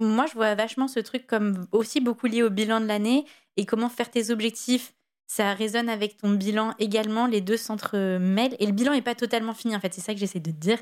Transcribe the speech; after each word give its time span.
moi, 0.00 0.26
je 0.26 0.34
vois 0.34 0.54
vachement 0.54 0.88
ce 0.88 1.00
truc 1.00 1.26
comme 1.26 1.66
aussi 1.72 2.00
beaucoup 2.00 2.26
lié 2.26 2.42
au 2.42 2.50
bilan 2.50 2.80
de 2.80 2.86
l'année 2.86 3.26
et 3.56 3.66
comment 3.66 3.88
faire 3.88 4.10
tes 4.10 4.30
objectifs. 4.30 4.94
Ça 5.26 5.54
résonne 5.54 5.88
avec 5.88 6.16
ton 6.16 6.30
bilan 6.30 6.74
également, 6.78 7.26
les 7.26 7.40
deux 7.40 7.56
s'entremêlent. 7.56 8.56
Et 8.58 8.66
le 8.66 8.72
bilan 8.72 8.92
n'est 8.92 9.02
pas 9.02 9.14
totalement 9.14 9.54
fini, 9.54 9.76
en 9.76 9.80
fait. 9.80 9.94
C'est 9.94 10.00
ça 10.00 10.14
que 10.14 10.20
j'essaie 10.20 10.40
de 10.40 10.50
dire. 10.50 10.78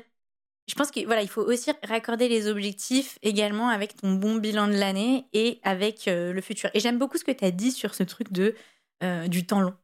Je 0.69 0.75
pense 0.75 0.91
qu'il 0.91 1.05
voilà, 1.07 1.23
il 1.23 1.27
faut 1.29 1.41
aussi 1.41 1.71
raccorder 1.83 2.29
les 2.29 2.47
objectifs 2.47 3.17
également 3.23 3.69
avec 3.69 3.95
ton 3.95 4.13
bon 4.13 4.35
bilan 4.35 4.67
de 4.67 4.73
l'année 4.73 5.27
et 5.33 5.59
avec 5.63 6.07
euh, 6.07 6.31
le 6.31 6.41
futur. 6.41 6.69
Et 6.75 6.79
j'aime 6.79 6.99
beaucoup 6.99 7.17
ce 7.17 7.23
que 7.23 7.31
tu 7.31 7.43
as 7.43 7.51
dit 7.51 7.71
sur 7.71 7.95
ce 7.95 8.03
truc 8.03 8.31
de 8.31 8.55
euh, 9.03 9.27
du 9.27 9.45
temps 9.47 9.61
long. 9.61 9.75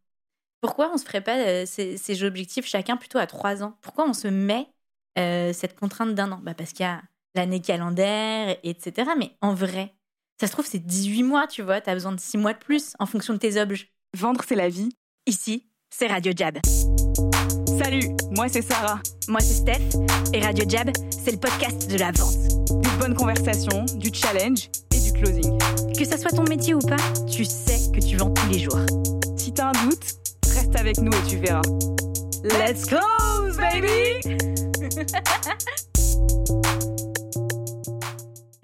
Pourquoi 0.62 0.92
on 0.94 0.98
se 0.98 1.06
ferait 1.06 1.24
pas 1.24 1.38
euh, 1.40 1.66
ces, 1.66 2.24
objectifs 2.24 2.66
chacun 2.68 2.98
plutôt 2.98 3.18
à 3.18 3.28
trois 3.28 3.64
ans? 3.64 3.78
Pourquoi 3.82 4.08
on 4.08 4.14
se 4.14 4.28
met 4.28 4.68
cette 5.18 5.76
contrainte 5.80 6.14
d'un 6.16 6.32
an? 6.34 6.40
Bah 6.44 6.54
Parce 6.54 6.72
qu'il 6.74 6.84
y 6.86 6.90
a 6.90 7.02
l'année 7.36 7.62
calendaire, 7.62 8.58
etc. 8.64 9.12
Mais 9.18 9.32
en 9.42 9.54
vrai, 9.54 9.94
ça 10.40 10.48
se 10.48 10.52
trouve, 10.52 10.66
c'est 10.66 10.86
18 10.86 11.24
mois, 11.24 11.48
tu 11.48 11.62
vois. 11.62 11.82
Tu 11.82 11.90
as 11.90 11.94
besoin 11.94 12.12
de 12.12 12.20
6 12.20 12.38
mois 12.38 12.54
de 12.54 12.60
plus 12.60 12.94
en 13.00 13.06
fonction 13.06 13.34
de 13.34 13.40
tes 13.40 13.60
objets. 13.60 13.90
Vendre, 14.16 14.42
c'est 14.48 14.56
la 14.56 14.70
vie. 14.70 14.90
Ici, 15.28 15.68
c'est 15.90 16.08
Radio 16.08 16.34
Jab. 16.36 16.58
Salut, 17.82 18.10
moi 18.32 18.48
c'est 18.48 18.62
Sarah. 18.62 19.00
Moi 19.28 19.40
c'est 19.40 19.54
Steph. 19.56 19.98
Et 20.34 20.40
Radio 20.40 20.66
Jab, 20.68 20.92
c'est 21.10 21.32
le 21.32 21.38
podcast 21.38 21.90
de 21.92 21.98
la 21.98 22.12
vente. 22.12 22.82
Des 22.82 22.90
bonnes 23.00 23.16
conversations, 23.16 23.86
du 23.96 24.10
challenge 24.14 24.70
et 24.94 25.00
du 25.00 25.14
closing. 25.14 25.58
Que 25.98 26.06
ça 26.06 26.18
soit 26.18 26.32
ton 26.32 26.44
métier 26.44 26.74
ou 26.74 26.80
pas, 26.80 26.98
tu 27.30 27.44
sais 27.44 27.92
que 27.92 28.06
tu 28.06 28.18
vends 28.18 28.32
tous 28.32 28.50
les 28.50 28.60
jours. 28.60 28.80
Si 29.38 29.54
t'as 29.54 29.70
un 29.70 29.86
doute, 29.86 30.16
reste 30.54 30.76
avec 30.76 30.98
nous 31.00 31.12
et 31.12 31.30
tu 31.30 31.38
verras. 31.38 31.62
Let's 32.44 32.86
close, 32.86 33.58
baby! 33.58 34.22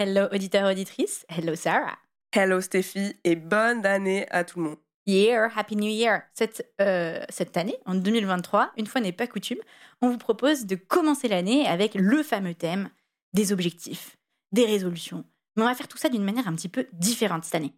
Hello 0.04 0.28
auditeur 0.32 0.68
auditrice, 0.68 1.28
hello 1.30 1.54
Sarah. 1.54 1.96
Hello 2.36 2.60
Stéphie 2.60 3.16
et 3.24 3.36
bonne 3.36 3.86
année 3.86 4.28
à 4.32 4.44
tout 4.44 4.58
le 4.58 4.70
monde. 4.70 4.78
Year, 5.06 5.56
Happy 5.56 5.76
New 5.76 5.92
Year. 5.92 6.24
Cette, 6.34 6.74
euh, 6.82 7.24
cette 7.30 7.56
année, 7.56 7.78
en 7.86 7.94
2023, 7.94 8.72
une 8.78 8.88
fois 8.88 9.00
n'est 9.00 9.12
pas 9.12 9.28
coutume, 9.28 9.60
on 10.02 10.10
vous 10.10 10.18
propose 10.18 10.66
de 10.66 10.74
commencer 10.76 11.28
l'année 11.28 11.68
avec 11.68 11.94
le 11.94 12.24
fameux 12.24 12.56
thème 12.56 12.90
des 13.34 13.54
objectifs, 13.54 14.18
des 14.52 14.66
résolutions. 14.66 15.24
Mais 15.56 15.62
on 15.62 15.68
va 15.68 15.76
faire 15.76 15.88
tout 15.88 16.00
ça 16.00 16.10
d'une 16.10 16.24
manière 16.24 16.48
un 16.48 16.56
petit 16.56 16.70
peu 16.70 16.88
différente 16.94 17.44
cette 17.44 17.54
année. 17.54 17.76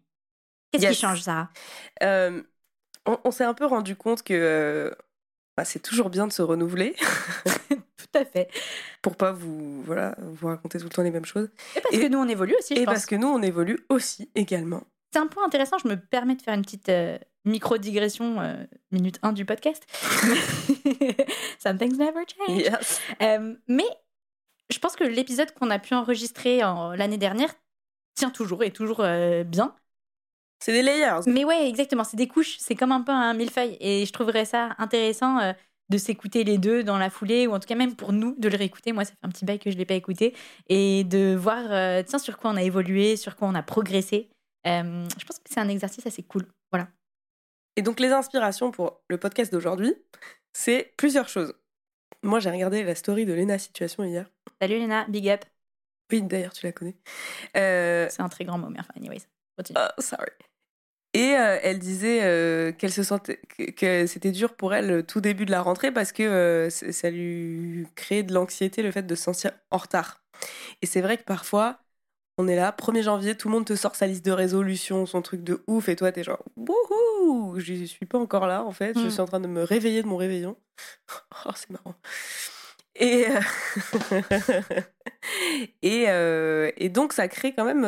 Qu'est-ce 0.72 0.86
qui 0.86 0.94
change, 0.94 1.20
Sarah? 1.20 1.50
Euh, 2.02 2.42
On, 3.04 3.30
s'est 3.32 3.44
un 3.44 3.52
peu 3.52 3.66
rendu 3.66 3.96
compte 3.96 4.22
que 4.22 4.32
euh, 4.32 4.90
bah, 5.58 5.66
c'est 5.66 5.80
toujours 5.80 6.08
bien 6.08 6.26
de 6.26 6.32
se 6.32 6.40
renouveler. 6.40 6.96
Tout 8.14 8.20
à 8.20 8.24
fait. 8.24 8.48
Pour 9.02 9.16
pas 9.16 9.32
vous, 9.32 9.82
voilà, 9.82 10.14
vous 10.18 10.46
raconter 10.46 10.78
tout 10.78 10.84
le 10.84 10.90
temps 10.90 11.02
les 11.02 11.10
mêmes 11.10 11.24
choses. 11.24 11.48
Et 11.76 11.80
parce 11.80 11.96
que 11.96 12.08
nous, 12.08 12.18
on 12.18 12.28
évolue 12.28 12.54
aussi, 12.58 12.76
je 12.76 12.82
Et 12.82 12.84
parce 12.84 13.06
que 13.06 13.16
nous, 13.16 13.26
on 13.26 13.42
évolue 13.42 13.84
aussi 13.88 14.30
également. 14.34 14.84
C'est 15.12 15.18
un 15.18 15.26
point 15.26 15.44
intéressant. 15.44 15.78
Je 15.78 15.88
me 15.88 15.96
permets 15.96 16.34
de 16.34 16.42
faire 16.42 16.54
une 16.54 16.62
petite 16.62 16.88
euh, 16.88 17.18
micro-digression, 17.44 18.40
euh, 18.40 18.64
minute 18.90 19.18
1 19.22 19.32
du 19.32 19.44
podcast. 19.44 19.84
Some 21.58 21.76
never 21.76 22.24
change. 22.26 22.62
Euh, 23.22 23.54
mais 23.68 23.84
je 24.70 24.78
pense 24.78 24.96
que 24.96 25.04
l'épisode 25.04 25.52
qu'on 25.52 25.70
a 25.70 25.78
pu 25.78 25.94
enregistrer 25.94 26.58
l'année 26.96 27.18
dernière 27.18 27.54
tient 28.14 28.30
toujours 28.30 28.62
et 28.62 28.70
toujours 28.70 29.04
bien. 29.44 29.74
C'est 30.60 30.72
des 30.72 30.82
layers. 30.82 31.20
Mais 31.26 31.44
ouais, 31.44 31.68
exactement. 31.68 32.04
C'est 32.04 32.16
des 32.16 32.28
couches. 32.28 32.56
C'est 32.58 32.74
comme 32.74 32.92
un 32.92 33.02
peu 33.02 33.12
un 33.12 33.34
millefeuille. 33.34 33.76
Et 33.80 34.06
je 34.06 34.12
trouverais 34.12 34.44
ça 34.46 34.74
intéressant 34.78 35.54
de 35.90 35.98
s'écouter 35.98 36.44
les 36.44 36.58
deux 36.58 36.82
dans 36.82 36.98
la 36.98 37.10
foulée, 37.10 37.46
ou 37.46 37.52
en 37.52 37.60
tout 37.60 37.68
cas 37.68 37.74
même 37.74 37.94
pour 37.94 38.12
nous 38.12 38.34
de 38.38 38.48
le 38.48 38.56
réécouter. 38.56 38.92
Moi, 38.92 39.04
ça 39.04 39.12
fait 39.12 39.18
un 39.22 39.28
petit 39.28 39.44
bail 39.44 39.58
que 39.58 39.70
je 39.70 39.74
ne 39.74 39.78
l'ai 39.80 39.84
pas 39.84 39.94
écouté. 39.94 40.34
Et 40.68 41.04
de 41.04 41.34
voir 41.34 41.64
euh, 41.70 42.02
tiens, 42.02 42.18
sur 42.18 42.38
quoi 42.38 42.50
on 42.50 42.56
a 42.56 42.62
évolué, 42.62 43.16
sur 43.16 43.36
quoi 43.36 43.48
on 43.48 43.54
a 43.54 43.62
progressé. 43.62 44.30
Euh, 44.66 45.04
je 45.18 45.24
pense 45.24 45.38
que 45.38 45.44
c'est 45.50 45.60
un 45.60 45.68
exercice 45.68 46.06
assez 46.06 46.22
cool. 46.22 46.46
Voilà. 46.72 46.88
Et 47.76 47.82
donc, 47.82 48.00
les 48.00 48.12
inspirations 48.12 48.70
pour 48.70 49.02
le 49.08 49.18
podcast 49.18 49.52
d'aujourd'hui, 49.52 49.94
c'est 50.52 50.94
plusieurs 50.96 51.28
choses. 51.28 51.54
Moi, 52.22 52.40
j'ai 52.40 52.50
regardé 52.50 52.82
la 52.82 52.94
story 52.94 53.26
de 53.26 53.34
Lena 53.34 53.58
Situation 53.58 54.04
hier. 54.04 54.30
Salut 54.62 54.78
Lena, 54.78 55.04
big 55.08 55.28
up. 55.28 55.44
Oui, 56.10 56.22
d'ailleurs, 56.22 56.52
tu 56.52 56.64
la 56.64 56.72
connais. 56.72 56.96
C'est 57.54 58.20
un 58.20 58.28
très 58.28 58.44
grand 58.44 58.58
mot, 58.58 58.68
mais 58.68 58.80
enfin, 58.80 58.94
anyways. 58.96 59.26
Continue. 59.56 59.78
Oh, 59.78 60.00
sorry. 60.00 60.32
Et 61.14 61.36
euh, 61.36 61.58
elle 61.62 61.78
disait 61.78 62.24
euh, 62.24 62.72
qu'elle 62.72 62.92
se 62.92 63.04
sentait 63.04 63.40
que 63.76 64.06
c'était 64.06 64.32
dur 64.32 64.54
pour 64.54 64.74
elle 64.74 65.06
tout 65.06 65.20
début 65.20 65.46
de 65.46 65.52
la 65.52 65.62
rentrée 65.62 65.92
parce 65.92 66.10
que 66.10 66.24
euh, 66.24 66.70
ça 66.70 67.08
lui 67.08 67.86
créait 67.94 68.24
de 68.24 68.34
l'anxiété 68.34 68.82
le 68.82 68.90
fait 68.90 69.04
de 69.04 69.14
se 69.14 69.22
sentir 69.22 69.52
en 69.70 69.78
retard. 69.78 70.20
Et 70.82 70.86
c'est 70.86 71.00
vrai 71.00 71.16
que 71.16 71.22
parfois 71.22 71.78
on 72.36 72.48
est 72.48 72.56
là, 72.56 72.72
1er 72.72 73.02
janvier, 73.02 73.36
tout 73.36 73.46
le 73.46 73.54
monde 73.54 73.64
te 73.64 73.76
sort 73.76 73.94
sa 73.94 74.08
liste 74.08 74.24
de 74.24 74.32
résolutions, 74.32 75.06
son 75.06 75.22
truc 75.22 75.44
de 75.44 75.62
ouf, 75.68 75.88
et 75.88 75.94
toi 75.94 76.10
t'es 76.10 76.24
genre 76.24 76.42
wouhou, 76.56 77.60
je 77.60 77.84
suis 77.84 78.06
pas 78.06 78.18
encore 78.18 78.48
là 78.48 78.64
en 78.64 78.72
fait, 78.72 78.98
je 78.98 79.06
mm. 79.06 79.10
suis 79.10 79.20
en 79.20 79.26
train 79.26 79.38
de 79.38 79.46
me 79.46 79.62
réveiller 79.62 80.02
de 80.02 80.08
mon 80.08 80.16
réveillon. 80.16 80.56
Oh 81.46 81.50
c'est 81.54 81.70
marrant. 81.70 81.94
Et 82.96 83.26
et, 85.82 86.06
et 86.76 86.88
donc 86.88 87.12
ça 87.12 87.28
crée 87.28 87.54
quand 87.54 87.64
même 87.64 87.84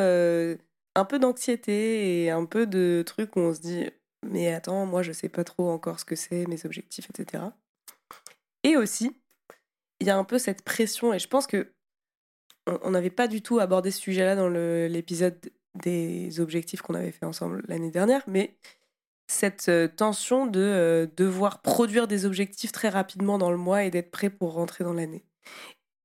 un 0.97 1.05
peu 1.05 1.19
d'anxiété 1.19 2.23
et 2.23 2.31
un 2.31 2.45
peu 2.45 2.65
de 2.65 3.03
trucs 3.05 3.35
où 3.35 3.39
on 3.39 3.53
se 3.53 3.61
dit 3.61 3.89
mais 4.25 4.53
attends, 4.53 4.85
moi 4.85 5.03
je 5.03 5.11
sais 5.11 5.29
pas 5.29 5.43
trop 5.43 5.69
encore 5.69 5.99
ce 5.99 6.05
que 6.05 6.15
c'est, 6.15 6.45
mes 6.47 6.65
objectifs, 6.65 7.09
etc. 7.09 7.43
Et 8.63 8.75
aussi, 8.77 9.15
il 9.99 10.07
y 10.07 10.09
a 10.09 10.17
un 10.17 10.23
peu 10.23 10.37
cette 10.37 10.63
pression, 10.63 11.13
et 11.13 11.19
je 11.19 11.27
pense 11.27 11.47
que 11.47 11.71
on 12.65 12.91
n'avait 12.91 13.09
pas 13.09 13.27
du 13.27 13.41
tout 13.41 13.59
abordé 13.59 13.91
ce 13.91 14.01
sujet-là 14.01 14.35
dans 14.35 14.49
l'épisode 14.49 15.39
des 15.75 16.39
objectifs 16.41 16.81
qu'on 16.81 16.95
avait 16.95 17.11
fait 17.11 17.25
ensemble 17.25 17.63
l'année 17.67 17.91
dernière, 17.91 18.23
mais 18.27 18.57
cette 19.27 19.69
euh, 19.69 19.87
tension 19.87 20.47
de 20.47 20.59
euh, 20.59 21.07
devoir 21.15 21.61
produire 21.61 22.07
des 22.07 22.25
objectifs 22.25 22.71
très 22.71 22.89
rapidement 22.89 23.37
dans 23.37 23.51
le 23.51 23.57
mois 23.57 23.83
et 23.83 23.91
d'être 23.91 24.11
prêt 24.11 24.29
pour 24.29 24.53
rentrer 24.53 24.83
dans 24.83 24.93
l'année. 24.93 25.23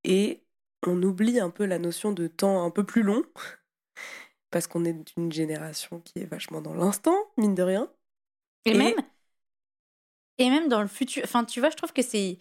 Et 0.04 0.44
on 0.86 1.02
oublie 1.02 1.40
un 1.40 1.50
peu 1.50 1.64
la 1.64 1.78
notion 1.78 2.12
de 2.12 2.26
temps 2.26 2.64
un 2.64 2.70
peu 2.70 2.84
plus 2.84 3.02
long, 3.02 3.24
parce 4.52 4.68
qu'on 4.68 4.84
est 4.84 4.92
d'une 5.16 5.32
génération 5.32 6.00
qui 6.00 6.20
est 6.20 6.26
vachement 6.26 6.60
dans 6.60 6.74
l'instant, 6.74 7.16
mine 7.36 7.56
de 7.56 7.62
rien. 7.62 7.88
Et, 8.64 8.74
même 8.74 8.94
et 10.38 10.50
même 10.50 10.68
dans 10.68 10.82
le 10.82 10.86
futur. 10.86 11.22
Enfin, 11.24 11.44
tu 11.44 11.58
vois, 11.58 11.70
je 11.70 11.76
trouve 11.76 11.92
que 11.92 12.02
c'est 12.02 12.38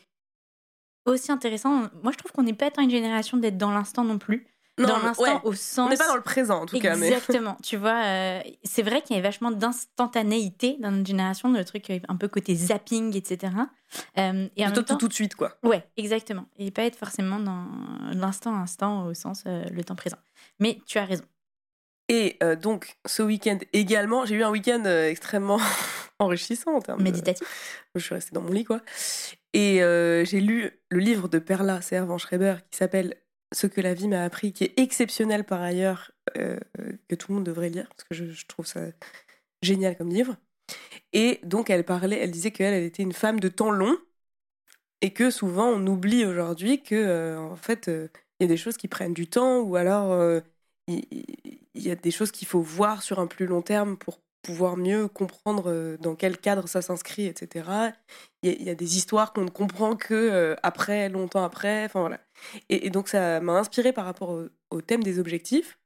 aussi 1.05 1.31
intéressant. 1.31 1.89
Moi, 2.03 2.11
je 2.11 2.17
trouve 2.17 2.31
qu'on 2.31 2.43
n'est 2.43 2.53
pas 2.53 2.69
tant 2.69 2.83
une 2.83 2.91
génération 2.91 3.37
d'être 3.37 3.57
dans 3.57 3.71
l'instant 3.71 4.03
non 4.03 4.19
plus. 4.19 4.45
dans 4.77 4.99
l'instant 4.99 5.41
au 5.43 5.53
sens. 5.53 5.87
On 5.87 5.89
n'est 5.89 5.97
pas 5.97 6.07
dans 6.07 6.15
le 6.15 6.21
présent 6.21 6.61
en 6.61 6.65
tout 6.65 6.79
cas. 6.79 6.95
Exactement. 6.95 7.57
tu 7.63 7.77
vois, 7.77 8.03
euh, 8.03 8.41
c'est 8.63 8.83
vrai 8.83 9.01
qu'il 9.01 9.15
y 9.15 9.19
a 9.19 9.21
vachement 9.21 9.51
d'instantanéité 9.51 10.77
dans 10.79 10.91
notre 10.91 11.07
génération, 11.07 11.51
le 11.51 11.63
truc 11.63 11.91
un 12.07 12.15
peu 12.17 12.27
côté 12.27 12.55
zapping, 12.55 13.15
etc. 13.15 13.53
Euh, 14.17 14.47
et 14.55 14.65
Plutôt 14.65 14.83
tout, 14.83 14.95
tout 14.95 15.07
de 15.07 15.13
suite, 15.13 15.35
quoi. 15.35 15.57
Ouais, 15.63 15.87
exactement. 15.97 16.45
Et 16.57 16.71
pas 16.71 16.83
être 16.83 16.97
forcément 16.97 17.39
dans 17.39 17.67
l'instant 18.13 18.55
instant 18.55 19.05
au 19.05 19.13
sens 19.13 19.43
euh, 19.45 19.63
le 19.71 19.83
temps 19.83 19.95
présent. 19.95 20.17
Mais 20.59 20.79
tu 20.85 20.97
as 20.97 21.05
raison. 21.05 21.23
Et 22.11 22.35
euh, 22.43 22.57
donc, 22.57 22.97
ce 23.05 23.23
week-end 23.23 23.57
également, 23.71 24.25
j'ai 24.25 24.35
eu 24.35 24.43
un 24.43 24.51
week-end 24.51 24.83
euh, 24.85 25.07
extrêmement 25.07 25.61
enrichissant 26.19 26.75
en 26.75 26.81
termes 26.81 27.01
Méditatif. 27.01 27.47
Je 27.95 28.01
suis 28.01 28.13
restée 28.13 28.35
dans 28.35 28.41
mon 28.41 28.51
lit, 28.51 28.65
quoi. 28.65 28.81
Et 29.53 29.81
euh, 29.81 30.25
j'ai 30.25 30.41
lu 30.41 30.71
le 30.89 30.99
livre 30.99 31.29
de 31.29 31.39
Perla 31.39 31.81
Servan 31.81 32.17
Schreiber 32.17 32.55
qui 32.69 32.77
s'appelle 32.77 33.15
Ce 33.53 33.65
que 33.65 33.79
la 33.79 33.93
vie 33.93 34.09
m'a 34.09 34.25
appris, 34.25 34.51
qui 34.51 34.65
est 34.65 34.77
exceptionnel 34.77 35.45
par 35.45 35.61
ailleurs, 35.61 36.11
que 36.35 37.15
tout 37.15 37.31
le 37.31 37.35
monde 37.35 37.45
devrait 37.45 37.69
lire, 37.69 37.87
parce 37.95 38.03
que 38.03 38.13
je, 38.13 38.45
trouve 38.45 38.65
ça 38.65 38.81
génial 39.61 39.95
comme 39.95 40.09
livre. 40.09 40.35
Et 41.13 41.39
donc, 41.43 41.69
elle 41.69 41.85
parlait, 41.85 42.17
elle 42.17 42.31
disait 42.31 42.51
qu'elle, 42.51 42.73
elle 42.73 42.83
était 42.83 43.03
une 43.03 43.13
femme 43.13 43.39
de 43.39 43.47
temps 43.47 43.71
long, 43.71 43.97
et 44.99 45.11
que 45.11 45.31
souvent, 45.31 45.67
on 45.67 45.87
oublie 45.87 46.25
aujourd'hui 46.25 46.83
que, 46.83 47.37
en 47.37 47.55
fait, 47.55 47.87
il 47.87 48.09
y 48.41 48.43
a 48.43 48.47
des 48.47 48.57
choses 48.57 48.75
qui 48.75 48.89
prennent 48.89 49.13
du 49.13 49.27
temps, 49.27 49.59
ou 49.59 49.77
alors 49.77 50.41
il 50.87 51.07
y 51.75 51.91
a 51.91 51.95
des 51.95 52.11
choses 52.11 52.31
qu'il 52.31 52.47
faut 52.47 52.61
voir 52.61 53.01
sur 53.01 53.19
un 53.19 53.27
plus 53.27 53.45
long 53.45 53.61
terme 53.61 53.97
pour 53.97 54.19
pouvoir 54.41 54.77
mieux 54.77 55.07
comprendre 55.07 55.71
euh, 55.71 55.97
dans 55.97 56.15
quel 56.15 56.37
cadre 56.37 56.67
ça 56.67 56.81
s'inscrit, 56.81 57.25
etc. 57.25 57.69
Il 58.43 58.61
y, 58.63 58.69
a 58.69 58.75
des 58.75 58.97
histoires 58.97 59.33
qu'on 59.33 59.45
ne 59.45 59.49
comprend 59.49 59.95
que 59.95 60.13
euh, 60.13 60.55
après, 60.63 61.09
longtemps 61.09 61.43
après. 61.43 61.85
Enfin 61.85 62.01
voilà. 62.01 62.19
Et, 62.69 62.89
donc 62.89 63.07
ça 63.07 63.39
m'a 63.39 63.53
inspiré 63.53 63.93
par 63.93 64.05
rapport 64.05 64.35
au, 64.71 64.81
thème 64.81 65.03
des 65.03 65.19
objectifs, 65.19 65.79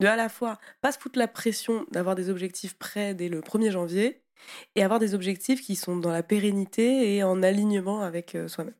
de 0.00 0.06
à 0.06 0.16
la 0.16 0.28
fois 0.28 0.58
pas 0.80 0.92
se 0.92 0.98
foutre 0.98 1.18
la 1.18 1.28
pression 1.28 1.84
d'avoir 1.90 2.14
des 2.14 2.30
objectifs 2.30 2.78
prêts 2.78 3.14
dès 3.14 3.28
le 3.28 3.40
1er 3.40 3.70
janvier, 3.70 4.22
et 4.74 4.82
avoir 4.82 5.00
des 5.00 5.14
objectifs 5.14 5.60
qui 5.60 5.76
sont 5.76 5.96
dans 5.96 6.12
la 6.12 6.22
pérennité 6.22 7.16
et 7.16 7.24
en 7.24 7.42
alignement 7.42 8.02
avec 8.02 8.34
euh, 8.34 8.48
soi-même. 8.48 8.74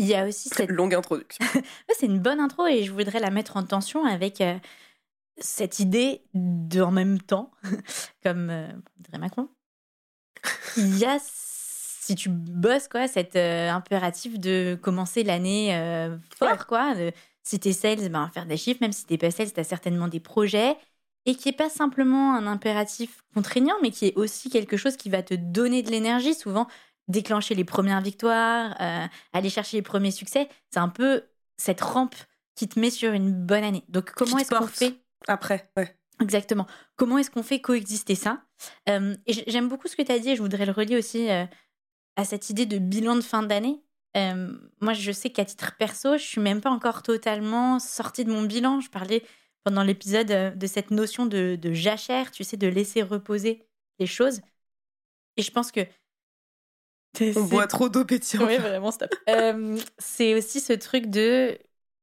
Il 0.00 0.06
y 0.06 0.14
a 0.14 0.26
aussi 0.26 0.48
cette 0.48 0.70
longue 0.70 0.94
introduction. 0.94 1.44
c'est 1.98 2.06
une 2.06 2.20
bonne 2.20 2.40
intro 2.40 2.66
et 2.66 2.84
je 2.84 2.90
voudrais 2.90 3.20
la 3.20 3.28
mettre 3.30 3.58
en 3.58 3.64
tension 3.64 4.06
avec 4.06 4.42
cette 5.36 5.78
idée 5.78 6.22
de 6.32 6.80
en 6.80 6.90
même 6.90 7.20
temps, 7.20 7.50
comme 8.22 8.48
euh, 8.48 8.68
dirait 8.98 9.18
Macron, 9.18 9.48
il 10.78 10.98
y 10.98 11.04
a, 11.04 11.18
si 11.20 12.14
tu 12.14 12.30
bosses, 12.30 12.88
quoi, 12.88 13.08
cet 13.08 13.36
euh, 13.36 13.70
impératif 13.70 14.38
de 14.38 14.78
commencer 14.80 15.22
l'année 15.22 15.76
euh, 15.76 16.16
fort, 16.38 16.66
quoi, 16.66 16.94
Si 17.42 17.60
t'es 17.60 17.74
sales, 17.74 18.08
ben, 18.08 18.30
faire 18.32 18.46
des 18.46 18.56
chiffres. 18.56 18.80
Même 18.80 18.92
si 18.92 19.04
t'es 19.04 19.18
pas 19.18 19.30
sales, 19.30 19.52
t'as 19.52 19.64
certainement 19.64 20.08
des 20.08 20.20
projets. 20.20 20.76
Et 21.26 21.34
qui 21.34 21.50
est 21.50 21.56
pas 21.56 21.68
simplement 21.68 22.34
un 22.34 22.46
impératif 22.46 23.22
contraignant, 23.34 23.74
mais 23.82 23.90
qui 23.90 24.06
est 24.06 24.16
aussi 24.16 24.48
quelque 24.48 24.78
chose 24.78 24.96
qui 24.96 25.10
va 25.10 25.22
te 25.22 25.34
donner 25.34 25.82
de 25.82 25.90
l'énergie. 25.90 26.34
Souvent, 26.34 26.66
déclencher 27.10 27.54
les 27.54 27.64
premières 27.64 28.00
victoires, 28.00 28.74
euh, 28.80 29.06
aller 29.32 29.50
chercher 29.50 29.76
les 29.78 29.82
premiers 29.82 30.10
succès, 30.10 30.48
c'est 30.70 30.80
un 30.80 30.88
peu 30.88 31.24
cette 31.56 31.80
rampe 31.80 32.14
qui 32.54 32.68
te 32.68 32.78
met 32.78 32.90
sur 32.90 33.12
une 33.12 33.32
bonne 33.32 33.64
année. 33.64 33.84
Donc, 33.88 34.12
comment 34.12 34.38
est-ce 34.38 34.50
qu'on 34.50 34.66
fait 34.66 34.94
Après, 35.28 35.70
ouais. 35.76 35.96
Exactement. 36.20 36.66
Comment 36.96 37.18
est-ce 37.18 37.30
qu'on 37.30 37.42
fait 37.42 37.60
coexister 37.60 38.14
ça 38.14 38.42
Euh, 38.88 39.16
Et 39.26 39.32
j'aime 39.50 39.68
beaucoup 39.68 39.88
ce 39.88 39.96
que 39.96 40.02
tu 40.02 40.12
as 40.12 40.18
dit, 40.18 40.30
et 40.30 40.36
je 40.36 40.42
voudrais 40.42 40.66
le 40.66 40.72
relier 40.72 40.96
aussi 40.98 41.30
euh, 41.30 41.46
à 42.16 42.24
cette 42.24 42.50
idée 42.50 42.66
de 42.66 42.78
bilan 42.78 43.16
de 43.16 43.22
fin 43.22 43.42
d'année. 43.42 43.82
Moi, 44.14 44.92
je 44.92 45.12
sais 45.12 45.30
qu'à 45.30 45.44
titre 45.44 45.76
perso, 45.78 46.18
je 46.18 46.24
suis 46.24 46.40
même 46.40 46.60
pas 46.60 46.70
encore 46.70 47.02
totalement 47.02 47.78
sortie 47.78 48.24
de 48.24 48.32
mon 48.32 48.42
bilan. 48.42 48.80
Je 48.80 48.90
parlais 48.90 49.24
pendant 49.64 49.82
l'épisode 49.82 50.58
de 50.58 50.66
cette 50.66 50.90
notion 50.90 51.26
de, 51.26 51.56
de 51.56 51.72
jachère, 51.72 52.30
tu 52.30 52.44
sais, 52.44 52.56
de 52.56 52.66
laisser 52.66 53.02
reposer 53.02 53.66
les 53.98 54.06
choses. 54.06 54.40
Et 55.36 55.42
je 55.42 55.50
pense 55.50 55.70
que. 55.72 55.80
On 57.14 57.32
c'est- 57.32 57.42
boit 57.48 57.66
trop 57.66 57.88
d'eau 57.88 58.04
pétillante. 58.04 58.48
oui, 58.48 58.56
vraiment, 58.56 58.90
stop. 58.90 59.10
Euh, 59.28 59.78
c'est 59.98 60.34
aussi 60.34 60.60
ce 60.60 60.72
truc 60.72 61.06
de. 61.06 61.58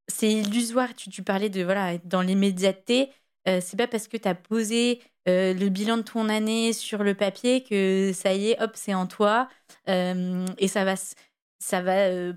C'est 0.10 0.32
illusoire. 0.32 0.94
Tu, 0.96 1.10
tu 1.10 1.24
parlais 1.24 1.50
de 1.50 1.64
voilà, 1.64 1.94
être 1.94 2.08
dans 2.08 2.22
l'immédiateté. 2.22 3.10
Euh, 3.48 3.60
c'est 3.62 3.78
pas 3.78 3.88
parce 3.88 4.08
que 4.08 4.18
tu 4.18 4.28
as 4.28 4.36
posé 4.36 5.02
euh, 5.30 5.54
le 5.54 5.70
bilan 5.70 5.98
de 5.98 6.02
ton 6.04 6.28
année 6.30 6.74
sur 6.74 7.04
le 7.04 7.14
papier 7.14 7.64
que 7.64 8.12
ça 8.14 8.34
y 8.34 8.50
est, 8.52 8.62
hop, 8.62 8.72
c'est 8.76 8.94
en 8.94 9.08
toi. 9.08 9.50
Euh, 9.90 10.46
et 10.58 10.68
ça 10.68 10.84
va, 10.86 10.96
ça 11.60 11.82
va 11.82 12.08
euh, 12.08 12.34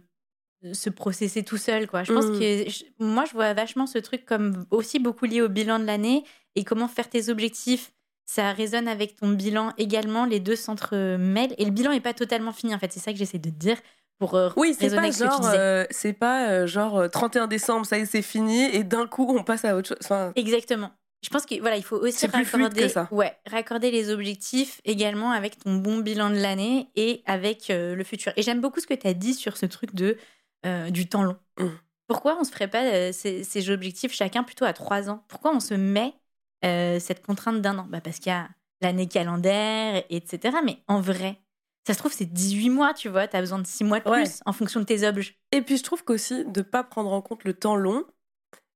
se 0.73 0.91
processer 0.91 1.43
tout 1.45 1.57
seul. 1.57 1.87
Quoi. 1.89 2.05
Je 2.05 2.13
pense 2.13 2.27
Mhm. 2.27 2.39
que. 2.39 2.71
je- 2.71 2.85
moi, 2.99 3.25
je 3.25 3.33
vois 3.33 3.53
vachement 3.55 3.87
ce 3.87 3.99
truc 3.99 4.25
comme 4.25 4.67
aussi 4.71 4.99
beaucoup 4.99 5.25
lié 5.25 5.41
au 5.43 5.49
bilan 5.49 5.79
de 5.81 5.85
l'année 5.85 6.25
et 6.57 6.65
comment 6.65 6.89
faire 6.89 7.09
tes 7.09 7.29
objectifs. 7.29 7.93
Ça 8.31 8.53
résonne 8.53 8.87
avec 8.87 9.17
ton 9.17 9.29
bilan 9.31 9.73
également, 9.77 10.25
les 10.25 10.39
deux 10.39 10.55
s'entremêlent. 10.55 11.55
Et 11.59 11.65
le 11.65 11.73
bilan 11.73 11.91
n'est 11.91 12.01
pas 12.01 12.15
totalement 12.15 12.53
fini, 12.53 12.73
en 12.75 12.79
fait. 12.79 12.93
C'est 12.93 13.01
ça 13.01 13.13
que 13.13 13.19
j'essaie 13.19 13.39
de 13.39 13.51
te 13.51 13.55
dire 13.55 13.77
pour 14.21 14.35
euh, 14.35 14.51
Oui, 14.57 14.77
c'est 14.79 14.95
pas 14.95 15.11
ce 15.11 15.25
genre, 15.25 15.41
euh, 15.53 15.85
c'est 15.91 16.13
pas 16.13 16.49
euh, 16.49 16.67
genre 16.67 16.99
euh, 16.99 17.09
31 17.09 17.49
décembre, 17.49 17.87
ça 17.87 17.99
y 17.99 18.03
est, 18.03 18.07
c'est 18.07 18.23
fini, 18.23 18.63
et 18.65 18.85
d'un 18.85 19.07
coup 19.07 19.27
on 19.29 19.43
passe 19.43 19.65
à 19.65 19.75
autre 19.75 19.89
chose. 19.89 19.99
Enfin, 20.03 20.33
Exactement. 20.37 20.91
Je 21.23 21.29
pense 21.29 21.45
que 21.45 21.59
voilà, 21.61 21.77
il 21.77 21.83
faut 21.83 21.97
aussi 21.97 22.27
raccorder, 22.27 22.87
ouais, 23.11 23.37
raccorder 23.47 23.91
les 23.91 24.11
objectifs 24.11 24.81
également 24.85 25.33
avec 25.33 25.59
ton 25.59 25.75
bon 25.75 25.99
bilan 25.99 26.31
de 26.31 26.37
l'année 26.37 26.89
et 26.97 27.23
avec 27.27 27.69
euh, 27.69 27.95
le 27.95 28.05
futur. 28.05 28.33
Et 28.37 28.43
j'aime 28.43 28.61
beaucoup 28.61 28.81
ce 28.81 28.87
que 28.87 28.95
tu 28.95 29.07
as 29.07 29.13
dit 29.13 29.35
sur 29.35 29.59
ce 29.59 29.67
truc 29.67 29.95
de 29.95 30.17
euh, 30.65 30.89
du 30.91 31.09
temps 31.09 31.23
long. 31.23 31.37
Mm. 31.59 31.67
Pourquoi 32.07 32.39
on 32.41 32.45
se 32.45 32.51
ferait 32.51 32.69
pas 32.69 32.85
euh, 32.85 33.13
ces, 33.13 33.45
ces 33.45 33.71
objectifs 33.71 34.13
chacun 34.13 34.43
plutôt 34.43 34.65
à 34.65 34.73
trois 34.73 35.11
ans? 35.11 35.23
Pourquoi 35.29 35.55
on 35.55 35.61
se 35.61 35.75
met 35.75 36.15
euh, 36.65 36.99
cette 37.01 37.25
contrainte 37.25 37.61
d'un 37.63 37.79
an 37.79 37.87
bah 37.89 38.01
Parce 38.01 38.19
qu'il 38.19 38.31
y 38.31 38.35
a 38.35 38.49
l'année 38.81 39.09
calendaire, 39.09 40.05
etc. 40.11 40.59
Mais 40.65 40.79
en 40.89 41.01
vrai, 41.01 41.39
ça 41.87 41.95
se 41.95 41.99
trouve, 41.99 42.13
c'est 42.13 42.27
18 42.33 42.71
mois, 42.71 42.95
tu 42.95 43.09
vois. 43.09 43.29
Tu 43.29 43.37
as 43.37 43.41
besoin 43.41 43.59
de 43.59 43.67
6 43.67 43.85
mois 43.85 44.01
de 44.01 44.09
Ouais. 44.09 44.23
plus 44.23 44.41
en 44.47 44.53
fonction 44.53 44.81
de 44.81 44.85
tes 44.85 45.07
objets. 45.07 45.35
Et 45.53 45.63
puis 45.63 45.77
je 45.77 45.83
trouve 45.83 46.05
qu'aussi 46.05 46.45
de 46.45 46.63
pas 46.63 46.83
prendre 46.85 47.13
en 47.13 47.21
compte 47.23 47.45
le 47.45 47.55
temps 47.55 47.77
long, 47.77 48.05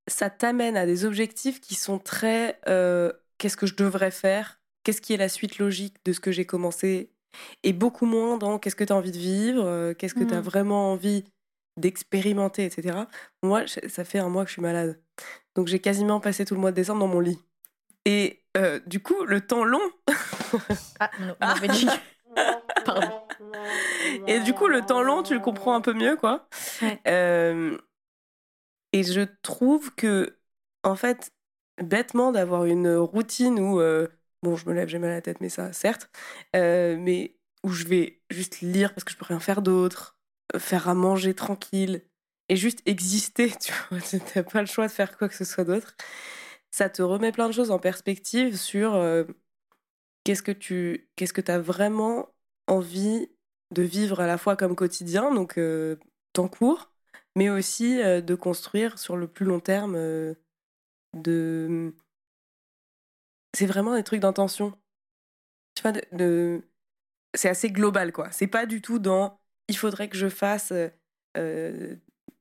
ça 0.09 0.31
t'amène 0.31 0.77
à 0.77 0.85
des 0.87 1.05
objectifs 1.05 1.61
qui 1.61 1.75
sont 1.75 1.99
très 1.99 2.61
euh, 2.69 3.13
qu'est-ce 3.39 3.57
que 3.57 3.67
je 3.67 3.75
devrais 3.75 4.11
faire, 4.11 4.61
qu'est-ce 4.83 5.01
qui 5.01 5.15
est 5.15 5.19
la 5.19 5.29
suite 5.31 5.59
logique 5.59 5.97
de 6.05 6.13
ce 6.13 6.21
que 6.21 6.33
j'ai 6.33 6.45
commencé, 6.45 7.11
et 7.63 7.73
beaucoup 7.73 8.07
moins 8.07 8.37
dans 8.37 8.59
qu'est-ce 8.59 8.77
que 8.77 8.85
tu 8.85 8.93
as 8.93 8.97
envie 8.97 9.13
de 9.13 9.19
vivre, 9.19 9.93
qu'est-ce 9.95 10.15
que 10.15 10.25
tu 10.25 10.35
as 10.35 10.41
vraiment 10.41 10.93
envie 10.93 11.25
d'expérimenter, 11.79 12.65
etc. 12.65 12.97
Moi, 13.43 13.65
ça 13.67 14.05
fait 14.05 14.19
un 14.19 14.29
mois 14.29 14.45
que 14.45 14.49
je 14.49 14.55
suis 14.55 14.63
malade. 14.63 15.01
Donc 15.57 15.67
j'ai 15.69 15.81
quasiment 15.81 16.21
passé 16.21 16.45
tout 16.45 16.55
le 16.55 16.61
mois 16.61 16.71
de 16.71 16.77
décembre 16.77 17.01
dans 17.01 17.09
mon 17.09 17.21
lit. 17.21 17.39
Et 18.05 18.43
euh, 18.57 18.81
du 18.87 19.01
coup, 19.01 19.25
le 19.25 19.41
temps 19.41 19.65
long, 19.65 19.81
Ah, 21.01 21.11
mon 21.19 21.35
mauvais 21.41 21.73
jingle. 21.73 22.01
Pardon. 22.85 23.23
Et 24.27 24.41
du 24.41 24.53
coup, 24.53 24.69
le 24.69 24.83
temps 24.83 25.03
long, 25.03 25.23
tu 25.23 25.35
le 25.35 25.41
comprends 25.41 25.75
un 25.75 25.81
peu 25.81 25.93
mieux, 25.93 26.17
quoi. 26.17 26.49
Ouais. 26.83 27.01
Euh, 27.09 27.77
et 28.93 29.03
je 29.03 29.23
trouve 29.43 29.95
que, 29.95 30.39
en 30.83 30.97
fait, 30.97 31.33
bêtement 31.83 32.33
d'avoir 32.33 32.65
une 32.65 32.95
routine 32.97 33.59
où, 33.59 33.81
euh, 33.81 34.09
bon, 34.43 34.57
je 34.57 34.67
me 34.69 34.75
lève, 34.75 34.89
j'ai 34.89 34.99
mal 34.99 35.11
à 35.11 35.15
la 35.15 35.23
tête, 35.23 35.41
mais 35.41 35.49
ça, 35.49 35.73
certes, 35.73 36.11
euh, 36.55 36.97
mais 36.99 37.37
où 37.65 37.71
je 37.71 37.85
vais 37.85 38.21
juste 38.31 38.61
lire 38.61 38.95
parce 38.95 39.05
que 39.05 39.13
je 39.13 39.17
peux 39.17 39.25
rien 39.25 39.41
faire 39.41 39.63
d'autre, 39.63 40.19
faire 40.59 40.89
à 40.89 40.95
manger 40.95 41.35
tranquille 41.35 42.03
et 42.49 42.57
juste 42.57 42.81
exister, 42.87 43.51
tu 43.61 43.73
vois, 43.91 43.99
t'as 44.33 44.43
pas 44.43 44.61
le 44.61 44.67
choix 44.67 44.87
de 44.87 44.93
faire 44.93 45.17
quoi 45.17 45.29
que 45.29 45.35
ce 45.35 45.45
soit 45.45 45.65
d'autre. 45.65 45.97
Ça 46.75 46.91
te 46.91 47.03
remet 47.03 47.31
plein 47.31 47.47
de 47.47 47.53
choses 47.55 47.71
en 47.71 47.79
perspective 47.79 48.57
sur 48.57 48.95
euh, 48.95 49.23
qu'est-ce 50.25 50.43
que 50.43 50.51
tu 50.51 51.09
qu'est-ce 51.15 51.33
que 51.33 51.49
as 51.49 51.61
vraiment 51.61 52.35
envie 52.67 53.29
de 53.71 53.83
vivre 53.83 54.19
à 54.19 54.27
la 54.27 54.39
fois 54.39 54.57
comme 54.57 54.75
quotidien, 54.75 55.33
donc 55.33 55.57
euh, 55.57 56.01
temps 56.33 56.49
court, 56.49 56.91
mais 57.37 57.49
aussi 57.49 58.03
euh, 58.03 58.21
de 58.21 58.35
construire 58.35 58.99
sur 58.99 59.17
le 59.17 59.29
plus 59.29 59.47
long 59.47 59.61
terme. 59.61 59.95
euh, 59.95 60.35
de... 61.13 61.95
C'est 63.53 63.67
vraiment 63.67 63.95
des 63.95 64.03
trucs 64.03 64.19
d'intention. 64.19 64.77
C'est 67.35 67.49
assez 67.49 67.71
global, 67.71 68.13
quoi. 68.13 68.33
C'est 68.33 68.49
pas 68.49 68.67
du 68.67 68.83
tout 68.83 68.99
dans 68.99 69.39
il 69.69 69.77
faudrait 69.77 70.09
que 70.09 70.17
je 70.17 70.29
fasse 70.29 70.73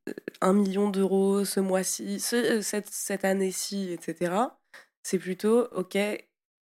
euh, 0.09 0.13
un 0.41 0.53
million 0.53 0.89
d'euros 0.89 1.45
ce 1.45 1.59
mois-ci, 1.59 2.19
ce- 2.19 2.61
cette, 2.61 2.89
cette 2.89 3.25
année-ci, 3.25 3.91
etc. 3.94 4.59
C'est 5.03 5.19
plutôt, 5.19 5.67
ok, 5.71 5.97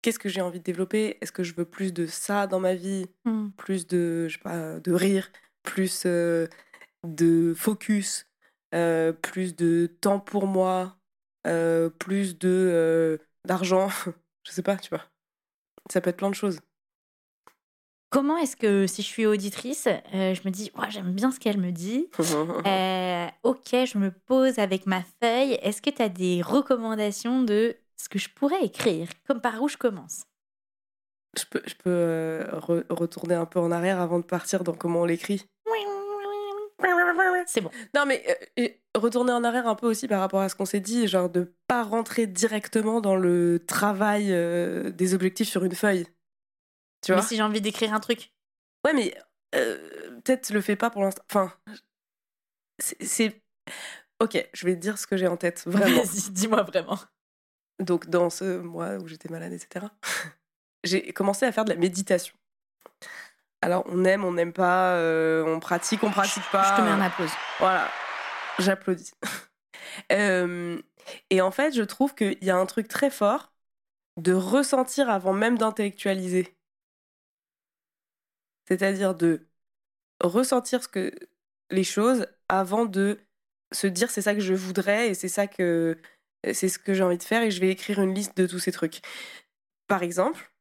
qu'est-ce 0.03 0.19
que 0.19 0.29
j'ai 0.29 0.41
envie 0.41 0.59
de 0.61 0.65
développer? 0.65 1.19
Est-ce 1.21 1.33
que 1.33 1.43
je 1.45 1.55
veux 1.55 1.65
plus 1.65 1.93
de 1.93 2.07
ça 2.07 2.47
dans 2.47 2.61
ma 2.61 2.75
vie? 2.75 3.07
Mm. 3.25 3.55
plus 3.57 3.87
de, 3.87 4.27
je 4.29 4.35
sais 4.35 4.43
pas, 4.43 4.81
de 4.81 4.93
rire, 4.93 5.31
plus 5.63 6.05
euh, 6.07 6.47
de 7.05 7.55
focus, 7.57 8.27
euh, 8.75 9.13
plus 9.13 9.57
de 9.57 9.87
temps 10.01 10.21
pour 10.21 10.47
moi, 10.47 10.99
euh, 11.47 11.91
plus 11.91 12.39
de 12.39 12.49
euh, 12.51 13.19
d'argent, 13.47 13.89
je 14.45 14.53
sais 14.53 14.63
pas, 14.63 14.77
tu 14.77 14.91
vois. 14.91 15.05
Ça 15.93 16.01
peut 16.01 16.11
être 16.11 16.19
plein 16.19 16.31
de 16.31 16.35
choses. 16.35 16.61
Comment 18.15 18.37
est-ce 18.39 18.57
que 18.57 18.87
si 18.87 19.03
je 19.03 19.09
suis 19.09 19.27
auditrice, 19.27 19.89
euh, 19.89 20.35
je 20.35 20.41
me 20.45 20.51
dis, 20.51 20.71
Ouais, 20.79 20.89
j'aime 20.89 21.11
bien 21.11 21.33
ce 21.33 21.41
qu'elle 21.41 21.59
me 21.59 21.73
dit. 21.73 22.07
Euh, 22.67 23.27
ok, 23.43 23.71
je 23.73 23.99
me 23.99 24.13
pose 24.13 24.61
avec 24.61 24.87
ma 24.87 25.03
feuille. 25.21 25.59
Est-ce 25.63 25.83
que 25.83 25.91
tu 25.91 26.01
as 26.01 26.09
des 26.09 26.41
recommandations 26.41 27.43
de 27.43 27.75
ce 27.97 28.09
que 28.09 28.21
je 28.21 28.29
pourrais 28.31 28.63
écrire 28.65 29.09
Comme 29.27 29.41
par 29.41 29.61
où 29.61 29.67
je 29.69 29.77
commence? 29.77 30.23
Je 31.37 31.43
peux, 31.51 31.61
je 31.67 31.75
peux 31.75 31.91
euh, 31.91 32.45
re- 32.53 32.85
retourner 32.89 33.35
un 33.35 33.47
peu 33.47 33.59
en 33.59 33.73
arrière 33.73 34.01
avant 34.01 34.21
de 34.21 34.25
partir 34.25 34.63
dans 34.63 34.75
comment 34.75 35.01
on 35.01 35.05
l'écrit? 35.05 35.45
C'est 37.47 37.61
bon. 37.61 37.71
Non, 37.95 38.07
mais 38.07 38.23
euh, 38.29 38.35
et 38.57 38.81
retourner 38.95 39.33
en 39.33 39.43
arrière 39.43 39.67
un 39.67 39.75
peu 39.75 39.89
aussi 39.89 40.07
par 40.07 40.21
rapport 40.21 40.41
à 40.41 40.49
ce 40.49 40.55
qu'on 40.55 40.65
s'est 40.65 40.81
dit, 40.81 41.09
genre 41.09 41.29
de 41.29 41.53
pas 41.67 41.83
rentrer 41.83 42.27
directement 42.29 43.01
dans 43.01 43.17
le 43.17 43.63
travail 43.67 44.29
euh, 44.31 44.91
des 44.91 45.15
objectifs 45.15 45.49
sur 45.49 45.65
une 45.65 45.75
feuille. 45.75 46.07
Tu 47.05 47.13
Mais 47.13 47.19
vois? 47.19 47.27
si 47.27 47.37
j'ai 47.37 47.43
envie 47.43 47.61
d'écrire 47.61 47.93
un 47.93 48.01
truc. 48.01 48.33
Ouais, 48.85 48.93
mais 48.93 49.15
euh, 49.55 50.21
peut-être 50.23 50.51
le 50.51 50.61
fais 50.61 50.77
pas 50.77 50.91
pour 50.91 51.03
l'instant. 51.03 51.23
Enfin, 51.31 51.53
c'est- 52.79 53.03
c'est. 53.05 53.43
Ok, 54.21 54.49
je 54.53 54.67
vais 54.67 54.75
te 54.75 54.81
dire 54.81 54.99
ce 54.99 55.07
que 55.07 55.17
j'ai 55.17 55.27
en 55.27 55.37
tête, 55.37 55.65
vraiment. 55.67 56.03
Vas-y, 56.03 56.31
dis-moi 56.31 56.63
vraiment. 56.63 56.99
Donc, 57.81 58.09
dans 58.09 58.31
ce 58.31 58.59
mois 58.59 58.97
où 58.97 59.09
j'étais 59.09 59.29
malade, 59.29 59.53
etc., 59.53 59.91
j'ai 60.85 61.13
commencé 61.13 61.47
à 61.47 61.53
faire 61.53 61.65
de 61.65 61.71
la 61.73 61.79
méditation. 61.79 62.35
Alors, 63.63 63.85
on 63.89 64.05
aime, 64.05 64.25
on 64.25 64.33
n'aime 64.33 64.53
pas, 64.53 64.97
euh, 64.97 65.45
on 65.47 65.59
pratique, 65.59 66.03
on 66.05 66.11
pratique 66.11 66.43
pas. 66.53 66.63
Je 66.71 66.83
te 66.83 66.87
mets 66.87 66.93
un 66.93 67.01
applause. 67.01 67.31
Voilà, 67.59 67.89
j'applaudis. 68.59 69.13
Euh, 70.11 70.81
et 71.31 71.41
en 71.41 71.51
fait, 71.51 71.75
je 71.75 71.83
trouve 71.83 72.15
qu'il 72.15 72.43
y 72.43 72.51
a 72.51 72.57
un 72.57 72.67
truc 72.67 72.89
très 72.89 73.11
fort 73.11 73.53
de 74.17 74.33
ressentir 74.33 75.11
avant 75.11 75.33
même 75.33 75.59
d'intellectualiser. 75.59 76.57
C'est-à-dire 78.67 79.15
de 79.15 79.47
ressentir 80.21 80.83
ce 80.83 80.89
que 80.89 81.13
les 81.71 81.85
choses 81.85 82.27
avant 82.49 82.87
de 82.87 83.19
se 83.73 83.87
dire 83.87 84.11
c'est 84.11 84.23
ça 84.23 84.35
que 84.35 84.41
je 84.41 84.55
voudrais 84.55 85.11
et 85.11 85.15
c'est 85.15 85.29
ça 85.29 85.47
que 85.47 85.99
c'est 86.53 86.69
ce 86.69 86.79
que 86.79 86.95
j'ai 86.95 87.03
envie 87.03 87.19
de 87.19 87.23
faire 87.23 87.43
et 87.43 87.51
je 87.51 87.61
vais 87.61 87.71
écrire 87.71 88.01
une 88.01 88.15
liste 88.15 88.37
de 88.37 88.47
tous 88.47 88.59
ces 88.59 88.73
trucs. 88.73 89.01
Par 89.87 90.03
exemple, 90.03 90.53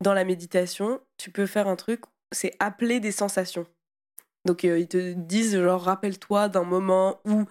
dans 0.00 0.14
la 0.14 0.24
méditation, 0.24 1.00
tu 1.16 1.30
peux 1.30 1.46
faire 1.46 1.68
un 1.68 1.76
truc, 1.76 2.02
c'est 2.32 2.54
appeler 2.58 3.00
des 3.00 3.12
sensations. 3.12 3.66
Donc 4.44 4.64
euh, 4.64 4.78
ils 4.78 4.88
te 4.88 5.12
disent 5.12 5.60
genre 5.60 5.82
rappelle-toi 5.82 6.48
d'un 6.48 6.64
moment 6.64 7.20
où 7.24 7.44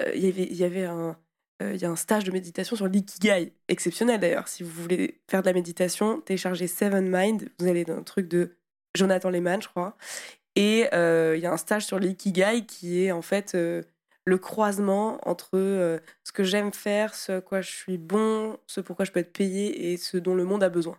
euh, 0.00 0.12
il 0.14 0.24
y 0.24 0.28
avait 0.28 0.44
il 0.44 0.56
y 0.56 0.64
avait 0.64 0.84
un 0.84 1.18
euh, 1.62 1.74
il 1.74 1.80
y 1.80 1.84
a 1.84 1.90
un 1.90 1.96
stage 1.96 2.24
de 2.24 2.32
méditation 2.32 2.76
sur 2.76 2.88
l'ikigai 2.88 3.52
exceptionnel 3.68 4.20
d'ailleurs. 4.20 4.48
Si 4.48 4.62
vous 4.62 4.70
voulez 4.82 5.20
faire 5.28 5.42
de 5.42 5.46
la 5.46 5.52
méditation, 5.52 6.20
téléchargez 6.20 6.66
Seven 6.66 7.08
Mind. 7.10 7.50
Vous 7.58 7.66
allez 7.68 7.84
dans 7.84 7.96
un 7.96 8.02
truc 8.02 8.28
de 8.28 8.56
Jonathan 8.96 9.30
Lehman, 9.30 9.62
je 9.62 9.68
crois. 9.68 9.96
Et 10.56 10.88
euh, 10.94 11.36
il 11.36 11.42
y 11.42 11.46
a 11.46 11.52
un 11.52 11.56
stage 11.56 11.86
sur 11.86 11.98
l'ikigai 11.98 12.66
qui 12.66 13.04
est 13.04 13.12
en 13.12 13.22
fait 13.22 13.54
euh, 13.54 13.82
le 14.26 14.36
croisement 14.38 15.18
entre 15.28 15.50
euh, 15.54 15.98
ce 16.24 16.32
que 16.32 16.42
j'aime 16.44 16.72
faire, 16.72 17.14
ce 17.14 17.32
à 17.32 17.40
quoi 17.40 17.60
je 17.60 17.70
suis 17.70 17.98
bon, 17.98 18.58
ce 18.66 18.80
pourquoi 18.80 19.04
je 19.04 19.12
peux 19.12 19.20
être 19.20 19.32
payé 19.32 19.92
et 19.92 19.96
ce 19.96 20.16
dont 20.16 20.34
le 20.34 20.44
monde 20.44 20.62
a 20.62 20.68
besoin. 20.68 20.98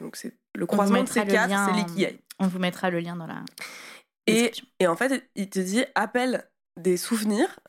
Donc 0.00 0.16
c'est 0.16 0.36
le 0.54 0.66
croisement 0.66 1.02
de 1.02 1.08
ces 1.08 1.24
quatre, 1.24 1.66
c'est 1.66 1.72
l'ikigai. 1.76 2.20
On 2.38 2.46
vous 2.48 2.58
mettra 2.58 2.90
le 2.90 3.00
lien 3.00 3.16
dans 3.16 3.26
la 3.26 3.42
Et, 4.26 4.32
description. 4.34 4.66
et 4.80 4.86
en 4.86 4.96
fait, 4.96 5.28
il 5.34 5.48
te 5.48 5.58
dit 5.58 5.84
appelle 5.94 6.48
des 6.76 6.96
souvenirs 6.96 7.60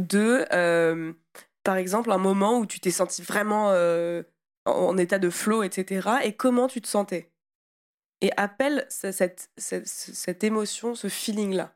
de, 0.00 0.46
euh, 0.52 1.12
par 1.64 1.76
exemple, 1.76 2.10
un 2.12 2.18
moment 2.18 2.58
où 2.58 2.66
tu 2.66 2.80
t'es 2.80 2.90
senti 2.90 3.22
vraiment 3.22 3.70
euh, 3.70 4.22
en, 4.64 4.72
en 4.72 4.96
état 4.96 5.18
de 5.18 5.30
flow, 5.30 5.62
etc. 5.62 6.08
Et 6.24 6.34
comment 6.34 6.66
tu 6.68 6.80
te 6.80 6.88
sentais. 6.88 7.31
Et 8.22 8.30
appelle 8.38 8.86
ce- 8.88 9.12
cette, 9.12 9.50
cette, 9.58 9.86
cette 9.86 10.44
émotion, 10.44 10.94
ce 10.94 11.08
feeling-là. 11.08 11.74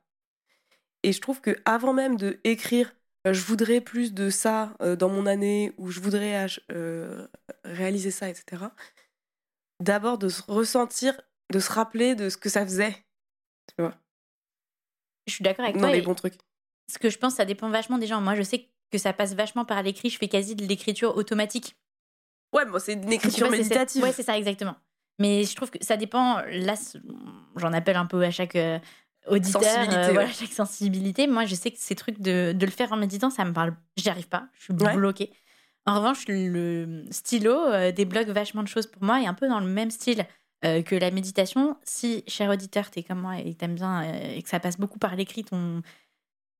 Et 1.02 1.12
je 1.12 1.20
trouve 1.20 1.40
que 1.40 1.56
avant 1.64 1.92
même 1.92 2.16
de 2.16 2.40
écrire, 2.44 2.94
euh, 3.26 3.32
je 3.32 3.42
voudrais 3.42 3.80
plus 3.80 4.14
de 4.14 4.30
ça 4.30 4.74
euh, 4.80 4.96
dans 4.96 5.08
mon 5.08 5.26
année, 5.26 5.72
ou 5.76 5.90
je 5.90 6.00
voudrais 6.00 6.46
euh, 6.72 7.26
réaliser 7.64 8.10
ça, 8.10 8.28
etc. 8.28 8.72
D'abord 9.80 10.18
de 10.18 10.28
se 10.28 10.42
ressentir, 10.48 11.20
de 11.52 11.60
se 11.60 11.70
rappeler 11.70 12.14
de 12.14 12.28
ce 12.28 12.36
que 12.36 12.48
ça 12.48 12.64
faisait. 12.64 12.94
Tu 13.68 13.82
vois 13.82 13.94
Je 15.26 15.34
suis 15.34 15.44
d'accord 15.44 15.64
avec 15.64 15.76
non, 15.76 15.82
toi. 15.82 15.92
les 15.92 15.98
et 15.98 16.02
bons 16.02 16.14
trucs. 16.14 16.38
Ce 16.90 16.98
que 16.98 17.10
je 17.10 17.18
pense, 17.18 17.34
ça 17.34 17.44
dépend 17.44 17.68
vachement 17.70 17.98
des 17.98 18.06
gens. 18.06 18.20
Moi, 18.20 18.36
je 18.36 18.42
sais 18.42 18.68
que 18.90 18.98
ça 18.98 19.12
passe 19.12 19.34
vachement 19.34 19.64
par 19.64 19.82
l'écrit. 19.82 20.08
Je 20.08 20.18
fais 20.18 20.28
quasi 20.28 20.54
de 20.54 20.64
l'écriture 20.64 21.16
automatique. 21.16 21.76
Ouais, 22.52 22.64
bon, 22.64 22.78
c'est 22.78 22.92
une 22.94 23.08
Tu 23.08 23.14
écriture 23.14 23.50
méditative. 23.50 24.02
Ouais, 24.02 24.12
c'est 24.12 24.22
ça, 24.22 24.38
exactement. 24.38 24.76
Mais 25.18 25.44
je 25.44 25.54
trouve 25.56 25.70
que 25.70 25.78
ça 25.82 25.96
dépend. 25.96 26.42
Là, 26.50 26.75
j'en 27.56 27.73
appelle 27.73 27.96
un 27.96 28.06
peu 28.06 28.23
à 28.23 28.30
chaque 28.30 28.56
euh, 28.56 28.78
auditeur, 29.26 29.62
Sensibilité, 29.62 29.96
euh, 29.96 30.06
ouais. 30.08 30.12
voilà, 30.12 30.30
chaque 30.30 30.52
sensibilité. 30.52 31.26
Moi, 31.26 31.46
je 31.46 31.54
sais 31.54 31.70
que 31.70 31.78
ces 31.78 31.94
trucs 31.94 32.20
de, 32.20 32.52
de 32.52 32.66
le 32.66 32.73
faire 32.73 32.92
en 32.92 32.96
méditant, 32.96 33.30
ça 33.30 33.44
me 33.44 33.52
parle. 33.52 33.75
J'y 33.96 34.08
arrive 34.11 34.28
pas. 34.28 34.49
Je 34.58 34.64
suis 34.64 34.75
Ouais. 34.75 34.94
bloquée. 34.94 35.32
En 35.87 35.96
revanche, 35.99 36.25
le 36.28 37.04
stylo 37.11 37.52
euh, 37.54 37.92
débloque 37.92 38.26
vachement 38.28 38.62
de 38.62 38.68
choses 38.68 38.87
pour 38.88 39.02
moi 39.04 39.20
et 39.23 39.26
un 39.26 39.35
peu 39.35 39.49
dans 39.49 39.61
le 39.61 39.66
même 39.66 39.90
style 39.90 40.26
euh, 40.64 40.82
que 40.82 40.94
la 40.96 41.11
méditation. 41.12 41.76
Si, 41.85 42.25
cher 42.26 42.50
auditeur, 42.50 42.90
t'es 42.90 43.02
comme 43.04 43.20
moi 43.20 43.38
et 43.38 43.54
t'aimes 43.54 43.76
bien 43.76 44.02
et 44.02 44.42
que 44.42 44.49
ça 44.49 44.58
passe 44.61 44.78
beaucoup 44.78 44.99
par 44.99 45.14
l'écrit, 45.16 45.44
ton 45.44 45.82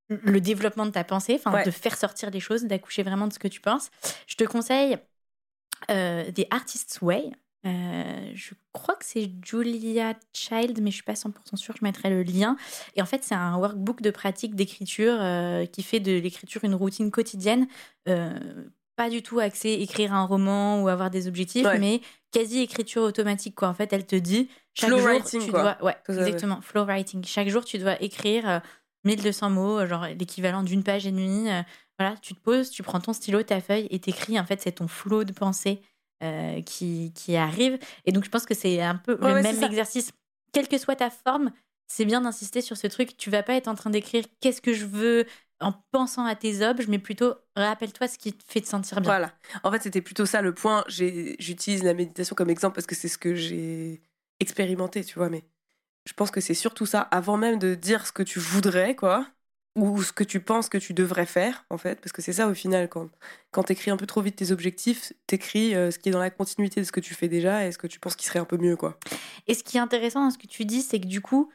le 0.09 0.41
développement 0.41 0.87
de 0.87 0.93
ta 0.93 1.03
pensée, 1.03 1.35
enfin 1.35 1.53
Ouais. 1.53 1.65
de 1.65 1.71
faire 1.73 1.97
sortir 1.97 2.31
les 2.31 2.39
choses, 2.39 2.63
d'accoucher 2.65 3.03
vraiment 3.03 3.27
de 3.27 3.33
ce 3.33 3.41
que 3.41 3.49
tu 3.49 3.61
penses. 3.61 3.91
Je 4.29 4.37
te 4.37 4.45
conseille 4.45 4.97
des 5.89 6.47
Artists 6.51 7.01
Way. 7.03 7.33
Euh, 7.65 8.31
je 8.35 8.55
crois 8.73 8.95
que 8.95 9.05
c'est 9.05 9.31
Julia 9.45 10.15
Child, 10.33 10.81
mais 10.83 10.91
je 10.91 10.97
suis 10.97 11.03
pas 11.05 11.15
100% 11.15 11.57
sûre. 11.57 11.75
Je 11.79 11.85
mettrai 11.85 12.11
le 12.11 12.23
lien. 12.23 12.57
Et 12.95 13.03
en 13.03 13.07
fait, 13.07 13.25
c'est 13.25 13.35
un 13.35 13.57
workbook 13.57 14.03
de 14.03 14.11
pratique 14.11 14.55
d'écriture 14.55 15.17
euh, 15.21 15.67
qui 15.67 15.83
fait 15.83 15.99
de 16.01 16.13
l'écriture 16.13 16.63
une 16.65 16.75
routine 16.75 17.11
quotidienne. 17.11 17.67
Euh, 18.09 18.39
pas 18.95 19.11
du 19.11 19.23
tout 19.23 19.41
axé 19.41 19.71
écrire 19.73 20.15
un 20.15 20.25
roman 20.25 20.83
ou 20.83 20.89
avoir 20.89 21.11
des 21.11 21.27
objectifs, 21.29 21.67
Ouais. 21.67 21.79
mais 21.79 22.01
quasi 22.33 22.61
écriture 22.61 23.03
automatique. 23.03 23.55
Quoi. 23.57 23.69
En 23.69 23.75
fait, 23.75 23.93
elle 23.93 24.07
te 24.07 24.17
dit 24.17 24.49
chaque 24.75 24.91
Flow 24.91 24.99
jour 24.99 25.07
writing, 25.09 25.45
tu 25.45 25.51
quoi. 25.51 25.63
dois, 25.63 25.85
ouais, 25.85 25.97
exactement, 26.09 26.61
flow 26.61 26.85
writing. 26.85 27.25
Chaque 27.25 27.49
jour, 27.49 27.65
tu 27.65 27.79
dois 27.79 28.01
écrire 28.03 28.49
euh, 28.49 28.59
1200 29.05 29.51
mots, 29.51 29.87
genre 29.87 30.07
l'équivalent 30.19 30.63
d'une 30.63 30.83
page 30.83 31.07
et 31.07 31.11
demie. 31.13 31.49
voilà, 31.99 32.17
tu 32.23 32.35
te 32.35 32.41
poses, 32.41 32.71
tu 32.71 32.83
prends 32.83 33.01
ton 33.01 33.13
stylo, 33.13 33.43
ta 33.43 33.61
feuille 33.61 33.87
et 33.91 33.99
t'écris. 33.99 34.39
En 34.41 34.45
fait, 34.45 34.61
c'est 34.63 34.73
ton 34.73 34.89
flot 34.89 35.25
de 35.25 35.33
pensée 35.33 35.81
euh, 36.23 36.63
qui, 36.63 37.13
qui 37.15 37.37
arrive. 37.37 37.79
Et 38.05 38.13
donc, 38.13 38.25
je 38.25 38.31
pense 38.31 38.47
que 38.47 38.55
c'est 38.55 38.81
un 38.83 38.97
peu 38.97 39.19
Ouais, 39.21 39.33
le 39.33 39.35
ouais, 39.35 39.43
même 39.43 39.63
exercice. 39.63 40.13
Quelle 40.53 40.69
que 40.69 40.79
soit 40.79 40.97
ta 40.97 41.11
forme, 41.11 41.53
c'est 41.89 42.05
bien 42.05 42.21
d'insister 42.23 42.61
sur 42.63 42.77
ce 42.77 42.87
truc. 42.87 43.17
Tu 43.17 43.31
vas 43.31 43.43
pas 43.43 43.55
être 43.55 43.69
en 43.69 43.75
train 43.75 43.91
d'écrire 43.91 44.25
qu'est-ce 44.41 44.61
que 44.63 44.73
je 44.75 44.87
veux? 44.87 45.27
en 45.59 45.73
pensant 45.91 46.27
à 46.27 46.35
tes 46.37 46.61
objets, 46.67 46.85
mais 46.87 46.99
plutôt 46.99 47.35
rappelle-toi 47.57 48.09
ce 48.09 48.19
qui 48.19 48.35
te 48.35 48.45
fait 48.47 48.61
te 48.61 48.67
sentir 48.69 49.01
bien. 49.01 49.15
Voilà. 49.15 49.39
En 49.63 49.71
fait, 49.71 49.83
c'était 49.83 50.01
plutôt 50.03 50.27
ça 50.27 50.41
le 50.43 50.55
point. 50.55 50.85
J'utilise 50.89 51.83
la 51.83 51.95
méditation 51.95 52.35
comme 52.35 52.51
exemple 52.51 52.75
parce 52.75 52.87
que 52.87 52.95
c'est 52.95 53.09
ce 53.09 53.19
que 53.19 53.35
j'ai 53.35 54.03
expérimenté, 54.41 55.05
tu 55.05 55.19
vois. 55.19 55.29
Mais 55.29 55.45
je 56.07 56.15
pense 56.15 56.31
que 56.33 56.41
c'est 56.43 56.55
surtout 56.55 56.87
ça. 56.87 57.03
Avant 57.03 57.39
même 57.39 57.59
de 57.59 57.75
dire 57.77 58.07
ce 58.07 58.13
que 58.13 58.25
tu 58.25 58.41
voudrais, 58.41 58.97
quoi, 58.97 59.29
ou 59.76 60.02
ce 60.02 60.12
que 60.12 60.25
tu 60.25 60.40
penses 60.40 60.68
que 60.68 60.78
tu 60.78 60.95
devrais 60.95 61.26
faire, 61.26 61.64
en 61.71 61.78
fait, 61.78 62.00
parce 62.00 62.12
que 62.12 62.23
c'est 62.23 62.33
ça 62.33 62.49
au 62.49 62.54
final. 62.54 62.88
Quand, 62.88 63.09
quand 63.52 63.64
t'écris 63.64 63.90
un 63.92 63.97
peu 63.97 64.06
trop 64.06 64.23
vite 64.23 64.37
tes 64.37 64.50
objectifs, 64.50 65.12
t'écris 65.28 65.75
euh, 65.76 65.90
ce 65.92 65.99
qui 65.99 66.09
est 66.09 66.12
dans 66.12 66.18
la 66.21 66.30
continuité 66.30 66.80
de 66.80 66.87
ce 66.87 66.92
que 66.92 67.00
tu 67.00 67.14
fais 67.14 67.28
déjà 67.28 67.66
et 67.66 67.73
ce 67.73 67.78
que 67.78 67.87
tu 67.87 68.00
penses 68.00 68.16
qui 68.16 68.26
serait 68.26 68.38
un 68.40 68.45
peu 68.45 68.56
mieux, 68.56 68.76
quoi. 68.76 68.99
Et 69.47 69.54
ce 69.54 69.62
qui 69.62 69.76
est 69.76 69.80
intéressant 69.80 70.25
dans 70.25 70.30
ce 70.30 70.38
que 70.38 70.47
tu 70.49 70.64
dis, 70.64 70.83
c'est 70.83 71.00
que 71.00 71.06
du 71.06 71.21
coup, 71.21 71.52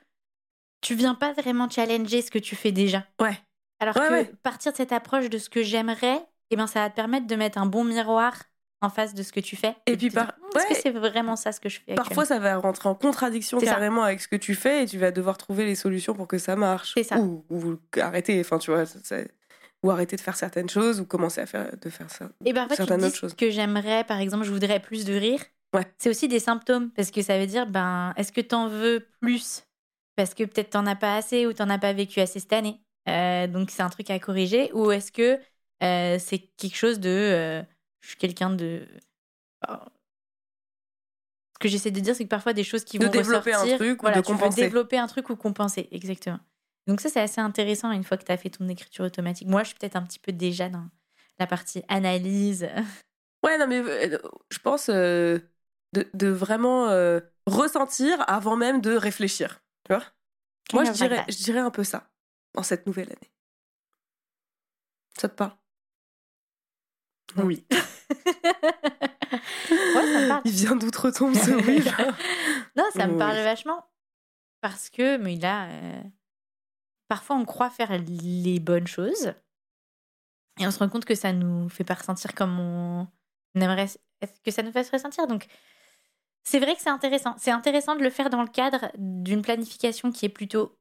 tu 0.82 0.96
viens 0.96 1.16
pas 1.16 1.34
vraiment 1.34 1.70
challenger 1.70 2.22
ce 2.22 2.32
que 2.32 2.40
tu 2.40 2.56
fais 2.56 2.72
déjà. 2.72 3.06
Ouais. 3.20 3.38
Alors 3.80 3.96
Ouais, 3.96 4.08
que 4.08 4.14
ouais. 4.14 4.32
partir 4.44 4.72
de 4.72 4.78
cette 4.78 4.92
approche 4.92 5.30
de 5.30 5.38
ce 5.38 5.50
que 5.50 5.64
j'aimerais, 5.64 6.26
eh 6.52 6.56
ben, 6.56 6.68
ça 6.68 6.82
va 6.82 6.90
te 6.90 6.96
permettre 6.96 7.28
de 7.28 7.36
mettre 7.36 7.58
un 7.58 7.66
bon 7.66 7.84
miroir 7.84 8.36
en 8.82 8.90
face 8.90 9.14
de 9.14 9.24
ce 9.24 9.32
que 9.32 9.40
tu 9.40 9.56
fais. 9.56 9.76
Et 9.86 9.96
puis 9.96 10.10
par- 10.10 10.34
Est-ce 10.56 10.68
que 10.68 10.74
c'est 10.76 10.90
vraiment 10.92 11.36
ça 11.36 11.52
ce 11.52 11.60
que 11.60 11.70
je 11.70 11.80
fais 11.86 11.96
Parfois, 11.96 12.26
ça 12.26 12.40
va 12.40 12.58
rentrer 12.58 12.90
en 12.90 12.96
contradiction 12.96 13.60
ça. 13.60 13.66
carrément 13.66 14.04
avec 14.04 14.20
ce 14.22 14.28
que 14.28 14.36
tu 14.36 14.56
fais 14.56 14.84
et 14.84 14.86
tu 14.88 14.98
vas 14.98 15.12
devoir 15.12 15.38
trouver 15.38 15.66
les 15.66 15.76
solutions 15.76 16.14
pour 16.14 16.28
que 16.28 16.38
ça 16.38 16.56
marche. 16.56 16.94
C'est 16.96 17.04
ça. 17.04 17.18
Ou, 17.20 17.46
ou 17.50 17.78
arrêter, 18.00 18.40
enfin, 18.40 18.58
tu 18.58 18.72
vois, 18.72 18.84
ou 19.84 19.90
arrêter 19.92 20.16
de 20.16 20.22
faire 20.22 20.36
certaines 20.36 20.70
choses 20.70 21.00
ou 21.00 21.06
commencer 21.06 21.42
à 21.42 21.46
faire, 21.46 21.72
de 21.80 21.90
faire 21.90 22.10
ça. 22.12 22.30
Et 22.46 22.54
parfois, 22.54 22.76
tu 22.76 22.82
te 22.84 22.88
certaines 22.88 23.00
dis 23.02 23.06
autres 23.08 23.16
choses. 23.18 23.34
que 23.36 23.50
j'aimerais, 23.50 24.04
par 24.04 24.20
exemple, 24.20 24.44
je 24.46 24.52
voudrais 24.52 24.80
plus 24.80 25.06
de 25.06 25.14
rire. 25.14 25.42
Ouais. 25.74 25.88
C'est 25.98 26.10
aussi 26.10 26.28
des 26.28 26.40
symptômes, 26.40 26.92
parce 26.92 27.12
que 27.12 27.22
ça 27.22 27.40
veut 27.40 27.48
dire, 27.48 27.66
ben, 27.66 28.14
est-ce 28.18 28.32
que 28.32 28.42
t'en 28.42 28.68
veux 28.68 29.08
plus? 29.22 29.64
Parce 30.16 30.34
que 30.34 30.44
peut-être 30.44 30.72
t'en 30.72 30.86
as 30.86 30.96
pas 30.98 31.16
assez 31.16 31.48
ou 31.48 31.54
t'en 31.54 31.70
as 31.70 31.78
pas 31.80 31.94
vécu 31.94 32.20
assez 32.20 32.40
cette 32.40 32.54
année. 32.54 32.82
Euh, 33.10 33.48
donc 33.48 33.72
c'est 33.72 33.82
un 33.82 33.90
truc 33.90 34.10
à 34.10 34.20
corriger. 34.20 34.72
Ou 34.74 34.92
est-ce 34.92 35.12
que 35.12 35.40
euh, 35.82 36.18
c'est 36.20 36.40
quelque 36.58 36.76
chose 36.76 37.00
de... 37.00 37.10
euh, 37.10 37.64
je 38.02 38.10
suis 38.10 38.18
quelqu'un 38.18 38.50
de... 38.52 38.88
Ce 41.54 41.60
que 41.60 41.70
j'essaie 41.70 41.92
de 41.92 42.00
dire, 42.00 42.16
c'est 42.16 42.24
que 42.24 42.30
parfois 42.30 42.54
des 42.54 42.64
choses 42.64 42.84
qui 42.84 42.98
De 42.98 43.06
vont 43.06 43.12
développer 43.12 43.54
un 43.54 43.60
ressortir, 43.60 43.78
truc 43.78 44.02
ou 44.02 44.02
voilà, 44.02 44.18
de 44.18 44.22
tu 44.26 44.32
veux 44.32 44.38
compenser. 44.38 44.62
développer 44.64 44.98
un 44.98 45.08
truc 45.08 45.30
ou 45.30 45.36
compenser, 45.36 45.88
exactement. 45.92 46.40
Donc 46.88 47.02
ça, 47.02 47.10
c'est 47.10 47.22
assez 47.22 47.40
intéressant 47.42 47.92
une 47.92 48.04
fois 48.04 48.18
que 48.18 48.24
tu 48.26 48.32
as 48.32 48.38
fait 48.38 48.50
ton 48.50 48.68
écriture 48.68 49.06
automatique. 49.06 49.48
Moi, 49.48 49.62
je 49.64 49.70
suis 49.70 49.78
peut-être 49.78 49.96
un 49.96 50.02
petit 50.02 50.18
peu 50.20 50.32
déjà 50.32 50.70
dans 50.70 50.86
la 51.40 51.48
partie 51.48 51.84
analyse. 51.88 52.68
Ouais, 53.44 53.58
non, 53.58 53.66
mais 53.68 53.80
euh, 53.80 54.20
je 54.52 54.60
pense 54.60 54.88
euh, 54.90 55.40
de, 55.94 56.08
de 56.14 56.28
vraiment 56.28 56.90
euh, 56.90 57.20
ressentir 57.48 58.24
avant 58.30 58.56
même 58.56 58.82
de 58.82 58.92
réfléchir. 58.96 59.64
Tu 59.86 59.96
vois? 59.96 60.04
Moi, 60.74 60.84
je 60.84 60.92
dirais, 60.92 61.26
je 61.28 61.38
dirais 61.38 61.58
un 61.60 61.72
peu 61.72 61.84
ça 61.84 62.12
en 62.56 62.62
cette 62.62 62.86
nouvelle 62.86 63.08
année. 63.10 63.32
Ça 65.20 65.30
te 65.30 65.34
parle? 65.36 65.58
Oui. 67.38 67.66
ouais, 69.32 69.40
ça 69.72 70.20
me 70.22 70.28
parle. 70.28 70.42
Il 70.46 70.52
vient 70.52 70.76
d'outre-tombe 70.76 71.36
ce 71.36 71.52
oui. 71.68 71.84
Non, 72.76 72.86
ça 72.96 73.08
me 73.08 73.14
Oui. 73.14 73.20
parle 73.20 73.38
vachement. 73.38 73.86
Parce 74.62 74.90
que, 74.90 75.18
mais 75.18 75.36
là, 75.38 75.68
euh, 75.70 76.02
parfois 77.08 77.36
on 77.36 77.46
croit 77.46 77.70
faire 77.70 77.92
les 77.98 78.60
bonnes 78.60 78.88
choses 78.88 79.34
et 80.60 80.68
on 80.68 80.72
se 80.72 80.80
rend 80.80 80.90
compte 80.90 81.06
que 81.06 81.16
ça 81.16 81.34
nous 81.34 81.70
fait 81.70 81.84
pas 81.84 81.96
ressentir 81.96 82.36
comme 82.36 82.60
on 82.60 83.08
aimerait 83.56 83.88
que 84.44 84.52
ça 84.52 84.62
nous 84.62 84.72
fasse 84.72 84.90
ressentir. 84.92 85.26
Donc, 85.28 85.48
c'est 86.44 86.60
vrai 86.60 86.76
que 86.76 86.82
c'est 86.82 86.90
intéressant. 86.90 87.36
C'est 87.40 87.52
intéressant 87.52 87.96
de 87.96 88.04
le 88.04 88.10
faire 88.10 88.30
dans 88.30 88.42
le 88.42 88.48
cadre 88.48 88.92
d'une 88.98 89.42
planification 89.42 90.12
qui 90.12 90.26
est 90.26 90.30
plutôt 90.30 90.78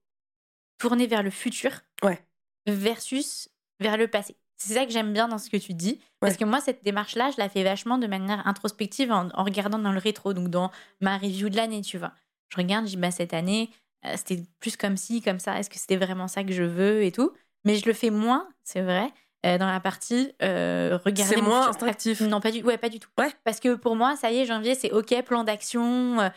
tournée 0.78 1.06
vers 1.06 1.22
le 1.22 1.30
futur 1.30 1.70
Ouais. 2.02 2.22
versus 2.66 3.48
vers 3.78 3.96
le 3.96 4.08
passé. 4.08 4.36
C'est 4.62 4.74
ça 4.74 4.84
que 4.84 4.92
j'aime 4.92 5.12
bien 5.12 5.26
dans 5.26 5.38
ce 5.38 5.48
que 5.50 5.56
tu 5.56 5.72
dis. 5.74 6.00
Parce 6.20 6.34
Ouais. 6.34 6.38
que 6.40 6.44
moi, 6.44 6.60
cette 6.60 6.84
démarche-là, 6.84 7.30
je 7.34 7.40
la 7.40 7.48
fais 7.48 7.64
vachement 7.64 7.96
de 7.98 8.06
manière 8.06 8.46
introspective 8.46 9.10
en, 9.10 9.28
en 9.34 9.42
regardant 9.44 9.78
dans 9.78 9.92
le 9.92 9.98
rétro, 9.98 10.32
donc 10.34 10.48
dans 10.48 10.70
ma 11.00 11.16
review 11.16 11.48
de 11.48 11.56
l'année, 11.56 11.80
tu 11.80 11.96
vois. 11.98 12.12
Je 12.50 12.56
regarde, 12.58 12.84
je 12.86 12.90
dis, 12.90 12.96
bah, 12.96 13.10
cette 13.10 13.32
année, 13.32 13.70
euh, 14.04 14.14
c'était 14.16 14.42
plus 14.60 14.76
comme 14.76 14.96
ci, 14.96 15.22
comme 15.22 15.38
ça. 15.38 15.58
Est-ce 15.58 15.70
que 15.70 15.78
c'était 15.78 15.96
vraiment 15.96 16.28
ça 16.28 16.44
que 16.44 16.52
je 16.52 16.62
veux 16.64 17.02
et 17.02 17.10
tout 17.12 17.32
Mais 17.64 17.76
je 17.76 17.86
le 17.86 17.92
fais 17.94 18.10
moins, 18.10 18.48
c'est 18.62 18.82
vrai, 18.82 19.10
euh, 19.46 19.56
dans 19.56 19.66
la 19.70 19.80
partie 19.80 20.32
euh, 20.42 20.98
regarder. 21.04 21.36
C'est 21.36 21.40
moins 21.40 21.68
instinctif. 21.68 22.20
Non, 22.20 22.40
pas 22.40 22.50
du, 22.50 22.62
ouais, 22.62 22.76
pas 22.76 22.88
du 22.90 22.98
tout. 23.00 23.08
Ouais. 23.18 23.30
Parce 23.44 23.60
que 23.60 23.74
pour 23.76 23.96
moi, 23.96 24.14
ça 24.16 24.30
y 24.30 24.38
est, 24.40 24.44
janvier, 24.46 24.74
c'est 24.74 24.92
OK, 24.92 25.14
plan 25.24 25.42
d'action. 25.44 26.20
euh, 26.20 26.28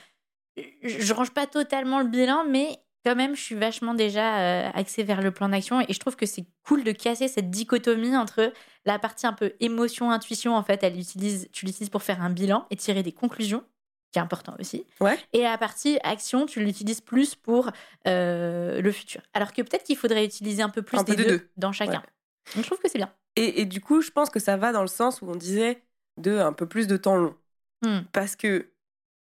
je 0.83 0.99
je 1.01 1.13
range 1.13 1.31
pas 1.31 1.47
totalement 1.47 1.99
le 1.99 2.05
bilan, 2.07 2.45
mais 2.47 2.77
quand 3.03 3.15
même, 3.15 3.35
je 3.35 3.41
suis 3.41 3.55
vachement 3.55 3.93
déjà 3.93 4.39
euh, 4.39 4.69
axée 4.73 5.03
vers 5.03 5.21
le 5.21 5.31
plan 5.31 5.49
d'action. 5.49 5.81
Et 5.81 5.93
je 5.93 5.99
trouve 5.99 6.15
que 6.15 6.25
c'est 6.25 6.45
cool 6.65 6.83
de 6.83 6.91
casser 6.91 7.27
cette 7.27 7.49
dichotomie 7.49 8.15
entre 8.15 8.53
la 8.85 8.99
partie 8.99 9.27
un 9.27 9.33
peu 9.33 9.53
émotion, 9.59 10.11
intuition. 10.11 10.55
En 10.55 10.63
fait, 10.63 10.83
elle 10.83 10.97
utilise, 10.97 11.49
tu 11.51 11.65
l'utilises 11.65 11.89
pour 11.89 12.03
faire 12.03 12.21
un 12.21 12.29
bilan 12.29 12.65
et 12.69 12.75
tirer 12.75 13.03
des 13.03 13.11
conclusions, 13.11 13.63
qui 14.11 14.19
est 14.19 14.21
important 14.21 14.55
aussi. 14.59 14.85
Ouais. 15.01 15.17
Et 15.33 15.41
la 15.41 15.57
partie 15.57 15.99
action, 16.03 16.45
tu 16.45 16.63
l'utilises 16.63 17.01
plus 17.01 17.35
pour 17.35 17.71
euh, 18.07 18.81
le 18.81 18.91
futur. 18.91 19.21
Alors 19.33 19.51
que 19.53 19.61
peut-être 19.61 19.83
qu'il 19.83 19.97
faudrait 19.97 20.25
utiliser 20.25 20.61
un 20.61 20.69
peu 20.69 20.81
plus 20.81 20.97
Un 20.97 21.03
peu 21.03 21.15
des 21.15 21.23
des 21.23 21.29
deux, 21.29 21.37
deux. 21.37 21.49
dans 21.57 21.71
chacun. 21.71 21.99
Ouais. 21.99 22.55
Donc, 22.55 22.63
je 22.63 22.67
trouve 22.69 22.79
que 22.79 22.89
c'est 22.89 22.99
bien. 22.99 23.11
Et, 23.35 23.61
et 23.61 23.65
du 23.65 23.81
coup, 23.81 24.01
je 24.01 24.11
pense 24.11 24.29
que 24.29 24.39
ça 24.39 24.57
va 24.57 24.71
dans 24.71 24.81
le 24.81 24.87
sens 24.87 25.21
où 25.21 25.25
on 25.27 25.35
disait 25.35 25.81
de 26.17 26.37
un 26.37 26.53
peu 26.53 26.67
plus 26.67 26.87
de 26.87 26.97
temps 26.97 27.15
long. 27.17 27.35
Hmm. 27.81 28.01
Parce 28.11 28.35
que 28.35 28.69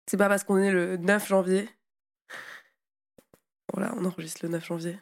c'est 0.07 0.17
pas 0.17 0.27
parce 0.29 0.43
qu'on 0.43 0.57
est 0.57 0.71
le 0.71 0.97
9 0.97 1.27
janvier. 1.27 1.69
Voilà, 3.73 3.93
on 3.97 4.05
enregistre 4.05 4.41
le 4.43 4.49
9 4.49 4.65
janvier. 4.65 4.99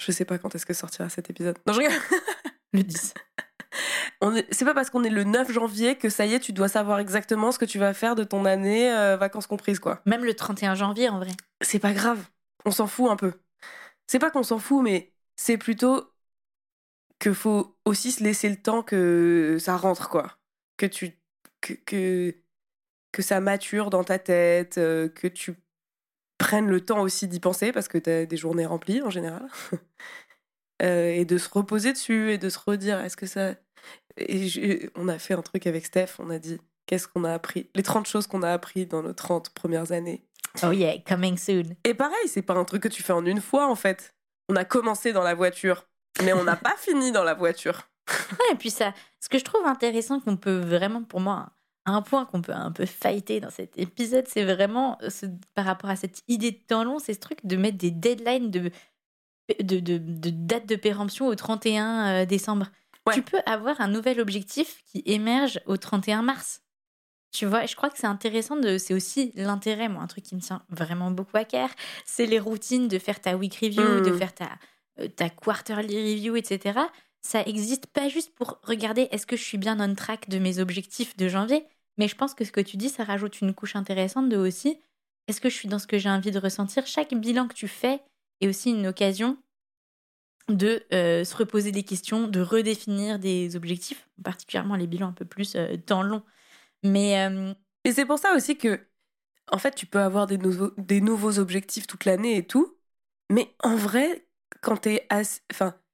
Je 0.00 0.10
sais 0.10 0.24
pas 0.24 0.38
quand 0.38 0.54
est-ce 0.54 0.66
que 0.66 0.74
sortira 0.74 1.08
cet 1.08 1.30
épisode. 1.30 1.58
Non, 1.66 1.72
je 1.74 1.78
rigole. 1.80 1.98
Le 2.72 2.82
10. 2.82 3.14
On 4.20 4.34
est- 4.36 4.52
C'est 4.52 4.64
pas 4.64 4.74
parce 4.74 4.88
qu'on 4.90 5.04
est 5.04 5.10
le 5.10 5.24
9 5.24 5.50
janvier 5.50 5.96
que 5.98 6.08
ça 6.08 6.26
y 6.26 6.34
est, 6.34 6.40
tu 6.40 6.52
dois 6.52 6.68
savoir 6.68 6.98
exactement 7.00 7.52
ce 7.52 7.58
que 7.58 7.64
tu 7.64 7.78
vas 7.78 7.92
faire 7.92 8.14
de 8.14 8.24
ton 8.24 8.44
année 8.44 8.92
euh, 8.92 9.16
vacances 9.16 9.46
comprises, 9.46 9.78
quoi. 9.80 10.00
Même 10.06 10.24
le 10.24 10.34
31 10.34 10.74
janvier, 10.74 11.08
en 11.08 11.18
vrai. 11.18 11.32
C'est 11.60 11.78
pas 11.80 11.92
grave. 11.92 12.24
On 12.64 12.70
s'en 12.70 12.86
fout 12.86 13.10
un 13.10 13.16
peu. 13.16 13.32
C'est 14.06 14.18
pas 14.18 14.30
qu'on 14.30 14.42
s'en 14.44 14.58
fout, 14.58 14.82
mais 14.82 15.12
c'est 15.36 15.58
plutôt 15.58 16.12
que 17.18 17.32
faut 17.32 17.76
aussi 17.84 18.12
se 18.12 18.22
laisser 18.24 18.48
le 18.48 18.60
temps 18.60 18.82
que 18.82 19.56
ça 19.60 19.76
rentre, 19.76 20.08
quoi. 20.08 20.38
Que 20.76 20.86
tu. 20.86 21.18
que, 21.60 21.74
que, 21.74 22.34
que 23.12 23.22
ça 23.22 23.40
mature 23.40 23.90
dans 23.90 24.04
ta 24.04 24.18
tête, 24.18 24.78
euh, 24.78 25.08
que 25.08 25.28
tu 25.28 25.54
le 26.60 26.80
temps 26.80 27.00
aussi 27.00 27.26
d'y 27.28 27.40
penser, 27.40 27.72
parce 27.72 27.88
que 27.88 27.98
t'as 27.98 28.26
des 28.26 28.36
journées 28.36 28.66
remplies 28.66 29.02
en 29.02 29.10
général. 29.10 29.46
Euh, 30.82 31.10
et 31.12 31.24
de 31.24 31.38
se 31.38 31.48
reposer 31.48 31.92
dessus 31.92 32.32
et 32.32 32.38
de 32.38 32.48
se 32.48 32.58
redire 32.58 32.98
est-ce 33.04 33.16
que 33.16 33.26
ça. 33.26 33.54
Et 34.16 34.48
je- 34.48 34.88
on 34.96 35.06
a 35.06 35.16
fait 35.18 35.34
un 35.34 35.42
truc 35.42 35.68
avec 35.68 35.86
Steph, 35.86 36.14
on 36.18 36.28
a 36.28 36.40
dit 36.40 36.58
qu'est-ce 36.86 37.06
qu'on 37.06 37.22
a 37.22 37.32
appris 37.32 37.70
Les 37.76 37.84
30 37.84 38.04
choses 38.06 38.26
qu'on 38.26 38.42
a 38.42 38.50
appris 38.50 38.86
dans 38.86 39.00
nos 39.00 39.12
30 39.12 39.50
premières 39.50 39.92
années. 39.92 40.26
Oh 40.64 40.72
yeah, 40.72 40.98
coming 41.06 41.36
soon. 41.38 41.76
Et 41.84 41.94
pareil, 41.94 42.26
c'est 42.26 42.42
pas 42.42 42.54
un 42.54 42.64
truc 42.64 42.82
que 42.82 42.88
tu 42.88 43.02
fais 43.04 43.12
en 43.12 43.24
une 43.24 43.40
fois 43.40 43.68
en 43.68 43.76
fait. 43.76 44.16
On 44.48 44.56
a 44.56 44.64
commencé 44.64 45.12
dans 45.12 45.22
la 45.22 45.34
voiture, 45.34 45.86
mais 46.24 46.32
on 46.32 46.42
n'a 46.42 46.56
pas 46.56 46.74
fini 46.76 47.12
dans 47.12 47.22
la 47.22 47.34
voiture. 47.34 47.88
Ouais, 48.10 48.52
et 48.52 48.56
puis 48.56 48.70
ça, 48.70 48.92
ce 49.20 49.28
que 49.28 49.38
je 49.38 49.44
trouve 49.44 49.64
intéressant 49.66 50.18
qu'on 50.18 50.36
peut 50.36 50.58
vraiment, 50.58 51.04
pour 51.04 51.20
moi, 51.20 51.52
un 51.86 52.02
point 52.02 52.24
qu'on 52.26 52.42
peut 52.42 52.52
un 52.52 52.70
peu 52.72 52.86
fighter 52.86 53.40
dans 53.40 53.50
cet 53.50 53.78
épisode, 53.78 54.26
c'est 54.28 54.44
vraiment 54.44 54.98
euh, 55.02 55.10
ce- 55.10 55.26
par 55.54 55.64
rapport 55.64 55.90
à 55.90 55.96
cette 55.96 56.22
idée 56.28 56.50
de 56.52 56.58
temps 56.66 56.84
long, 56.84 56.98
c'est 56.98 57.14
ce 57.14 57.20
truc 57.20 57.38
de 57.44 57.56
mettre 57.56 57.78
des 57.78 57.90
deadlines 57.90 58.50
de, 58.50 58.70
de, 59.60 59.80
de, 59.80 59.98
de 59.98 60.30
date 60.30 60.66
de 60.66 60.76
péremption 60.76 61.26
au 61.26 61.34
31 61.34 62.24
décembre. 62.26 62.66
Ouais. 63.06 63.14
Tu 63.14 63.22
peux 63.22 63.40
avoir 63.46 63.80
un 63.80 63.88
nouvel 63.88 64.20
objectif 64.20 64.82
qui 64.86 65.02
émerge 65.06 65.60
au 65.66 65.76
31 65.76 66.22
mars. 66.22 66.62
Tu 67.32 67.46
vois, 67.46 67.64
je 67.66 67.74
crois 67.74 67.88
que 67.90 67.98
c'est 67.98 68.06
intéressant 68.06 68.56
de. 68.56 68.76
C'est 68.78 68.92
aussi 68.94 69.32
l'intérêt, 69.34 69.88
moi, 69.88 70.02
un 70.02 70.06
truc 70.06 70.22
qui 70.22 70.36
me 70.36 70.40
tient 70.40 70.62
vraiment 70.68 71.10
beaucoup 71.10 71.36
à 71.36 71.44
cœur. 71.44 71.70
C'est 72.04 72.26
les 72.26 72.38
routines 72.38 72.88
de 72.88 72.98
faire 72.98 73.20
ta 73.20 73.36
week 73.36 73.56
review, 73.56 74.00
de 74.02 74.12
faire 74.12 74.34
ta, 74.34 74.50
euh, 75.00 75.08
ta 75.08 75.30
quarterly 75.30 75.96
review, 76.14 76.36
etc. 76.36 76.78
Ça 77.22 77.42
existe 77.42 77.86
pas 77.86 78.08
juste 78.08 78.34
pour 78.34 78.60
regarder 78.62 79.08
est-ce 79.12 79.26
que 79.26 79.36
je 79.36 79.42
suis 79.42 79.56
bien 79.58 79.80
on 79.80 79.94
track 79.94 80.28
de 80.28 80.38
mes 80.38 80.58
objectifs 80.58 81.16
de 81.16 81.26
janvier, 81.28 81.64
mais 81.98 82.08
je 82.08 82.16
pense 82.16 82.34
que 82.34 82.44
ce 82.44 82.52
que 82.52 82.60
tu 82.60 82.76
dis, 82.76 82.88
ça 82.88 83.04
rajoute 83.04 83.40
une 83.40 83.54
couche 83.54 83.76
intéressante 83.76 84.28
de 84.28 84.36
aussi 84.36 84.78
est-ce 85.28 85.40
que 85.40 85.48
je 85.48 85.54
suis 85.54 85.68
dans 85.68 85.78
ce 85.78 85.86
que 85.86 85.98
j'ai 85.98 86.10
envie 86.10 86.30
de 86.30 86.38
ressentir? 86.38 86.86
Chaque 86.86 87.14
bilan 87.14 87.48
que 87.48 87.54
tu 87.54 87.68
fais 87.68 88.02
est 88.40 88.48
aussi 88.48 88.70
une 88.70 88.86
occasion 88.86 89.38
de 90.48 90.84
euh, 90.92 91.24
se 91.24 91.36
reposer 91.36 91.70
des 91.70 91.84
questions, 91.84 92.26
de 92.26 92.40
redéfinir 92.40 93.18
des 93.18 93.54
objectifs, 93.54 94.08
particulièrement 94.22 94.74
les 94.74 94.86
bilans 94.86 95.08
un 95.08 95.12
peu 95.12 95.24
plus 95.24 95.54
euh, 95.54 95.76
temps 95.76 96.02
long. 96.02 96.22
Mais 96.82 97.24
euh, 97.26 97.54
c'est 97.90 98.06
pour 98.06 98.18
ça 98.18 98.34
aussi 98.34 98.58
que, 98.58 98.80
en 99.50 99.58
fait, 99.58 99.74
tu 99.74 99.86
peux 99.86 100.00
avoir 100.00 100.26
des 100.26 100.38
nouveaux, 100.38 100.72
des 100.76 101.00
nouveaux 101.00 101.38
objectifs 101.38 101.86
toute 101.86 102.04
l'année 102.04 102.36
et 102.36 102.46
tout, 102.46 102.76
mais 103.30 103.54
en 103.62 103.76
vrai, 103.76 104.26
quand 104.60 104.88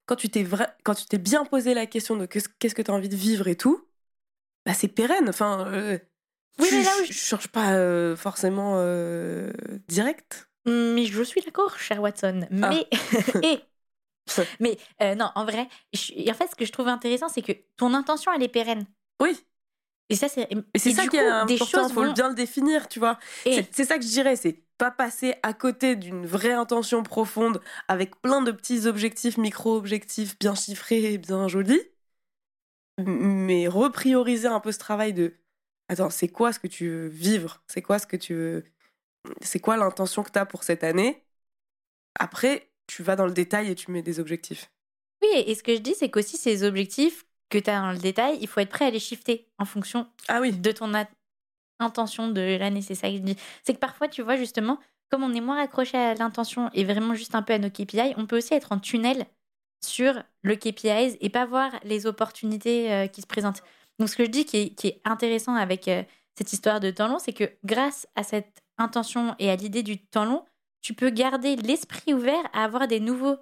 quand 0.06 0.16
tu 0.16 0.30
t'es 0.30 1.18
bien 1.18 1.44
posé 1.44 1.74
la 1.74 1.86
question 1.86 2.16
de 2.16 2.24
qu'est-ce 2.26 2.74
que 2.74 2.82
tu 2.82 2.90
as 2.90 2.94
envie 2.94 3.10
de 3.10 3.16
vivre 3.16 3.46
et 3.46 3.56
tout, 3.56 3.87
bah 4.68 4.74
c'est 4.74 4.88
pérenne. 4.88 5.28
Enfin, 5.28 5.66
euh, 5.72 5.98
Oui, 6.60 6.68
tu- 6.68 6.76
mais 6.76 6.82
là 6.84 6.90
où 7.00 7.04
je 7.06 7.12
change 7.12 7.48
pas 7.48 7.72
euh, 7.74 8.14
forcément 8.16 8.74
euh, 8.76 9.50
direct. 9.88 10.48
Mais 10.66 11.06
je 11.06 11.22
suis 11.22 11.40
d'accord, 11.40 11.78
cher 11.78 12.02
Watson. 12.02 12.46
Ah. 12.62 12.70
Mais, 12.70 12.86
et, 13.42 13.60
mais 14.60 14.76
non, 15.16 15.30
en 15.34 15.44
vrai, 15.44 15.66
je- 15.94 16.30
en 16.30 16.34
fait, 16.34 16.48
ce 16.48 16.54
que 16.54 16.66
je 16.66 16.72
trouve 16.72 16.88
intéressant, 16.88 17.28
c'est 17.28 17.40
que 17.42 17.52
ton 17.76 17.94
intention, 17.94 18.30
elle 18.32 18.42
est 18.42 18.48
pérenne. 18.48 18.84
Oui. 19.22 19.40
Et 20.10 20.16
ça, 20.16 20.28
c'est. 20.28 20.48
Et 20.74 20.78
c'est 20.78 20.92
ça 20.92 21.06
qui 21.06 21.16
est 21.16 21.26
important, 21.26 21.64
choses 21.84 21.92
faut 21.92 22.04
vont- 22.04 22.12
bien 22.12 22.28
le 22.28 22.34
définir, 22.34 22.88
tu 22.88 22.98
vois. 22.98 23.18
Et- 23.44 23.66
C'est- 23.72 23.84
ça 23.84 23.96
que 23.98 24.04
je 24.04 24.08
dirais, 24.08 24.36
c'est 24.36 24.62
pas 24.78 24.90
passer 24.90 25.34
à 25.42 25.52
côté 25.54 25.96
d'une 25.96 26.24
vraie 26.26 26.52
intention 26.52 27.02
profonde 27.02 27.60
avec 27.88 28.20
plein 28.22 28.42
de 28.42 28.52
petits 28.52 28.86
objectifs, 28.86 29.36
micro-objectifs 29.36 30.38
bien 30.38 30.54
chiffrés 30.54 31.14
et 31.14 31.18
bien 31.18 31.48
jolis, 31.48 31.80
mais 33.06 33.68
reprioriser 33.68 34.48
un 34.48 34.60
peu 34.60 34.72
ce 34.72 34.78
travail 34.78 35.12
de 35.12 35.34
attends, 35.88 36.10
c'est 36.10 36.28
quoi 36.28 36.52
ce 36.52 36.58
que 36.58 36.66
tu 36.66 36.88
veux 36.88 37.08
vivre? 37.08 37.62
C'est 37.66 37.82
quoi 37.82 37.98
ce 37.98 38.06
que 38.06 38.16
tu 38.16 38.34
veux 38.34 38.64
C'est 39.42 39.60
quoi 39.60 39.76
l'intention 39.76 40.22
que 40.22 40.30
tu 40.30 40.38
as 40.38 40.46
pour 40.46 40.62
cette 40.64 40.84
année? 40.84 41.24
Après, 42.18 42.70
tu 42.86 43.02
vas 43.02 43.16
dans 43.16 43.26
le 43.26 43.32
détail 43.32 43.70
et 43.70 43.74
tu 43.74 43.90
mets 43.90 44.02
des 44.02 44.20
objectifs. 44.20 44.70
Oui, 45.22 45.42
et 45.46 45.54
ce 45.54 45.62
que 45.62 45.74
je 45.74 45.80
dis, 45.80 45.94
c'est 45.94 46.10
qu'aussi 46.10 46.36
ces 46.36 46.64
objectifs 46.64 47.26
que 47.50 47.58
tu 47.58 47.70
as 47.70 47.80
dans 47.80 47.92
le 47.92 47.98
détail, 47.98 48.38
il 48.40 48.48
faut 48.48 48.60
être 48.60 48.70
prêt 48.70 48.86
à 48.86 48.90
les 48.90 49.00
shifter 49.00 49.48
en 49.58 49.64
fonction 49.64 50.06
Ah 50.28 50.40
oui, 50.40 50.52
de 50.52 50.72
ton 50.72 50.92
intention 51.80 52.28
de 52.28 52.40
l'année. 52.58 52.82
C'est 52.82 52.94
ça 52.94 53.08
que 53.08 53.16
je 53.16 53.22
dis. 53.22 53.36
C'est 53.62 53.74
que 53.74 53.78
parfois, 53.78 54.08
tu 54.08 54.22
vois, 54.22 54.36
justement, 54.36 54.78
comme 55.10 55.22
on 55.22 55.34
est 55.34 55.40
moins 55.40 55.60
accroché 55.60 55.96
à 55.96 56.14
l'intention 56.14 56.70
et 56.74 56.84
vraiment 56.84 57.14
juste 57.14 57.34
un 57.34 57.42
peu 57.42 57.54
à 57.54 57.58
nos 57.58 57.70
KPI, 57.70 58.14
on 58.16 58.26
peut 58.26 58.36
aussi 58.36 58.54
être 58.54 58.72
en 58.72 58.78
tunnel 58.78 59.26
sur 59.84 60.22
le 60.42 60.56
KPIs 60.56 61.16
et 61.20 61.28
pas 61.28 61.46
voir 61.46 61.72
les 61.84 62.06
opportunités 62.06 62.92
euh, 62.92 63.06
qui 63.06 63.22
se 63.22 63.26
présentent. 63.26 63.62
Donc, 63.98 64.08
ce 64.08 64.16
que 64.16 64.24
je 64.24 64.30
dis 64.30 64.44
qui 64.44 64.56
est, 64.56 64.68
qui 64.70 64.88
est 64.88 65.00
intéressant 65.04 65.54
avec 65.54 65.88
euh, 65.88 66.02
cette 66.36 66.52
histoire 66.52 66.80
de 66.80 66.90
temps 66.90 67.08
long, 67.08 67.18
c'est 67.18 67.32
que 67.32 67.50
grâce 67.64 68.06
à 68.14 68.22
cette 68.22 68.62
intention 68.76 69.34
et 69.38 69.50
à 69.50 69.56
l'idée 69.56 69.82
du 69.82 69.98
temps 69.98 70.24
long, 70.24 70.44
tu 70.80 70.94
peux 70.94 71.10
garder 71.10 71.56
l'esprit 71.56 72.14
ouvert 72.14 72.42
à 72.52 72.64
avoir 72.64 72.86
des 72.86 73.00
nouveaux 73.00 73.36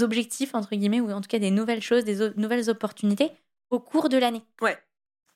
objectifs, 0.00 0.54
entre 0.54 0.74
guillemets, 0.74 1.00
ou 1.00 1.10
en 1.10 1.20
tout 1.20 1.28
cas 1.28 1.38
des 1.38 1.50
nouvelles 1.50 1.82
choses, 1.82 2.04
des 2.04 2.30
nouvelles 2.36 2.68
opportunités 2.68 3.30
au 3.70 3.78
cours 3.78 4.08
de 4.08 4.18
l'année. 4.18 4.42
Ouais. 4.60 4.76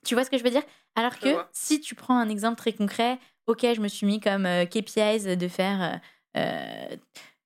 Tu 0.04 0.14
vois 0.14 0.24
ce 0.24 0.30
que 0.30 0.38
je 0.38 0.44
veux 0.44 0.50
dire? 0.50 0.64
Alors 0.96 1.18
que 1.18 1.28
si 1.52 1.80
tu 1.80 1.94
prends 1.94 2.18
un 2.18 2.28
exemple 2.28 2.56
très 2.56 2.72
concret, 2.72 3.18
ok, 3.46 3.60
je 3.74 3.80
me 3.80 3.88
suis 3.88 4.06
mis 4.06 4.20
comme 4.20 4.46
euh, 4.46 4.64
KPIs 4.64 5.36
de 5.36 5.48
faire 5.48 6.00
euh, 6.36 6.96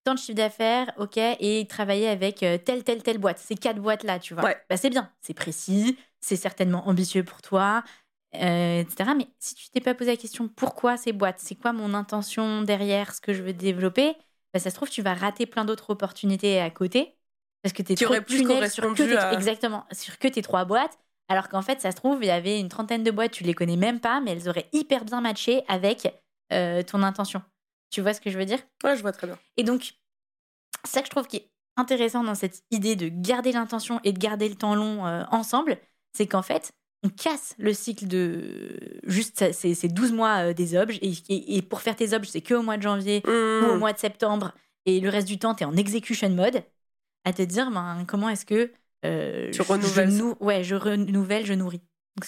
tant 0.09 0.15
de 0.15 0.19
chiffre 0.19 0.37
d'affaires, 0.37 0.91
ok, 0.97 1.19
et 1.19 1.67
travailler 1.69 2.09
avec 2.09 2.43
euh, 2.43 2.57
telle, 2.57 2.83
telle, 2.83 3.03
telle 3.03 3.19
boîte. 3.19 3.39
Ces 3.39 3.57
quatre 3.57 3.79
boîtes-là, 3.79 4.19
tu 4.19 4.33
vois. 4.33 4.45
Ouais. 4.45 4.57
Bah, 4.71 4.79
c'est 4.79 4.89
bien, 4.89 5.13
c'est 5.21 5.35
précis, 5.35 5.99
c'est 6.21 6.37
certainement 6.37 6.89
ambitieux 6.89 7.23
pour 7.25 7.43
toi, 7.43 7.85
euh, 8.35 8.81
etc. 8.81 9.15
Mais 9.15 9.27
si 9.39 9.55
tu 9.55 9.69
t'es 9.69 9.81
pas 9.81 9.95
posé 9.95 10.13
la 10.13 10.17
question 10.17 10.49
pourquoi 10.49 10.97
ces 10.97 11.13
boîtes, 11.13 11.41
c'est 11.41 11.57
quoi 11.57 11.73
mon 11.75 11.93
intention 11.93 12.63
derrière 12.63 13.15
ce 13.15 13.21
que 13.21 13.35
je 13.35 13.43
veux 13.43 13.53
développer, 13.53 14.15
bah, 14.55 14.61
ça 14.61 14.71
se 14.71 14.75
trouve, 14.75 14.89
tu 14.89 15.03
vas 15.03 15.13
rater 15.13 15.45
plein 15.45 15.67
d'autres 15.67 15.91
opportunités 15.91 16.59
à 16.61 16.71
côté. 16.71 17.15
Parce 17.63 17.73
que 17.75 17.83
tu 17.83 17.93
es 17.93 17.97
trop 17.97 18.15
plus 18.21 18.39
tunnel 18.39 18.71
sur 18.71 18.95
que 18.95 19.17
à- 19.17 19.33
exactement 19.35 19.85
sur 19.93 20.19
que 20.19 20.29
tes 20.29 20.43
trois 20.43 20.65
boîtes 20.65 20.97
alors 21.29 21.49
qu'en 21.49 21.61
fait 21.61 21.81
ça 21.81 21.91
se 21.91 21.97
trouve 21.97 22.23
il 22.23 22.29
y 22.29 22.31
avait 22.31 22.61
une 22.61 22.69
trentaine 22.69 23.03
de 23.03 23.11
boîtes 23.11 23.33
tu 23.33 23.43
les 23.43 23.53
connais 23.53 23.77
même 23.77 23.99
pas 24.01 24.21
mais 24.21 24.31
elles 24.31 24.49
auraient 24.49 24.69
hyper 24.73 25.05
bien 25.05 25.21
matché 25.21 25.65
avec 25.67 26.09
euh, 26.53 26.83
ton 26.85 27.03
intention 27.03 27.43
tu 27.91 28.01
vois 28.01 28.15
ce 28.15 28.21
que 28.21 28.31
je 28.31 28.39
veux 28.39 28.45
dire? 28.45 28.61
Ouais, 28.85 28.97
je 28.97 29.03
vois 29.03 29.13
très 29.13 29.27
bien. 29.27 29.39
et 29.57 29.63
donc 29.65 29.95
ça 30.85 31.01
que 31.01 31.07
je 31.07 31.11
trouve 31.11 31.27
qui 31.27 31.39
est 31.39 31.51
intéressant 31.77 32.23
dans 32.25 32.35
cette 32.35 32.63
idée 32.71 32.97
de 32.97 33.09
garder 33.09 33.53
l'intention 33.53 34.01
et 34.05 34.13
de 34.13 34.19
garder 34.19 34.49
le 34.49 34.55
temps 34.55 34.75
long 34.75 35.07
euh, 35.07 35.25
ensemble 35.31 35.79
c'est 36.13 36.27
qu'en 36.27 36.43
fait 36.43 36.73
on 37.05 37.09
casse 37.11 37.55
le 37.59 37.73
cycle 37.73 38.07
de 38.09 39.01
juste 39.05 39.53
ces, 39.53 39.75
ces 39.75 39.89
12 39.89 40.13
mois 40.13 40.49
euh, 40.49 40.53
des 40.53 40.77
objets 40.77 40.99
et, 41.03 41.13
et- 41.29 41.57
et 41.57 41.63
pour 41.63 41.81
faire 41.83 41.95
tes 41.97 42.15
objets 42.15 42.31
c'est 42.33 42.41
que 42.41 42.55
au 42.55 42.63
mois 42.63 42.77
de 42.77 42.83
janvier 42.83 43.23
ou 43.25 43.29
au 43.31 43.75
Mmh. 43.77 43.79
mois 43.79 43.93
de 43.93 43.99
septembre 43.99 44.53
et 44.87 45.01
le 45.01 45.09
reste 45.09 45.29
du 45.29 45.39
temps, 45.39 45.55
tu 45.55 45.63
es 45.65 45.67
en 45.67 45.77
execution 45.77 46.31
mode, 46.31 46.63
à 47.25 47.33
te 47.33 47.43
dire 47.43 47.71
ben, 47.71 48.05
comment 48.09 48.29
est-ce 48.31 48.47
que 48.47 48.73
euh, 49.05 49.51
Tu 49.53 49.63
je- 49.63 49.73
renouvelles 49.73 50.11
je, 50.11 50.45
ouais, 50.45 50.65
je 50.65 50.75
renouvelle, 50.77 51.45
je 51.45 51.53
nourris. 51.53 51.83
Donc 52.17 52.25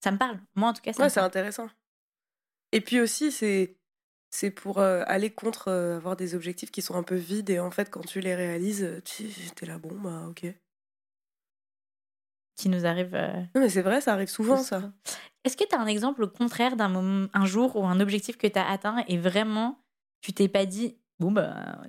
ça 0.00 0.10
me 0.12 0.18
parle. 0.18 0.38
Moi 0.54 0.68
en 0.68 0.72
tout 0.74 0.82
cas, 0.82 0.92
ça 0.92 1.02
Ouais, 1.04 1.08
c'est 1.10 1.20
intéressant. 1.20 1.68
Et 2.72 2.80
puis 2.80 3.00
aussi, 3.00 3.32
c'est 3.32 3.76
c'est 4.30 4.50
pour 4.50 4.78
euh, 4.78 5.02
aller 5.06 5.30
contre 5.30 5.68
euh, 5.68 5.96
avoir 5.96 6.16
des 6.16 6.34
objectifs 6.34 6.70
qui 6.70 6.82
sont 6.82 6.94
un 6.94 7.02
peu 7.02 7.16
vides 7.16 7.50
et 7.50 7.58
en 7.60 7.70
fait, 7.70 7.90
quand 7.90 8.04
tu 8.06 8.20
les 8.20 8.34
réalises, 8.34 8.82
euh, 8.84 9.00
tu 9.04 9.24
es 9.62 9.66
là, 9.66 9.78
bon, 9.78 9.92
bah 10.00 10.26
ok. 10.28 10.46
qui 12.56 12.68
nous 12.68 12.84
arrive. 12.86 13.14
euh, 13.14 13.32
Non, 13.54 13.62
mais 13.62 13.68
c'est 13.70 13.82
vrai, 13.82 14.00
ça 14.00 14.12
arrive 14.12 14.28
souvent, 14.28 14.58
ça. 14.58 14.92
Est-ce 15.44 15.56
que 15.56 15.64
tu 15.64 15.74
as 15.74 15.80
un 15.80 15.86
exemple 15.86 16.22
au 16.22 16.28
contraire 16.28 16.76
d'un 16.76 16.88
moment, 16.88 17.28
un 17.32 17.46
jour 17.46 17.76
ou 17.76 17.86
un 17.86 17.98
objectif 18.00 18.36
que 18.36 18.46
tu 18.46 18.58
as 18.58 18.68
atteint 18.68 19.02
et 19.08 19.16
vraiment 19.16 19.82
tu 20.20 20.34
t'es 20.34 20.48
pas 20.48 20.66
dit 20.66 20.98
bon 21.18 21.32
bah 21.32 21.80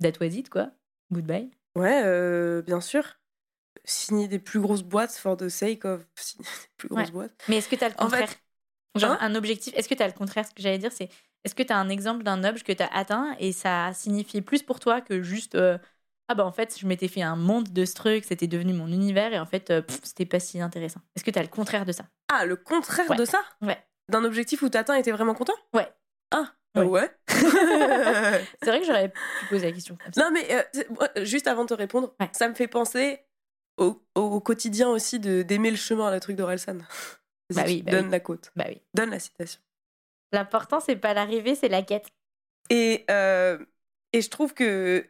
that 0.00 0.12
was 0.20 0.26
it 0.28 0.48
quoi, 0.48 0.70
goodbye? 1.10 1.50
Ouais, 1.76 2.62
bien 2.62 2.80
sûr. 2.80 3.02
Signer 3.84 4.28
des 4.28 4.38
plus 4.38 4.60
grosses 4.60 4.84
boîtes 4.84 5.12
for 5.16 5.36
the 5.36 5.48
sake 5.48 5.84
of 5.84 6.06
signer 6.16 6.44
des 6.44 6.68
plus 6.76 6.88
grosses 6.88 7.06
Ouais. 7.08 7.10
boîtes. 7.10 7.34
Mais 7.48 7.56
est-ce 7.56 7.68
que 7.68 7.74
tu 7.76 7.82
as 7.84 7.88
le 7.88 7.94
En 7.98 8.08
fait- 8.08 8.20
contraire? 8.20 8.34
Genre 8.96 9.10
Hein? 9.10 9.18
un 9.20 9.34
objectif, 9.34 9.74
est-ce 9.76 9.88
que 9.88 9.94
tu 9.94 10.02
as 10.04 10.06
le 10.06 10.12
contraire? 10.12 10.46
Ce 10.46 10.54
que 10.54 10.62
j'allais 10.62 10.78
dire, 10.78 10.92
c'est 10.92 11.08
est-ce 11.44 11.54
que 11.54 11.62
tu 11.62 11.72
as 11.72 11.78
un 11.78 11.88
exemple 11.88 12.22
d'un 12.24 12.42
objet 12.44 12.62
que 12.64 12.72
tu 12.72 12.82
as 12.82 12.88
atteint 12.94 13.34
et 13.38 13.52
ça 13.52 13.86
a 13.86 13.92
signifié 13.94 14.40
plus 14.42 14.62
pour 14.62 14.80
toi 14.80 15.00
que 15.00 15.22
juste 15.22 15.54
euh, 15.54 15.78
ah 16.28 16.34
bah 16.34 16.46
en 16.46 16.52
fait, 16.52 16.76
je 16.78 16.86
m'étais 16.86 17.08
fait 17.08 17.20
un 17.22 17.36
monde 17.36 17.68
de 17.72 17.84
ce 17.84 17.92
truc, 17.94 18.24
c'était 18.24 18.46
devenu 18.46 18.72
mon 18.72 18.88
univers 18.88 19.32
et 19.34 19.38
en 19.38 19.44
fait, 19.44 19.68
euh, 19.70 19.82
c'était 20.02 20.24
pas 20.24 20.40
si 20.40 20.58
intéressant. 20.60 21.00
Est-ce 21.16 21.24
que 21.24 21.30
tu 21.30 21.38
as 21.38 21.42
le 21.42 21.48
contraire 21.48 21.84
de 21.84 21.92
ça? 21.92 22.04
Ah, 22.32 22.46
le 22.46 22.56
contraire 22.56 23.10
Ouais. 23.10 23.16
de 23.16 23.26
ça? 23.26 23.42
Ouais. 23.60 23.76
D'un 24.08 24.24
objectif 24.24 24.62
où 24.62 24.70
t'atteins 24.70 24.94
et 24.94 25.02
t'es 25.02 25.12
vraiment 25.12 25.34
content? 25.34 25.52
Ouais. 25.74 25.86
Ah, 26.30 26.50
ouais. 26.76 27.10
C'est 27.28 28.66
vrai 28.66 28.80
que 28.80 28.86
j'aurais 28.86 29.10
pu 29.10 29.20
poser 29.50 29.66
la 29.66 29.72
question 29.72 29.96
comme 30.02 30.12
ça. 30.14 30.22
non, 30.22 30.30
mais 30.32 30.48
euh, 30.50 31.24
juste 31.24 31.46
avant 31.46 31.64
de 31.64 31.68
te 31.68 31.74
répondre, 31.74 32.14
Ouais. 32.20 32.30
ça 32.32 32.48
me 32.48 32.54
fait 32.54 32.68
penser 32.68 33.20
au, 33.76 34.02
au 34.14 34.40
quotidien 34.40 34.88
aussi 34.88 35.20
de- 35.20 35.42
d'aimer 35.42 35.70
le 35.70 35.76
chemin, 35.76 36.10
le 36.10 36.20
truc 36.20 36.36
d'Orelsan. 36.36 36.78
Bah 37.54 37.64
tu 37.64 37.68
oui, 37.68 37.82
bah 37.82 37.92
donne 37.92 38.06
oui. 38.06 38.10
la 38.10 38.20
côte. 38.20 38.50
Bah 38.56 38.64
oui. 38.68 38.80
Donne 38.94 39.10
la 39.10 39.18
citation. 39.18 39.60
L'important, 40.34 40.80
c'est 40.80 40.96
pas 40.96 41.14
l'arrivée, 41.14 41.54
c'est 41.54 41.68
la 41.68 41.82
quête. 41.82 42.08
Et, 42.70 43.04
euh, 43.10 43.64
et 44.12 44.20
je 44.20 44.28
trouve 44.28 44.52
que 44.52 45.06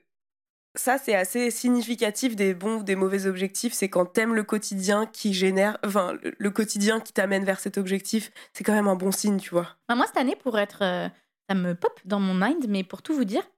ça, 0.77 0.99
c'est 0.99 1.15
assez 1.15 1.51
significatif 1.51 2.37
des 2.37 2.53
bons 2.53 2.81
ou 2.81 2.83
des 2.83 2.97
mauvais 2.97 3.27
objectifs. 3.27 3.73
C'est 3.73 3.89
quand 3.89 4.07
t'aimes 4.07 4.35
le 4.35 4.43
quotidien 4.43 5.07
qui 5.07 5.33
génère, 5.33 5.79
enfin, 5.85 6.19
le, 6.39 6.51
quotidien 6.51 7.01
qui 7.01 7.13
t'amène 7.13 7.45
vers 7.45 7.61
cet 7.61 7.79
objectif, 7.79 8.33
c'est 8.53 8.65
quand 8.65 8.75
même 8.75 8.89
un 8.89 8.97
bon 8.97 9.13
signe, 9.13 9.39
tu 9.39 9.51
vois. 9.51 9.77
Bah, 9.89 9.95
moi, 9.95 10.07
cette 10.07 10.17
année, 10.19 10.37
pour 10.37 10.59
être. 10.59 10.83
euh, 10.83 11.09
ça 11.49 11.55
me 11.55 11.75
pop 11.75 11.99
dans 12.05 12.21
mon 12.21 12.35
mind, 12.35 12.67
mais 12.69 12.85
pour 12.85 13.03
tout 13.03 13.15
vous 13.15 13.25
dire, 13.25 13.49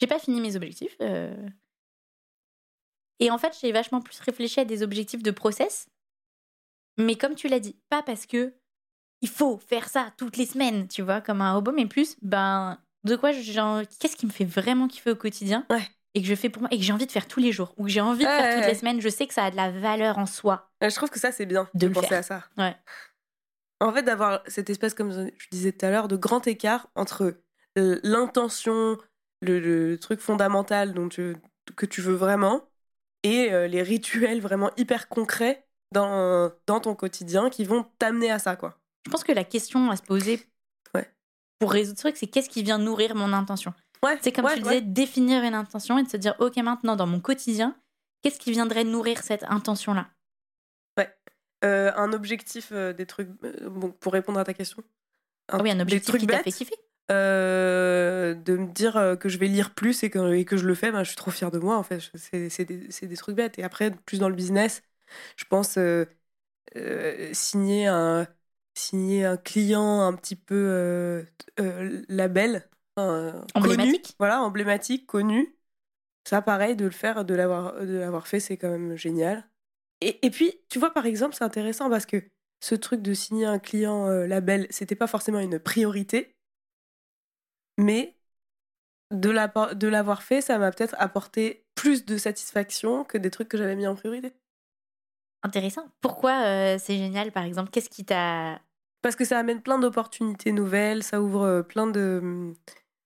j'ai 0.00 0.06
pas 0.06 0.18
fini 0.18 0.40
mes 0.40 0.56
objectifs. 0.56 0.96
euh. 1.00 1.34
Et 3.18 3.30
en 3.30 3.38
fait, 3.38 3.56
j'ai 3.60 3.70
vachement 3.70 4.00
plus 4.00 4.18
réfléchi 4.20 4.60
à 4.60 4.64
des 4.64 4.82
objectifs 4.82 5.22
de 5.22 5.30
process. 5.30 5.88
Mais 6.96 7.16
comme 7.16 7.34
tu 7.34 7.48
l'as 7.48 7.60
dit, 7.60 7.76
pas 7.88 8.02
parce 8.02 8.26
que 8.26 8.54
il 9.22 9.28
faut 9.28 9.58
faire 9.58 9.88
ça 9.88 10.12
toutes 10.16 10.36
les 10.36 10.46
semaines, 10.46 10.88
tu 10.88 11.02
vois, 11.02 11.20
comme 11.20 11.40
un 11.40 11.54
robot, 11.54 11.72
mais 11.72 11.86
plus, 11.86 12.16
ben, 12.22 12.78
de 13.04 13.16
quoi 13.16 13.32
j'ai 13.32 13.52
qu'est-ce 13.98 14.16
qui 14.16 14.26
me 14.26 14.30
fait 14.30 14.44
vraiment 14.44 14.88
kiffer 14.88 15.10
au 15.10 15.16
quotidien 15.16 15.66
Ouais. 15.70 15.82
et 16.14 16.22
que 16.22 16.26
je 16.28 16.34
fais 16.34 16.48
pour 16.50 16.62
moi 16.62 16.68
et 16.72 16.78
que 16.78 16.82
j'ai 16.84 16.92
envie 16.92 17.06
de 17.06 17.12
faire 17.12 17.28
tous 17.28 17.40
les 17.40 17.52
jours 17.52 17.74
ou 17.76 17.84
que 17.84 17.90
j'ai 17.90 18.00
envie 18.00 18.24
de 18.24 18.28
Ouais, 18.28 18.36
faire 18.36 18.56
toutes 18.56 18.66
les 18.72 18.74
semaines, 18.78 19.00
je 19.00 19.08
sais 19.08 19.26
que 19.26 19.34
ça 19.34 19.44
a 19.44 19.50
de 19.50 19.56
la 19.56 19.70
valeur 19.70 20.18
en 20.18 20.26
soi. 20.26 20.70
Je 20.82 20.94
trouve 20.94 21.10
que 21.10 21.18
ça, 21.20 21.32
c'est 21.32 21.46
bien 21.46 21.68
De 21.74 21.88
penser 21.88 22.08
faire. 22.08 22.18
à 22.18 22.22
ça. 22.22 22.44
Ouais. 22.58 22.76
En 23.80 23.92
fait, 23.92 24.02
d'avoir 24.02 24.42
cette 24.46 24.68
espèce, 24.70 24.94
comme 24.94 25.10
je 25.12 25.48
disais 25.50 25.72
tout 25.72 25.86
à 25.86 25.90
l'heure, 25.90 26.08
de 26.08 26.16
grand 26.16 26.46
écart 26.46 26.88
entre 26.94 27.40
euh, 27.78 27.98
l'intention, 28.02 28.98
le, 29.40 29.58
le 29.60 29.98
truc 29.98 30.20
fondamental 30.20 30.92
dont 30.92 31.08
tu- 31.08 31.36
que 31.76 31.86
tu 31.86 32.00
veux 32.02 32.14
vraiment, 32.14 32.68
et 33.22 33.52
euh, 33.52 33.68
les 33.68 33.82
rituels 33.82 34.40
vraiment 34.40 34.70
hyper 34.76 35.08
concrets 35.08 35.66
dans, 35.92 36.50
dans 36.66 36.80
ton 36.80 36.94
quotidien 36.94 37.50
qui 37.50 37.64
vont 37.64 37.84
t'amener 37.98 38.30
à 38.30 38.38
ça, 38.38 38.56
quoi. 38.56 38.79
Je 39.06 39.10
pense 39.10 39.24
que 39.24 39.32
la 39.32 39.44
question 39.44 39.90
à 39.90 39.96
se 39.96 40.02
poser 40.02 40.40
Ouais. 40.94 41.08
pour 41.58 41.72
résoudre 41.72 41.98
ce 41.98 42.02
truc, 42.02 42.16
c'est 42.16 42.26
qu'est-ce 42.26 42.50
qui 42.50 42.62
vient 42.62 42.78
nourrir 42.78 43.14
mon 43.14 43.32
intention? 43.32 43.72
Ouais, 44.04 44.18
C'est 44.22 44.32
comme 44.32 44.44
ouais, 44.46 44.54
tu 44.54 44.62
ouais. 44.62 44.64
disais, 44.64 44.80
définir 44.80 45.42
une 45.42 45.54
intention 45.54 45.98
et 45.98 46.02
de 46.02 46.08
se 46.08 46.16
dire, 46.16 46.34
ok, 46.38 46.56
maintenant, 46.58 46.96
dans 46.96 47.06
mon 47.06 47.20
quotidien, 47.20 47.76
qu'est-ce 48.22 48.38
qui 48.38 48.50
viendrait 48.52 48.84
nourrir 48.84 49.22
cette 49.22 49.44
intention-là? 49.44 50.08
Euh, 51.64 51.92
un 51.94 52.12
objectif, 52.12 52.70
euh, 52.72 52.92
des 52.92 53.04
trucs. 53.06 53.28
euh, 53.44 53.68
bon, 53.68 53.90
pour 53.90 54.12
répondre 54.12 54.40
à 54.40 54.44
ta 54.44 54.54
question. 54.54 54.82
Ah 55.48 55.58
oui, 55.60 55.70
un 55.70 55.80
objectif 55.80 56.16
qui 56.16 56.26
t'a 56.26 56.42
fait 56.42 56.52
kiffer. 56.52 56.74
euh, 57.10 58.34
de 58.34 58.56
me 58.56 58.72
dire 58.72 59.16
que 59.20 59.28
je 59.28 59.36
vais 59.36 59.48
lire 59.48 59.74
plus 59.74 60.02
et 60.02 60.10
que, 60.10 60.32
et 60.32 60.44
que 60.44 60.56
je 60.56 60.66
le 60.66 60.74
fais, 60.74 60.90
ben, 60.92 61.02
je 61.02 61.08
suis 61.08 61.16
trop 61.16 61.30
fière 61.30 61.50
de 61.50 61.58
moi, 61.58 61.76
en 61.76 61.82
fait. 61.82 62.00
C'est 62.14 62.64
des, 62.64 63.16
trucs 63.16 63.36
bêtes. 63.36 63.58
Et 63.58 63.62
après, 63.62 63.90
plus 63.90 64.18
dans 64.20 64.28
le 64.28 64.34
business, 64.34 64.82
je 65.36 65.44
pense 65.44 65.76
signer, 67.32 67.86
un, 67.88 68.26
signer 68.74 69.24
un 69.24 69.36
client 69.36 70.00
un 70.02 70.14
petit 70.14 70.36
peu 70.36 70.54
euh, 70.56 71.24
euh, 71.60 72.02
label. 72.08 72.68
euh, 72.98 73.32
connu. 73.32 73.56
Emblématique. 73.60 74.14
Voilà, 74.18 74.40
emblématique, 74.42 75.06
connu. 75.06 75.56
Ça, 76.28 76.42
pareil, 76.42 76.76
de 76.76 76.84
le 76.84 76.90
faire, 76.90 77.24
de 77.24 77.34
l'avoir 77.34 77.80
de 77.80 77.96
l'avoir 77.98 78.28
fait, 78.28 78.40
c'est 78.40 78.56
quand 78.56 78.70
même 78.70 78.96
génial. 78.96 79.48
Et, 80.00 80.24
et 80.26 80.30
puis, 80.30 80.60
tu 80.68 80.78
vois, 80.78 80.92
par 80.92 81.06
exemple, 81.06 81.34
c'est 81.34 81.44
intéressant 81.44 81.90
parce 81.90 82.06
que 82.06 82.22
ce 82.60 82.74
truc 82.74 83.02
de 83.02 83.14
signer 83.14 83.46
un 83.46 83.58
client 83.58 84.06
label, 84.08 84.66
c'était 84.70 84.94
pas 84.96 85.06
forcément 85.06 85.40
une 85.40 85.58
priorité, 85.58 86.36
mais 87.78 88.16
de 89.12 89.30
la- 89.30 89.48
de 89.74 89.88
l'avoir 89.88 90.22
fait, 90.22 90.40
ça 90.40 90.58
m'a 90.58 90.72
peut-être 90.72 90.96
apporté 90.98 91.64
plus 91.76 92.04
de 92.04 92.18
satisfaction 92.18 93.04
que 93.04 93.18
des 93.18 93.30
trucs 93.30 93.48
que 93.48 93.58
j'avais 93.58 93.76
mis 93.76 93.86
en 93.86 93.94
priorité. 93.96 94.32
Intéressant. 95.42 95.88
Pourquoi 96.00 96.42
euh, 96.44 96.78
c'est 96.78 96.96
génial, 96.98 97.32
par 97.32 97.44
exemple? 97.44 97.70
Qu'est-ce 97.70 97.88
qui 97.88 98.04
t'a. 98.04 98.60
Parce 99.02 99.16
que 99.16 99.24
ça 99.24 99.38
amène 99.38 99.62
plein 99.62 99.78
d'opportunités 99.78 100.52
nouvelles, 100.52 101.02
ça 101.02 101.22
ouvre 101.22 101.42
euh, 101.42 101.62
plein 101.62 101.86
de, 101.86 102.52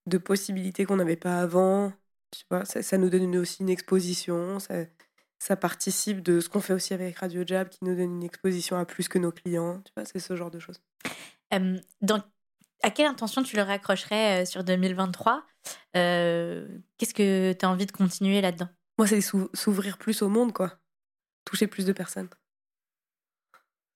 de 0.07 0.19
possibilités 0.19 0.85
qu'on 0.85 0.97
n'avait 0.97 1.17
pas 1.17 1.41
avant. 1.41 1.93
Tu 2.33 2.45
vois, 2.51 2.65
ça, 2.65 2.83
ça 2.83 2.99
nous 2.99 3.11
donne 3.11 3.37
aussi 3.37 3.63
une 3.63 3.71
exposition, 3.71 4.59
ça, 4.59 4.75
ça 5.39 5.55
participe 5.57 6.21
de 6.21 6.41
ce 6.41 6.49
qu'on 6.49 6.61
fait 6.61 6.73
aussi 6.73 6.93
avec 6.93 7.17
Radio 7.19 7.45
Jab, 7.47 7.69
qui 7.69 7.85
nous 7.85 7.95
donne 7.95 8.17
une 8.17 8.25
exposition 8.25 8.77
à 8.77 8.85
plus 8.85 9.07
que 9.09 9.19
nos 9.21 9.31
clients. 9.31 9.81
Tu 9.85 9.93
vois, 9.97 10.05
c'est 10.05 10.19
ce 10.19 10.35
genre 10.35 10.51
de 10.51 10.59
choses. 10.59 10.81
Euh, 11.53 11.79
dans... 12.01 12.21
À 12.83 12.91
quelle 12.91 13.07
intention 13.07 13.43
tu 13.43 13.57
le 13.57 13.63
raccrocherais 13.63 14.43
euh, 14.43 14.45
sur 14.45 14.65
2023 14.65 15.45
Euh, 15.97 16.67
Qu'est-ce 16.99 17.15
que 17.15 17.53
tu 17.53 17.65
as 17.65 17.71
envie 17.71 17.87
de 17.87 17.93
continuer 17.93 18.41
là-dedans? 18.41 18.69
Moi, 18.99 19.07
c'est 19.07 19.21
s'ou- 19.21 19.49
s'ouvrir 19.55 19.97
plus 19.99 20.23
au 20.23 20.29
monde, 20.29 20.53
quoi. 20.53 20.81
Toucher 21.45 21.67
plus 21.67 21.85
de 21.85 21.93
personnes. 21.93 22.29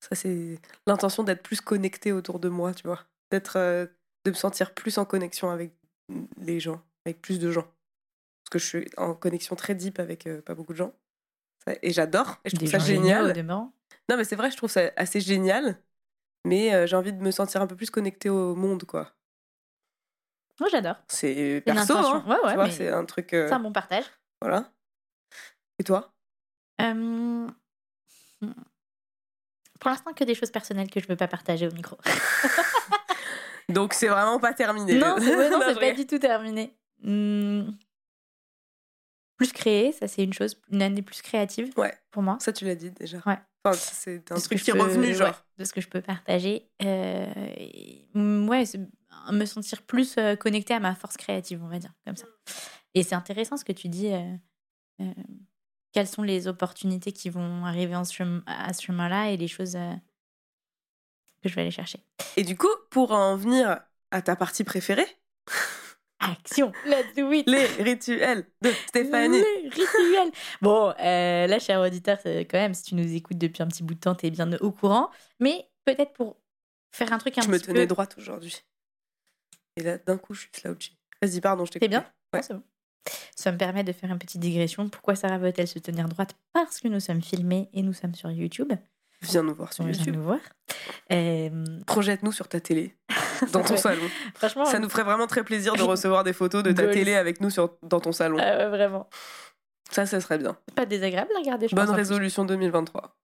Ça, 0.00 0.14
c'est 0.14 0.60
l'intention 0.86 1.24
d'être 1.24 1.42
plus 1.42 1.60
connecté 1.60 2.12
autour 2.12 2.38
de 2.38 2.48
moi, 2.48 2.72
tu 2.74 2.86
vois. 2.86 3.04
D'être, 3.30 3.56
euh, 3.56 3.86
de 4.24 4.30
me 4.30 4.36
sentir 4.36 4.74
plus 4.74 4.98
en 4.98 5.04
connexion 5.04 5.50
avec 5.50 5.74
les 6.38 6.60
gens, 6.60 6.82
avec 7.04 7.20
plus 7.20 7.38
de 7.38 7.50
gens. 7.50 7.62
Parce 8.42 8.50
que 8.52 8.58
je 8.58 8.66
suis 8.66 8.90
en 8.96 9.14
connexion 9.14 9.56
très 9.56 9.74
deep 9.74 9.98
avec 9.98 10.26
euh, 10.26 10.40
pas 10.40 10.54
beaucoup 10.54 10.72
de 10.72 10.78
gens. 10.78 10.94
Et 11.82 11.92
j'adore. 11.92 12.38
Et 12.44 12.50
je 12.50 12.56
Des 12.56 12.66
trouve 12.66 12.80
ça 12.80 12.86
géniaux, 12.86 13.02
génial. 13.02 13.46
Non, 14.08 14.16
mais 14.16 14.24
c'est 14.24 14.36
vrai, 14.36 14.50
je 14.50 14.56
trouve 14.56 14.70
ça 14.70 14.90
assez 14.96 15.20
génial. 15.20 15.82
Mais 16.46 16.72
euh, 16.74 16.86
j'ai 16.86 16.96
envie 16.96 17.12
de 17.12 17.20
me 17.20 17.30
sentir 17.30 17.60
un 17.60 17.66
peu 17.66 17.76
plus 17.76 17.90
connecté 17.90 18.30
au 18.30 18.54
monde, 18.54 18.84
quoi. 18.84 19.12
Moi, 20.60 20.68
j'adore. 20.70 20.96
C'est 21.08 21.62
perso, 21.64 21.96
hein. 21.96 22.24
Ouais, 22.26 22.56
ouais, 22.56 22.70
c'est 22.70 22.88
un 22.88 23.04
truc. 23.04 23.28
C'est 23.30 23.52
un 23.52 23.60
bon 23.60 23.72
partage. 23.72 24.04
Voilà. 24.40 24.72
Et 25.78 25.84
toi? 25.84 26.12
Euh, 26.80 27.46
hmm. 28.40 28.52
Pour 29.80 29.90
l'instant, 29.90 30.12
que 30.12 30.24
des 30.24 30.34
choses 30.34 30.50
personnelles 30.50 30.90
que 30.90 31.00
je 31.00 31.06
veux 31.06 31.16
pas 31.16 31.28
partager 31.28 31.66
au 31.68 31.72
micro. 31.72 31.96
Donc 33.68 33.92
c'est 33.94 34.08
vraiment 34.08 34.38
pas 34.40 34.54
terminé. 34.54 34.94
non, 34.98 35.16
c'est 35.18 35.36
ouais, 35.36 35.74
pas 35.74 35.92
du 35.92 36.06
tout 36.06 36.18
terminé. 36.18 36.74
Hmm. 37.02 37.70
Plus 39.36 39.52
créer, 39.52 39.92
ça 39.92 40.08
c'est 40.08 40.24
une 40.24 40.32
chose, 40.32 40.60
une 40.70 40.82
année 40.82 41.02
plus 41.02 41.22
créative 41.22 41.72
Ouais. 41.76 41.94
pour 42.10 42.22
moi. 42.22 42.38
Ça, 42.40 42.52
tu 42.52 42.64
l'as 42.64 42.74
dit 42.74 42.90
déjà. 42.90 43.18
Ouais. 43.24 43.38
Enfin, 43.64 43.76
c'est 43.76 44.32
un 44.32 44.34
De 44.36 44.40
truc 44.40 44.60
qui 44.62 44.70
est 44.70 44.72
peux- 44.72 44.80
revenu, 44.80 45.14
genre. 45.14 45.28
ouais, 45.28 45.34
de 45.58 45.64
ce 45.64 45.72
que 45.72 45.80
je 45.80 45.88
peux 45.88 46.00
partager. 46.00 46.68
Euh, 46.82 47.26
ouais, 48.14 48.64
me 49.30 49.44
sentir 49.44 49.82
plus 49.82 50.16
euh, 50.18 50.34
connectée 50.34 50.74
à 50.74 50.80
ma 50.80 50.94
force 50.94 51.16
créative, 51.16 51.62
on 51.62 51.68
va 51.68 51.78
dire, 51.78 51.92
comme 52.04 52.16
ça. 52.16 52.26
Et 52.94 53.02
c'est 53.04 53.14
intéressant 53.14 53.56
ce 53.56 53.64
que 53.64 53.72
tu 53.72 53.88
dis. 53.88 54.12
euh, 54.12 55.04
quelles 55.92 56.08
sont 56.08 56.22
les 56.22 56.46
opportunités 56.48 57.12
qui 57.12 57.30
vont 57.30 57.64
arriver 57.64 57.96
en 57.96 58.04
ce 58.04 58.12
chemin- 58.14 58.42
à 58.46 58.72
ce 58.72 58.82
chemin-là 58.82 59.30
et 59.30 59.36
les 59.36 59.48
choses 59.48 59.76
euh, 59.76 59.92
que 61.42 61.48
je 61.48 61.54
vais 61.54 61.62
aller 61.62 61.70
chercher. 61.70 62.00
Et 62.36 62.42
du 62.42 62.56
coup, 62.56 62.68
pour 62.90 63.12
en 63.12 63.36
venir 63.36 63.80
à 64.10 64.22
ta 64.22 64.36
partie 64.36 64.64
préférée, 64.64 65.06
Action 66.20 66.72
Let's 66.84 67.14
do 67.16 67.30
it 67.32 67.48
les 67.48 67.66
rituels 67.82 68.44
de 68.60 68.70
Stéphanie. 68.88 69.38
Les 69.40 69.68
rituels 69.68 70.32
Bon, 70.60 70.92
euh, 70.98 71.46
là, 71.46 71.58
cher 71.60 71.80
auditeur, 71.80 72.18
quand 72.24 72.58
même, 72.58 72.74
si 72.74 72.82
tu 72.82 72.94
nous 72.96 73.14
écoutes 73.14 73.38
depuis 73.38 73.62
un 73.62 73.68
petit 73.68 73.84
bout 73.84 73.94
de 73.94 74.00
temps, 74.00 74.16
t'es 74.16 74.30
bien 74.30 74.52
au 74.54 74.72
courant. 74.72 75.10
Mais 75.38 75.70
peut-être 75.84 76.12
pour 76.14 76.36
faire 76.90 77.12
un 77.12 77.18
truc 77.18 77.38
un 77.38 77.42
Je 77.42 77.48
me 77.48 77.56
petit 77.58 77.66
tenais 77.66 77.82
peu... 77.82 77.86
droite 77.86 78.16
aujourd'hui. 78.18 78.62
Et 79.76 79.82
là, 79.82 79.96
d'un 79.98 80.18
coup, 80.18 80.34
je 80.34 80.40
suis 80.40 80.50
slouchy. 80.52 80.98
Vas-y, 81.22 81.40
pardon, 81.40 81.64
je 81.64 81.70
t'ai 81.72 81.78
T'es 81.78 81.88
bien 81.88 82.04
Ouais. 82.34 82.42
C'est 82.42 82.52
bon. 82.54 82.62
Ça 83.36 83.52
me 83.52 83.58
permet 83.58 83.84
de 83.84 83.92
faire 83.92 84.10
une 84.10 84.18
petite 84.18 84.40
digression. 84.40 84.88
Pourquoi 84.88 85.14
Sarah 85.14 85.38
veut-elle 85.38 85.68
se 85.68 85.78
tenir 85.78 86.08
droite 86.08 86.34
Parce 86.52 86.80
que 86.80 86.88
nous 86.88 87.00
sommes 87.00 87.22
filmés 87.22 87.68
et 87.72 87.82
nous 87.82 87.92
sommes 87.92 88.14
sur 88.14 88.30
YouTube. 88.30 88.72
Viens 89.22 89.42
nous 89.42 89.54
voir 89.54 89.72
sur 89.72 89.84
On 89.84 89.88
YouTube. 89.88 90.14
nous 90.14 90.22
voir. 90.22 90.38
Euh, 91.12 91.50
Projette-nous 91.86 92.30
sur 92.32 92.46
ta 92.48 92.60
télé, 92.60 92.94
dans 93.52 93.62
ton 93.64 93.76
salon. 93.78 94.08
franchement, 94.34 94.64
Ça 94.66 94.78
nous 94.78 94.88
ferait 94.88 95.02
vraiment 95.04 95.26
très 95.26 95.42
plaisir 95.42 95.74
de 95.74 95.82
recevoir 95.82 96.22
des 96.24 96.32
photos 96.32 96.62
de 96.62 96.70
ta 96.72 96.86
télé 96.88 97.14
avec 97.14 97.40
nous 97.40 97.50
sur, 97.50 97.76
dans 97.82 97.98
ton 98.00 98.12
salon. 98.12 98.38
ah 98.40 98.58
ouais, 98.58 98.68
vraiment. 98.68 99.08
Ça, 99.90 100.06
ça 100.06 100.20
serait 100.20 100.38
bien. 100.38 100.56
Pas 100.76 100.86
désagréable 100.86 101.30
à 101.34 101.38
regarder, 101.40 101.66
je 101.66 101.74
Bonne 101.74 101.86
pense, 101.86 101.96
résolution 101.96 102.44
2023. 102.44 103.16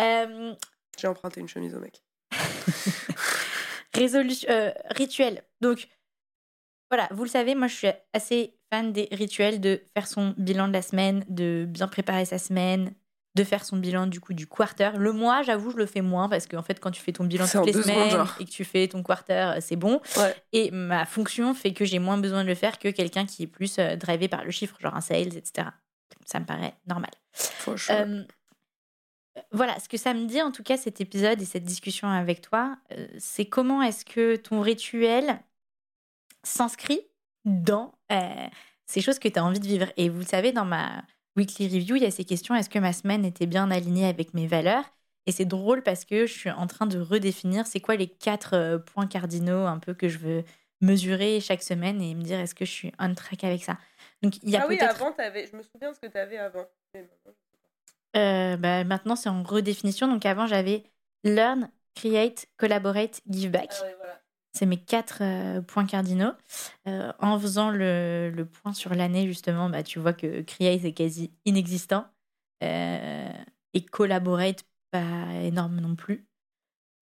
Euh, 0.00 0.54
J'ai 0.98 1.06
emprunté 1.08 1.40
une 1.40 1.48
chemise 1.48 1.74
au 1.74 1.80
mec. 1.80 2.02
Résolution, 3.94 4.48
euh, 4.50 4.70
rituel. 4.90 5.42
Donc, 5.60 5.88
voilà, 6.90 7.08
vous 7.10 7.24
le 7.24 7.30
savez, 7.30 7.54
moi 7.54 7.66
je 7.66 7.74
suis 7.74 7.88
assez 8.12 8.54
fan 8.70 8.92
des 8.92 9.08
rituels 9.12 9.60
de 9.60 9.82
faire 9.94 10.06
son 10.06 10.34
bilan 10.36 10.68
de 10.68 10.72
la 10.72 10.82
semaine, 10.82 11.24
de 11.28 11.66
bien 11.68 11.88
préparer 11.88 12.24
sa 12.24 12.38
semaine, 12.38 12.92
de 13.34 13.44
faire 13.44 13.64
son 13.64 13.76
bilan 13.76 14.06
du 14.06 14.20
coup 14.20 14.34
du 14.34 14.46
quarter. 14.46 14.90
Le 14.96 15.12
mois, 15.12 15.42
j'avoue, 15.42 15.70
je 15.70 15.76
le 15.76 15.86
fais 15.86 16.00
moins 16.00 16.28
parce 16.28 16.46
qu'en 16.46 16.62
fait, 16.62 16.80
quand 16.80 16.90
tu 16.90 17.02
fais 17.02 17.12
ton 17.12 17.24
bilan 17.24 17.44
en 17.44 17.48
toutes 17.48 17.66
les 17.66 17.72
semaines 17.72 18.10
secondes, 18.10 18.28
et 18.40 18.44
que 18.44 18.50
tu 18.50 18.64
fais 18.64 18.88
ton 18.88 19.02
quarter, 19.02 19.56
euh, 19.56 19.58
c'est 19.60 19.76
bon. 19.76 20.00
Ouais. 20.16 20.34
Et 20.52 20.70
ma 20.70 21.04
fonction 21.04 21.54
fait 21.54 21.72
que 21.72 21.84
j'ai 21.84 21.98
moins 21.98 22.18
besoin 22.18 22.42
de 22.42 22.48
le 22.48 22.54
faire 22.54 22.78
que 22.78 22.88
quelqu'un 22.88 23.26
qui 23.26 23.44
est 23.44 23.48
plus 23.48 23.78
euh, 23.78 23.96
drivé 23.96 24.28
par 24.28 24.44
le 24.44 24.50
chiffre, 24.50 24.76
genre 24.80 24.94
un 24.94 25.00
sales, 25.00 25.36
etc. 25.36 25.68
Ça 26.24 26.40
me 26.40 26.46
paraît 26.46 26.74
normal. 26.86 27.10
Euh, 27.90 28.24
voilà, 29.52 29.78
ce 29.80 29.88
que 29.88 29.96
ça 29.96 30.14
me 30.14 30.26
dit 30.26 30.40
en 30.40 30.50
tout 30.50 30.62
cas 30.62 30.76
cet 30.76 31.00
épisode 31.00 31.40
et 31.40 31.44
cette 31.44 31.64
discussion 31.64 32.08
avec 32.08 32.40
toi, 32.40 32.76
euh, 32.92 33.06
c'est 33.18 33.46
comment 33.46 33.82
est-ce 33.82 34.04
que 34.04 34.36
ton 34.36 34.60
rituel 34.60 35.38
s'inscrit 36.46 37.00
dans 37.44 37.92
euh, 38.12 38.46
ces 38.86 39.00
choses 39.00 39.18
que 39.18 39.28
tu 39.28 39.38
as 39.38 39.44
envie 39.44 39.60
de 39.60 39.66
vivre. 39.66 39.86
Et 39.96 40.08
vous 40.08 40.20
le 40.20 40.24
savez, 40.24 40.52
dans 40.52 40.64
ma 40.64 41.02
weekly 41.36 41.66
review, 41.66 41.96
il 41.96 42.02
y 42.02 42.06
a 42.06 42.10
ces 42.10 42.24
questions 42.24 42.54
est-ce 42.54 42.70
que 42.70 42.78
ma 42.78 42.92
semaine 42.92 43.24
était 43.24 43.46
bien 43.46 43.70
alignée 43.70 44.06
avec 44.06 44.32
mes 44.34 44.46
valeurs? 44.46 44.84
Et 45.26 45.32
c'est 45.32 45.44
drôle 45.44 45.82
parce 45.82 46.04
que 46.04 46.26
je 46.26 46.32
suis 46.32 46.50
en 46.50 46.68
train 46.68 46.86
de 46.86 47.00
redéfinir 47.00 47.66
c'est 47.66 47.80
quoi 47.80 47.96
les 47.96 48.06
quatre 48.06 48.54
euh, 48.54 48.78
points 48.78 49.08
cardinaux 49.08 49.66
un 49.66 49.78
peu 49.78 49.92
que 49.92 50.08
je 50.08 50.18
veux 50.18 50.44
mesurer 50.80 51.40
chaque 51.40 51.62
semaine 51.62 52.00
et 52.00 52.14
me 52.14 52.22
dire 52.22 52.38
est-ce 52.38 52.54
que 52.54 52.64
je 52.64 52.70
suis 52.70 52.92
on 53.00 53.12
track 53.14 53.42
avec 53.42 53.64
ça? 53.64 53.76
Donc 54.22 54.36
il 54.42 54.50
y 54.50 54.56
a 54.56 54.62
ah 54.62 54.66
oui, 54.68 54.78
avant, 54.78 55.12
avais, 55.18 55.46
je 55.46 55.56
me 55.56 55.62
souviens 55.62 55.90
de 55.90 55.96
ce 55.96 56.00
que 56.00 56.06
tu 56.06 56.16
avais 56.16 56.38
avant. 56.38 56.66
Euh, 58.16 58.56
bah, 58.56 58.84
maintenant, 58.84 59.16
c'est 59.16 59.28
en 59.28 59.42
redéfinition. 59.42 60.06
Donc 60.08 60.24
avant, 60.24 60.46
j'avais 60.46 60.84
learn, 61.24 61.70
create, 61.94 62.46
collaborate, 62.56 63.20
give 63.28 63.50
back. 63.50 63.72
Ah 63.82 64.05
c'est 64.56 64.66
mes 64.66 64.78
quatre 64.78 65.18
euh, 65.22 65.60
points 65.60 65.86
cardinaux. 65.86 66.32
Euh, 66.88 67.12
en 67.20 67.38
faisant 67.38 67.70
le, 67.70 68.30
le 68.34 68.44
point 68.44 68.72
sur 68.72 68.94
l'année, 68.94 69.26
justement, 69.26 69.68
bah, 69.68 69.82
tu 69.82 69.98
vois 69.98 70.12
que 70.12 70.42
create 70.42 70.84
est 70.84 70.92
quasi 70.92 71.30
inexistant. 71.44 72.06
et 72.60 73.84
collaborate, 73.90 74.64
pas 74.90 75.34
énorme 75.42 75.80
non 75.80 75.94
plus. 75.94 76.26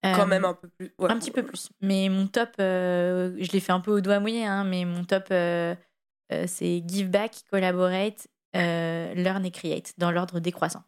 Quand 0.02 0.26
même 0.26 0.44
un 0.44 0.52
peu 0.52 0.68
plus. 0.68 0.92
un 0.98 1.18
petit 1.18 1.30
peu 1.30 1.42
plus. 1.42 1.70
Mais 1.80 2.10
mon 2.10 2.26
top, 2.26 2.50
je 2.58 3.52
l'ai 3.52 3.60
fait 3.60 3.72
un 3.72 3.80
peu 3.80 3.90
au 3.90 4.00
doigt 4.02 4.20
mouillé, 4.20 4.44
hein, 4.44 4.64
mais 4.64 4.84
mon 4.84 5.04
top, 5.04 5.28
c'est 5.28 6.82
give 6.86 7.08
back, 7.08 7.42
collaborate, 7.50 8.28
learn 8.52 9.46
et 9.46 9.50
create, 9.50 9.94
dans 9.96 10.10
l'ordre 10.10 10.40
décroissant. 10.40 10.82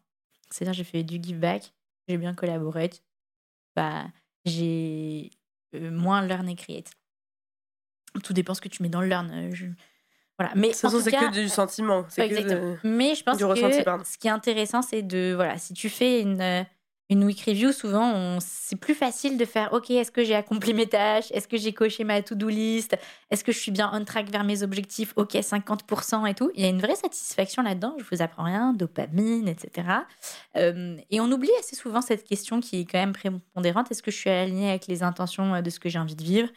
C'est-à-dire, 0.51 0.73
j'ai 0.73 0.83
fait 0.83 1.03
du 1.03 1.19
give 1.21 1.39
back, 1.39 1.73
j'ai 2.07 2.17
bien 2.17 2.35
collaboré, 2.35 2.91
bah, 3.75 4.05
j'ai 4.45 5.29
euh, 5.33 5.36
moins 5.79 6.21
learn 6.21 6.47
et 6.49 6.55
create. 6.55 6.91
Tout 8.23 8.33
dépend 8.33 8.53
ce 8.53 8.61
que 8.61 8.69
tu 8.69 8.83
mets 8.83 8.89
dans 8.89 9.01
le 9.01 9.07
learn. 9.07 9.31
Euh, 9.31 9.49
je... 9.53 9.65
Voilà. 10.39 10.53
Mais 10.55 10.73
c'est 10.73 10.87
que 10.87 11.31
du 11.31 11.49
sentiment. 11.49 12.05
Exactement. 12.17 12.77
Mais 12.83 13.15
je 13.15 13.23
pense 13.23 13.37
que 13.37 14.03
ce 14.03 14.17
qui 14.17 14.27
est 14.27 14.31
intéressant, 14.31 14.81
c'est 14.81 15.01
de. 15.01 15.33
Voilà, 15.35 15.57
si 15.57 15.73
tu 15.73 15.89
fais 15.89 16.21
une 16.21 16.41
euh, 16.41 16.63
une 17.09 17.23
week 17.23 17.41
review, 17.41 17.71
souvent, 17.71 18.37
c'est 18.41 18.75
plus 18.75 18.93
facile 18.93 19.37
de 19.37 19.45
faire 19.45 19.71
OK, 19.71 19.89
est-ce 19.91 20.11
que 20.11 20.25
j'ai 20.25 20.35
accompli 20.35 20.73
mes 20.73 20.87
tâches? 20.87 21.31
Est-ce 21.31 21.47
que 21.47 21.55
j'ai 21.55 21.73
coché 21.73 22.03
ma 22.03 22.21
to-do 22.21 22.49
list? 22.49 22.97
Est-ce 23.31 23.45
que 23.45 23.53
je 23.53 23.59
suis 23.59 23.71
bien 23.71 23.89
on 23.93 24.03
track 24.03 24.29
vers 24.29 24.43
mes 24.43 24.61
objectifs? 24.61 25.13
OK, 25.15 25.35
50% 25.35 26.29
et 26.29 26.33
tout. 26.33 26.51
Il 26.53 26.63
y 26.63 26.65
a 26.65 26.69
une 26.69 26.81
vraie 26.81 26.95
satisfaction 26.95 27.63
là-dedans, 27.63 27.95
je 27.97 28.03
vous 28.11 28.21
apprends 28.21 28.43
rien, 28.43 28.73
dopamine, 28.73 29.47
etc. 29.47 29.87
Euh, 30.57 30.97
et 31.09 31.21
on 31.21 31.31
oublie 31.31 31.51
assez 31.59 31.77
souvent 31.77 32.01
cette 32.01 32.25
question 32.25 32.59
qui 32.59 32.81
est 32.81 32.85
quand 32.85 32.99
même 32.99 33.13
prépondérante. 33.13 33.89
Est-ce 33.89 34.03
que 34.03 34.11
je 34.11 34.17
suis 34.17 34.29
alignée 34.29 34.69
avec 34.69 34.87
les 34.87 35.01
intentions 35.01 35.55
euh, 35.55 35.61
de 35.61 35.69
ce 35.69 35.79
que 35.79 35.87
j'ai 35.87 35.99
envie 35.99 36.15
de 36.15 36.23
vivre? 36.23 36.49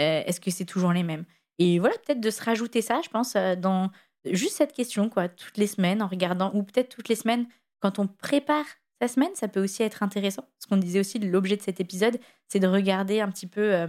Euh, 0.00 0.22
Est-ce 0.26 0.40
que 0.40 0.50
c'est 0.50 0.64
toujours 0.64 0.92
les 0.92 1.04
mêmes? 1.04 1.24
Et 1.60 1.78
voilà, 1.78 1.94
peut-être 1.98 2.20
de 2.20 2.30
se 2.30 2.42
rajouter 2.42 2.82
ça, 2.82 3.00
je 3.04 3.08
pense, 3.08 3.34
dans 3.58 3.90
juste 4.24 4.56
cette 4.56 4.72
question, 4.72 5.08
quoi, 5.08 5.28
toutes 5.28 5.58
les 5.58 5.68
semaines, 5.68 6.02
en 6.02 6.08
regardant, 6.08 6.50
ou 6.54 6.64
peut-être 6.64 6.88
toutes 6.88 7.08
les 7.08 7.14
semaines, 7.14 7.46
quand 7.80 8.00
on 8.00 8.08
prépare 8.08 8.64
la 9.02 9.08
semaine, 9.08 9.34
ça 9.34 9.48
peut 9.48 9.62
aussi 9.62 9.82
être 9.82 10.02
intéressant. 10.04 10.48
Ce 10.60 10.66
qu'on 10.68 10.76
disait 10.76 11.00
aussi, 11.00 11.18
l'objet 11.18 11.56
de 11.56 11.62
cet 11.62 11.80
épisode, 11.80 12.18
c'est 12.48 12.60
de 12.60 12.68
regarder 12.68 13.20
un 13.20 13.28
petit 13.28 13.48
peu 13.48 13.74
euh, 13.74 13.88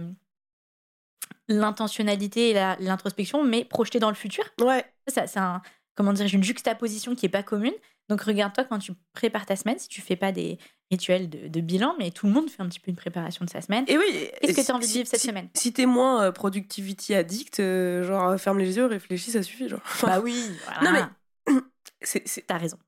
l'intentionnalité 1.46 2.50
et 2.50 2.54
l'introspection, 2.80 3.44
mais 3.44 3.64
projeté 3.64 4.00
dans 4.00 4.08
le 4.08 4.16
futur. 4.16 4.44
Ouais. 4.60 4.84
Ça, 5.06 5.28
c'est 5.28 5.38
un, 5.38 5.62
comment 5.94 6.12
dire, 6.12 6.26
une 6.32 6.42
juxtaposition 6.42 7.14
qui 7.14 7.26
est 7.26 7.30
pas 7.30 7.44
commune. 7.44 7.74
Donc 8.08 8.22
regarde-toi 8.22 8.64
quand 8.64 8.80
tu 8.80 8.92
prépares 9.12 9.46
ta 9.46 9.54
semaine, 9.54 9.78
si 9.78 9.86
tu 9.88 10.00
fais 10.00 10.16
pas 10.16 10.32
des 10.32 10.58
rituels 10.90 11.30
de, 11.30 11.60
bilan, 11.60 11.94
mais 11.98 12.10
tout 12.10 12.26
le 12.26 12.32
monde 12.32 12.50
fait 12.50 12.60
un 12.60 12.68
petit 12.68 12.80
peu 12.80 12.90
une 12.90 12.96
préparation 12.96 13.44
de 13.44 13.50
sa 13.50 13.60
semaine. 13.60 13.84
Et 13.86 13.96
oui. 13.96 14.28
Qu'est-ce 14.40 14.56
que 14.56 14.66
tu 14.66 14.70
as 14.72 14.74
envie 14.74 14.86
de 14.88 14.92
vivre 14.92 15.08
cette 15.08 15.20
semaine? 15.20 15.48
Si 15.54 15.72
t'es 15.72 15.86
moins 15.86 16.24
euh, 16.24 16.32
productivity 16.32 17.14
addict, 17.14 17.60
euh, 17.60 18.02
genre 18.02 18.38
ferme 18.38 18.58
les 18.58 18.76
yeux, 18.76 18.86
réfléchis, 18.86 19.30
ça 19.30 19.44
suffit. 19.44 19.68
Genre. 19.68 19.80
bah 20.02 20.18
oui. 20.20 20.44
Non 20.82 20.90
mais 20.90 21.54
t'as 22.48 22.58
raison. 22.58 22.78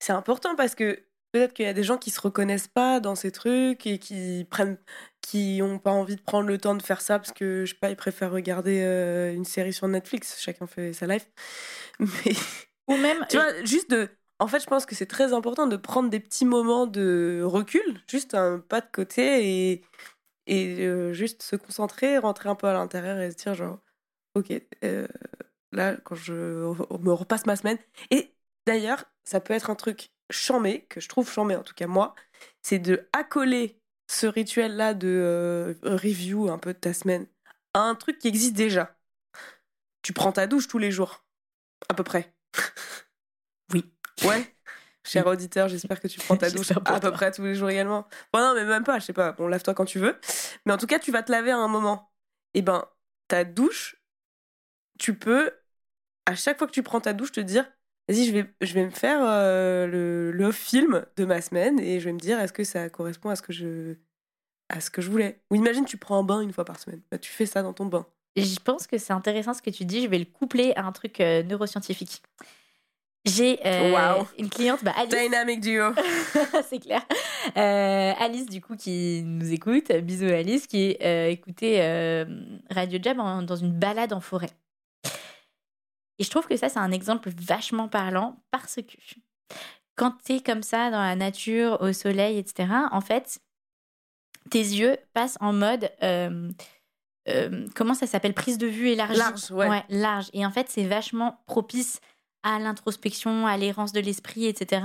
C'est 0.00 0.12
important 0.12 0.56
parce 0.56 0.74
que 0.74 0.98
peut-être 1.34 1.52
qu'il 1.52 1.64
y 1.64 1.68
a 1.68 1.72
des 1.72 1.82
gens 1.82 1.98
qui 1.98 2.10
se 2.10 2.20
reconnaissent 2.20 2.68
pas 2.68 3.00
dans 3.00 3.16
ces 3.16 3.32
trucs 3.32 3.88
et 3.88 3.98
qui 3.98 4.46
prennent 4.48 4.78
qui 5.20 5.58
ont 5.64 5.80
pas 5.80 5.90
envie 5.90 6.14
de 6.14 6.20
prendre 6.20 6.46
le 6.46 6.58
temps 6.58 6.76
de 6.76 6.82
faire 6.82 7.00
ça 7.00 7.18
parce 7.18 7.32
que 7.32 7.64
je 7.64 7.72
sais 7.72 7.78
pas 7.80 7.90
ils 7.90 7.96
préfèrent 7.96 8.30
regarder 8.30 8.82
euh, 8.84 9.34
une 9.34 9.44
série 9.44 9.72
sur 9.72 9.88
Netflix. 9.88 10.40
Chacun 10.40 10.68
fait 10.68 10.92
sa 10.92 11.08
life. 11.08 11.28
Mais 11.98 12.34
ou 12.86 12.96
même 12.96 13.26
tu 13.28 13.36
vois 13.36 13.64
juste 13.64 13.90
de 13.90 14.10
en 14.38 14.46
fait 14.46 14.60
je 14.60 14.66
pense 14.66 14.86
que 14.86 14.94
c'est 14.94 15.06
très 15.06 15.32
important 15.32 15.66
de 15.66 15.76
prendre 15.76 16.08
des 16.08 16.20
petits 16.20 16.44
moments 16.44 16.86
de 16.86 17.42
recul 17.44 17.82
juste 18.08 18.34
un 18.34 18.60
pas 18.60 18.80
de 18.80 18.88
côté 18.92 19.72
et 19.72 19.82
et 20.46 20.86
euh, 20.86 21.12
juste 21.14 21.42
se 21.42 21.56
concentrer 21.56 22.16
rentrer 22.18 22.48
un 22.48 22.54
peu 22.54 22.68
à 22.68 22.74
l'intérieur 22.74 23.18
et 23.18 23.32
se 23.32 23.36
dire 23.36 23.54
genre 23.54 23.80
ok 24.36 24.52
euh, 24.84 25.08
là 25.72 25.96
quand 25.96 26.14
je 26.14 26.32
me 26.32 27.12
repasse 27.12 27.44
ma 27.44 27.56
semaine. 27.56 27.78
Et 28.12 28.36
d'ailleurs 28.68 29.04
ça 29.24 29.40
peut 29.40 29.54
être 29.54 29.70
un 29.70 29.74
truc 29.74 30.13
chamé, 30.30 30.86
que 30.86 31.00
je 31.00 31.08
trouve 31.08 31.30
chamé 31.30 31.56
en 31.56 31.62
tout 31.62 31.74
cas 31.74 31.86
moi, 31.86 32.14
c'est 32.62 32.78
de 32.78 33.08
accoler 33.12 33.80
ce 34.08 34.26
rituel-là 34.26 34.94
de 34.94 35.08
euh, 35.08 35.74
review 35.82 36.50
un 36.50 36.58
peu 36.58 36.72
de 36.72 36.78
ta 36.78 36.92
semaine 36.92 37.26
à 37.72 37.80
un 37.80 37.94
truc 37.94 38.18
qui 38.18 38.28
existe 38.28 38.54
déjà. 38.54 38.96
Tu 40.02 40.12
prends 40.12 40.32
ta 40.32 40.46
douche 40.46 40.68
tous 40.68 40.78
les 40.78 40.90
jours, 40.90 41.24
à 41.88 41.94
peu 41.94 42.04
près. 42.04 42.34
Oui. 43.72 43.90
Ouais. 44.24 44.54
Cher 45.04 45.26
auditeur, 45.26 45.68
j'espère 45.68 46.00
que 46.00 46.08
tu 46.08 46.18
prends 46.18 46.36
ta 46.36 46.50
douche 46.50 46.70
à 46.70 47.00
peu 47.00 47.12
près 47.12 47.30
tous 47.32 47.42
les 47.42 47.54
jours 47.54 47.70
également. 47.70 48.06
Bon, 48.32 48.40
non, 48.40 48.54
mais 48.54 48.64
même 48.64 48.84
pas, 48.84 48.98
je 48.98 49.04
sais 49.04 49.12
pas. 49.12 49.32
Bon, 49.32 49.48
lave-toi 49.48 49.74
quand 49.74 49.84
tu 49.84 49.98
veux. 49.98 50.18
Mais 50.64 50.72
en 50.72 50.78
tout 50.78 50.86
cas, 50.86 50.98
tu 50.98 51.12
vas 51.12 51.22
te 51.22 51.32
laver 51.32 51.50
à 51.50 51.58
un 51.58 51.68
moment. 51.68 52.12
Et 52.54 52.58
eh 52.58 52.62
ben, 52.62 52.86
ta 53.28 53.44
douche, 53.44 53.96
tu 54.98 55.18
peux, 55.18 55.50
à 56.26 56.34
chaque 56.34 56.58
fois 56.58 56.66
que 56.66 56.72
tu 56.72 56.82
prends 56.82 57.00
ta 57.00 57.12
douche, 57.12 57.32
te 57.32 57.40
dire 57.40 57.66
vas-y, 58.08 58.26
je 58.26 58.32
vais, 58.32 58.46
je 58.60 58.74
vais 58.74 58.84
me 58.84 58.90
faire 58.90 59.20
euh, 59.22 59.86
le, 59.86 60.32
le, 60.32 60.52
film 60.52 61.04
de 61.16 61.24
ma 61.24 61.40
semaine 61.40 61.78
et 61.80 62.00
je 62.00 62.06
vais 62.06 62.12
me 62.12 62.18
dire 62.18 62.38
est-ce 62.40 62.52
que 62.52 62.64
ça 62.64 62.88
correspond 62.88 63.30
à 63.30 63.36
ce 63.36 63.42
que 63.42 63.52
je, 63.52 63.94
à 64.68 64.80
ce 64.80 64.90
que 64.90 65.02
je 65.02 65.10
voulais? 65.10 65.40
Ou 65.50 65.56
imagine, 65.56 65.84
tu 65.84 65.96
prends 65.96 66.18
un 66.18 66.24
bain 66.24 66.40
une 66.40 66.52
fois 66.52 66.64
par 66.64 66.78
semaine. 66.78 67.00
Bah, 67.10 67.18
tu 67.18 67.30
fais 67.30 67.46
ça 67.46 67.62
dans 67.62 67.72
ton 67.72 67.86
bain. 67.86 68.06
Je 68.36 68.58
pense 68.58 68.86
que 68.86 68.98
c'est 68.98 69.12
intéressant 69.12 69.54
ce 69.54 69.62
que 69.62 69.70
tu 69.70 69.84
dis. 69.84 70.02
Je 70.02 70.08
vais 70.08 70.18
le 70.18 70.24
coupler 70.24 70.72
à 70.76 70.84
un 70.84 70.92
truc 70.92 71.20
euh, 71.20 71.42
neuroscientifique. 71.42 72.22
J'ai 73.24 73.58
euh, 73.64 74.22
une 74.38 74.50
cliente, 74.50 74.84
bah 74.84 74.92
Alice. 74.96 75.14
Dynamic 75.14 75.60
duo. 75.60 75.94
c'est 76.68 76.78
clair. 76.78 77.00
Alice, 77.54 78.44
du 78.46 78.60
coup, 78.60 78.76
qui 78.76 79.22
nous 79.24 79.50
écoute. 79.50 79.90
Bisous 79.92 80.26
Alice, 80.26 80.66
qui 80.66 80.90
écoutait 80.90 82.26
Radio 82.68 82.98
Jab 83.00 83.16
dans 83.46 83.56
une 83.56 83.72
balade 83.72 84.12
en 84.12 84.20
forêt. 84.20 84.50
Et 86.18 86.24
je 86.24 86.30
trouve 86.30 86.46
que 86.46 86.56
ça, 86.56 86.68
c'est 86.68 86.78
un 86.78 86.92
exemple 86.92 87.30
vachement 87.36 87.88
parlant 87.88 88.42
parce 88.50 88.76
que 88.76 88.96
quand 89.96 90.12
tu 90.24 90.34
es 90.34 90.40
comme 90.40 90.62
ça 90.62 90.90
dans 90.90 91.02
la 91.02 91.16
nature, 91.16 91.80
au 91.80 91.92
soleil, 91.92 92.38
etc., 92.38 92.68
en 92.90 93.00
fait, 93.00 93.40
tes 94.50 94.58
yeux 94.58 94.96
passent 95.12 95.38
en 95.40 95.52
mode. 95.52 95.90
Euh, 96.02 96.50
euh, 97.28 97.66
comment 97.74 97.94
ça 97.94 98.06
s'appelle? 98.06 98.34
Prise 98.34 98.58
de 98.58 98.66
vue 98.66 98.88
élargie. 98.88 99.18
Large, 99.18 99.50
ouais. 99.50 99.82
large. 99.88 100.26
Et 100.32 100.44
en 100.44 100.50
fait, 100.50 100.68
c'est 100.68 100.84
vachement 100.84 101.42
propice 101.46 102.00
à 102.42 102.58
l'introspection, 102.58 103.46
à 103.46 103.56
l'errance 103.56 103.92
de 103.92 104.00
l'esprit, 104.00 104.46
etc. 104.46 104.82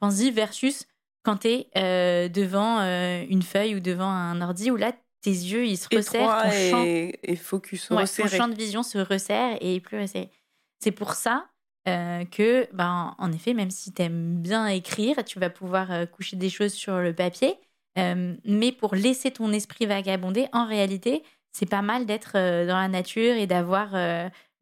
Pense-y 0.00 0.30
versus 0.30 0.86
quand 1.22 1.38
tu 1.38 1.48
es 1.48 1.70
euh, 1.76 2.28
devant 2.28 2.80
une 2.80 3.42
feuille 3.42 3.74
ou 3.74 3.80
devant 3.80 4.08
un 4.08 4.40
ordi 4.40 4.70
où 4.70 4.76
là, 4.76 4.92
tes 5.20 5.30
yeux, 5.30 5.66
ils 5.66 5.76
se 5.76 5.88
resserrent. 5.94 6.42
Ton 6.44 6.50
champ, 6.70 6.82
et, 6.84 7.36
focus, 7.36 7.88
ton 7.88 8.06
champ 8.06 8.48
de 8.48 8.54
vision 8.54 8.82
se 8.82 8.98
resserre 8.98 9.58
et 9.60 9.76
est 9.76 9.80
plus 9.80 10.00
resserré. 10.00 10.30
C'est 10.86 10.92
pour 10.92 11.14
ça 11.14 11.48
euh, 11.88 12.24
que, 12.26 12.72
ben, 12.72 13.16
en 13.18 13.32
effet, 13.32 13.54
même 13.54 13.72
si 13.72 13.92
tu 13.92 14.02
aimes 14.02 14.40
bien 14.40 14.68
écrire, 14.68 15.24
tu 15.24 15.40
vas 15.40 15.50
pouvoir 15.50 15.90
euh, 15.90 16.06
coucher 16.06 16.36
des 16.36 16.48
choses 16.48 16.72
sur 16.74 16.98
le 16.98 17.12
papier. 17.12 17.58
Euh, 17.98 18.36
mais 18.44 18.70
pour 18.70 18.94
laisser 18.94 19.32
ton 19.32 19.50
esprit 19.52 19.86
vagabonder, 19.86 20.46
en 20.52 20.64
réalité, 20.64 21.24
c'est 21.50 21.68
pas 21.68 21.82
mal 21.82 22.06
d'être 22.06 22.34
dans 22.34 22.76
la 22.76 22.86
nature 22.86 23.34
et 23.34 23.48
d'avoir 23.48 23.96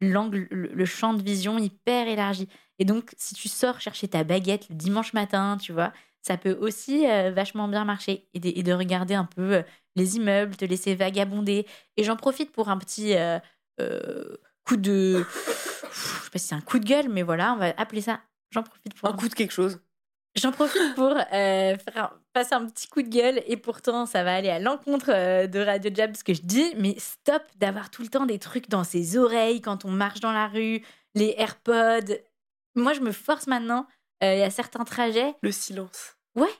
l'angle, 0.01 0.47
le, 0.49 0.85
champ 0.85 1.13
de 1.13 1.21
vision 1.21 1.59
hyper 1.59 2.07
élargi. 2.07 2.49
Et 2.79 2.85
donc, 2.85 3.13
si 3.17 3.35
tu 3.35 3.47
sors 3.47 3.79
chercher 3.79 4.07
ta 4.07 4.23
baguette 4.23 4.67
le 4.69 4.75
dimanche 4.75 5.13
matin, 5.13 5.59
tu 5.61 5.73
vois, 5.73 5.93
ça 6.23 6.37
peut 6.37 6.57
aussi 6.59 7.05
vachement 7.35 7.67
bien 7.67 7.85
marcher 7.85 8.27
et 8.33 8.63
de, 8.63 8.73
regarder 8.73 9.13
un 9.13 9.25
peu 9.25 9.61
les 9.95 10.15
immeubles, 10.15 10.55
te 10.55 10.65
laisser 10.65 10.95
vagabonder. 10.95 11.67
Et 11.97 12.03
j'en 12.03 12.15
profite 12.15 12.51
pour 12.51 12.69
un 12.69 12.79
petit 12.79 13.13
coup 14.65 14.77
de 14.77 15.25
je 15.95 16.23
sais 16.23 16.29
pas 16.31 16.39
si 16.39 16.47
c'est 16.47 16.55
un 16.55 16.61
coup 16.61 16.79
de 16.79 16.85
gueule, 16.85 17.09
mais 17.09 17.23
voilà, 17.23 17.53
on 17.53 17.57
va 17.57 17.73
appeler 17.77 18.01
ça. 18.01 18.19
J'en 18.51 18.63
profite 18.63 18.93
pour. 18.93 19.09
Un 19.09 19.13
coup 19.13 19.29
de 19.29 19.33
quelque 19.33 19.53
chose. 19.53 19.79
J'en 20.35 20.51
profite 20.51 20.95
pour 20.95 21.15
euh, 21.15 21.77
faire 21.77 22.13
passer 22.33 22.55
un 22.55 22.65
petit 22.65 22.89
coup 22.89 23.01
de 23.01 23.07
gueule 23.07 23.41
et 23.47 23.55
pourtant 23.55 24.05
ça 24.05 24.25
va 24.25 24.35
aller 24.35 24.49
à 24.49 24.59
l'encontre 24.59 25.09
euh, 25.09 25.47
de 25.47 25.59
Radio 25.59 25.89
Jab 25.93 26.13
ce 26.15 26.25
que 26.25 26.33
je 26.33 26.41
dis, 26.41 26.73
mais 26.77 26.95
stop 26.99 27.41
d'avoir 27.55 27.89
tout 27.89 28.01
le 28.01 28.09
temps 28.09 28.25
des 28.25 28.37
trucs 28.37 28.67
dans 28.67 28.83
ses 28.83 29.17
oreilles 29.17 29.61
quand 29.61 29.85
on 29.85 29.91
marche 29.91 30.19
dans 30.19 30.33
la 30.33 30.47
rue, 30.47 30.81
les 31.13 31.35
AirPods. 31.37 32.15
Moi 32.75 32.91
je 32.91 32.99
me 32.99 33.13
force 33.13 33.47
maintenant, 33.47 33.87
euh, 34.23 34.33
il 34.33 34.39
y 34.39 34.43
a 34.43 34.49
certains 34.49 34.83
trajets. 34.83 35.33
Le 35.41 35.53
silence. 35.53 36.17
Ouais. 36.35 36.51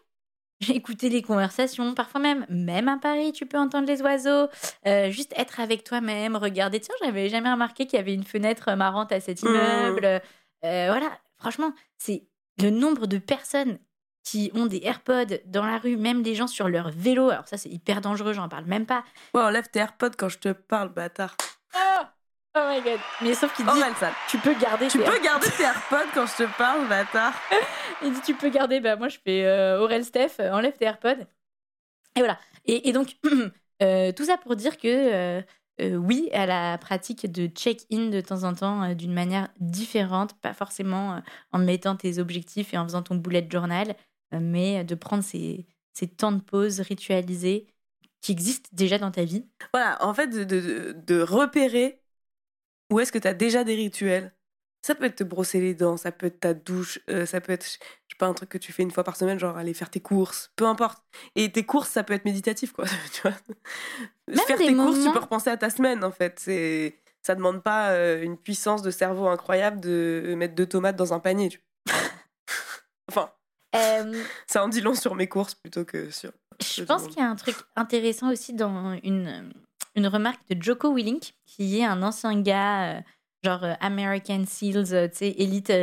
écouter 0.70 1.10
les 1.10 1.22
conversations, 1.22 1.94
parfois 1.94 2.22
même, 2.22 2.46
même 2.50 2.88
à 2.88 2.98
Paris, 2.98 3.32
tu 3.34 3.46
peux 3.46 3.58
entendre 3.58 3.88
les 3.88 4.02
oiseaux, 4.02 4.48
euh, 4.88 5.10
juste 5.12 5.34
être 5.38 5.60
avec 5.60 5.84
toi-même, 5.84 6.36
regarder. 6.36 6.80
Tiens, 6.80 6.96
j'avais 7.04 7.30
jamais 7.30 7.52
remarqué 7.52 7.86
qu'il 7.86 7.98
y 7.98 8.00
avait 8.02 8.14
une 8.14 8.24
fenêtre 8.24 8.74
marrante 8.76 9.12
à 9.12 9.20
cet 9.20 9.44
Mmh. 9.44 9.48
immeuble. 9.48 10.06
Euh, 10.06 10.22
voilà, 10.64 11.10
franchement, 11.38 11.74
c'est 11.98 12.24
le 12.62 12.70
nombre 12.70 13.06
de 13.08 13.18
personnes 13.18 13.80
qui 14.24 14.50
ont 14.56 14.66
des 14.66 14.82
AirPods 14.84 15.38
dans 15.46 15.66
la 15.66 15.78
rue, 15.78 15.98
même 15.98 16.24
des 16.24 16.34
gens 16.34 16.48
sur 16.48 16.68
leur 16.68 16.90
vélo. 16.90 17.30
Alors 17.30 17.48
ça, 17.48 17.58
c'est 17.58 17.70
hyper 17.70 18.02
dangereux, 18.02 18.34
j'en 18.34 18.50
parle 18.50 18.66
même 18.66 18.86
pas. 18.88 19.04
Ouais, 19.36 19.42
enlève 19.42 19.68
tes 19.70 19.80
AirPods 19.80 20.12
quand 20.18 20.30
je 20.30 20.40
te 20.40 20.50
parle, 20.50 20.90
bâtard. 20.90 21.36
Oh, 21.76 22.04
oh 22.56 22.70
my 22.70 22.82
god. 22.82 23.00
Mais 23.22 23.34
sauf 23.34 23.54
qu'il 23.56 23.66
dit, 23.66 23.72
Orelsan, 23.72 24.12
tu 24.28 24.38
peux 24.38 24.54
garder 24.56 24.88
tu 24.88 24.98
tes 24.98 25.04
peux 25.04 25.20
garder 25.20 25.48
tes 25.50 25.64
AirPods 25.64 26.12
quand 26.14 26.26
je 26.26 26.44
te 26.44 26.58
parle, 26.58 26.88
bâtard. 26.88 27.34
Il 28.04 28.14
dit 28.14 28.22
tu 28.22 28.36
peux 28.36 28.50
garder, 28.50 28.80
bah 28.80 28.96
moi 28.96 29.08
je 29.08 29.18
fais 29.24 29.46
euh, 29.46 29.82
Aurel 29.82 30.04
Steph, 30.04 30.34
euh, 30.40 30.52
enlève 30.52 30.74
tes 30.74 30.86
AirPods. 30.86 31.26
Et 32.16 32.20
voilà. 32.20 32.40
Et, 32.66 32.90
et 32.90 32.94
donc, 32.94 33.16
euh, 33.84 34.12
tout 34.12 34.26
ça 34.26 34.38
pour 34.38 34.56
dire 34.56 34.78
que 34.78 35.42
euh, 35.82 35.96
oui, 35.96 36.30
à 36.34 36.46
la 36.46 36.78
pratique 36.78 37.32
de 37.32 37.48
check-in 37.48 38.10
de 38.10 38.22
temps 38.22 38.44
en 38.44 38.54
temps 38.54 38.94
d'une 38.94 39.14
manière 39.14 39.50
différente, 39.60 40.34
pas 40.40 40.54
forcément 40.54 41.22
en 41.52 41.60
mettant 41.60 41.96
tes 41.96 42.20
objectifs 42.20 42.74
et 42.74 42.78
en 42.78 42.86
faisant 42.86 43.02
ton 43.02 43.16
bullet 43.16 43.46
journal, 43.52 43.96
mais 44.32 44.86
de 44.86 44.96
prendre 44.96 45.24
ces, 45.24 45.66
ces 45.94 46.08
temps 46.08 46.32
de 46.32 46.42
pause 46.42 46.80
ritualisés 46.80 47.68
qui 48.22 48.32
existent 48.32 48.70
déjà 48.74 48.98
dans 48.98 49.12
ta 49.12 49.26
vie. 49.26 49.46
Voilà, 49.74 50.04
en 50.04 50.14
fait, 50.14 50.28
de, 50.28 50.44
de, 50.46 50.96
de 51.06 51.22
repérer 51.22 52.00
où 52.96 53.00
est-ce 53.02 53.12
que 53.12 53.20
tu 53.20 53.28
as 53.28 53.34
déjà 53.34 53.64
des 53.64 53.76
rituels? 53.76 54.34
Ça 54.86 54.94
peut 54.96 55.06
être 55.06 55.16
te 55.16 55.24
brosser 55.24 55.60
les 55.60 55.74
dents, 55.74 55.98
ça 55.98 56.12
peut 56.12 56.28
être 56.28 56.40
ta 56.40 56.54
douche, 56.54 57.00
euh, 57.10 57.26
ça 57.26 57.42
peut 57.42 57.52
être, 57.54 57.66
je 57.66 57.72
sais 57.72 57.80
pas, 58.20 58.28
un 58.28 58.34
truc 58.34 58.50
que 58.50 58.58
tu 58.60 58.72
fais 58.72 58.84
une 58.84 58.92
fois 58.92 59.04
par 59.04 59.16
semaine, 59.16 59.40
genre 59.40 59.58
aller 59.58 59.74
faire 59.74 59.90
tes 59.90 60.00
courses, 60.00 60.52
peu 60.56 60.66
importe. 60.66 61.04
Et 61.36 61.52
tes 61.52 61.66
courses, 61.66 61.90
ça 61.90 62.04
peut 62.04 62.14
être 62.14 62.26
méditatif, 62.26 62.72
quoi. 62.72 62.86
tu 63.14 63.22
vois 63.24 63.34
Même 64.28 64.38
faire 64.46 64.58
tes 64.58 64.76
courses, 64.76 65.04
tu 65.04 65.12
peux 65.12 65.20
repenser 65.20 65.50
à 65.50 65.58
ta 65.58 65.70
semaine, 65.72 66.04
en 66.04 66.12
fait. 66.12 66.40
C'est, 66.40 67.00
ça 67.24 67.34
demande 67.36 67.64
pas 67.64 67.90
euh, 67.94 68.22
une 68.22 68.38
puissance 68.38 68.84
de 68.84 68.92
cerveau 68.92 69.28
incroyable 69.28 69.80
de 69.82 70.36
mettre 70.38 70.54
deux 70.56 70.68
tomates 70.68 70.96
dans 70.96 71.14
un 71.14 71.20
panier. 71.20 71.50
tu- 71.50 71.62
enfin, 73.10 73.32
Euh, 73.76 74.24
ça 74.48 74.64
en 74.64 74.70
dit 74.70 74.82
long 74.82 74.94
sur 74.96 75.16
mes 75.16 75.28
courses 75.28 75.56
plutôt 75.56 75.84
que 75.84 76.12
sur. 76.12 76.32
Je 76.62 76.84
pense 76.84 77.08
qu'il 77.08 77.18
y 77.18 77.22
a 77.22 77.30
un 77.30 77.36
truc 77.36 77.56
intéressant 77.76 78.32
aussi 78.32 78.54
dans 78.54 78.94
une, 79.04 79.52
une 79.96 80.08
remarque 80.08 80.42
de 80.50 80.62
Joko 80.62 80.94
Willink, 80.94 81.34
qui 81.46 81.80
est 81.80 81.86
un 81.86 82.04
ancien 82.04 82.40
gars, 82.42 82.98
euh, 82.98 83.02
genre 83.44 83.64
euh, 83.64 83.74
American 83.80 84.44
SEALs, 84.46 84.94
euh, 84.94 85.08
tu 85.08 85.18
sais, 85.18 85.30
élite, 85.38 85.74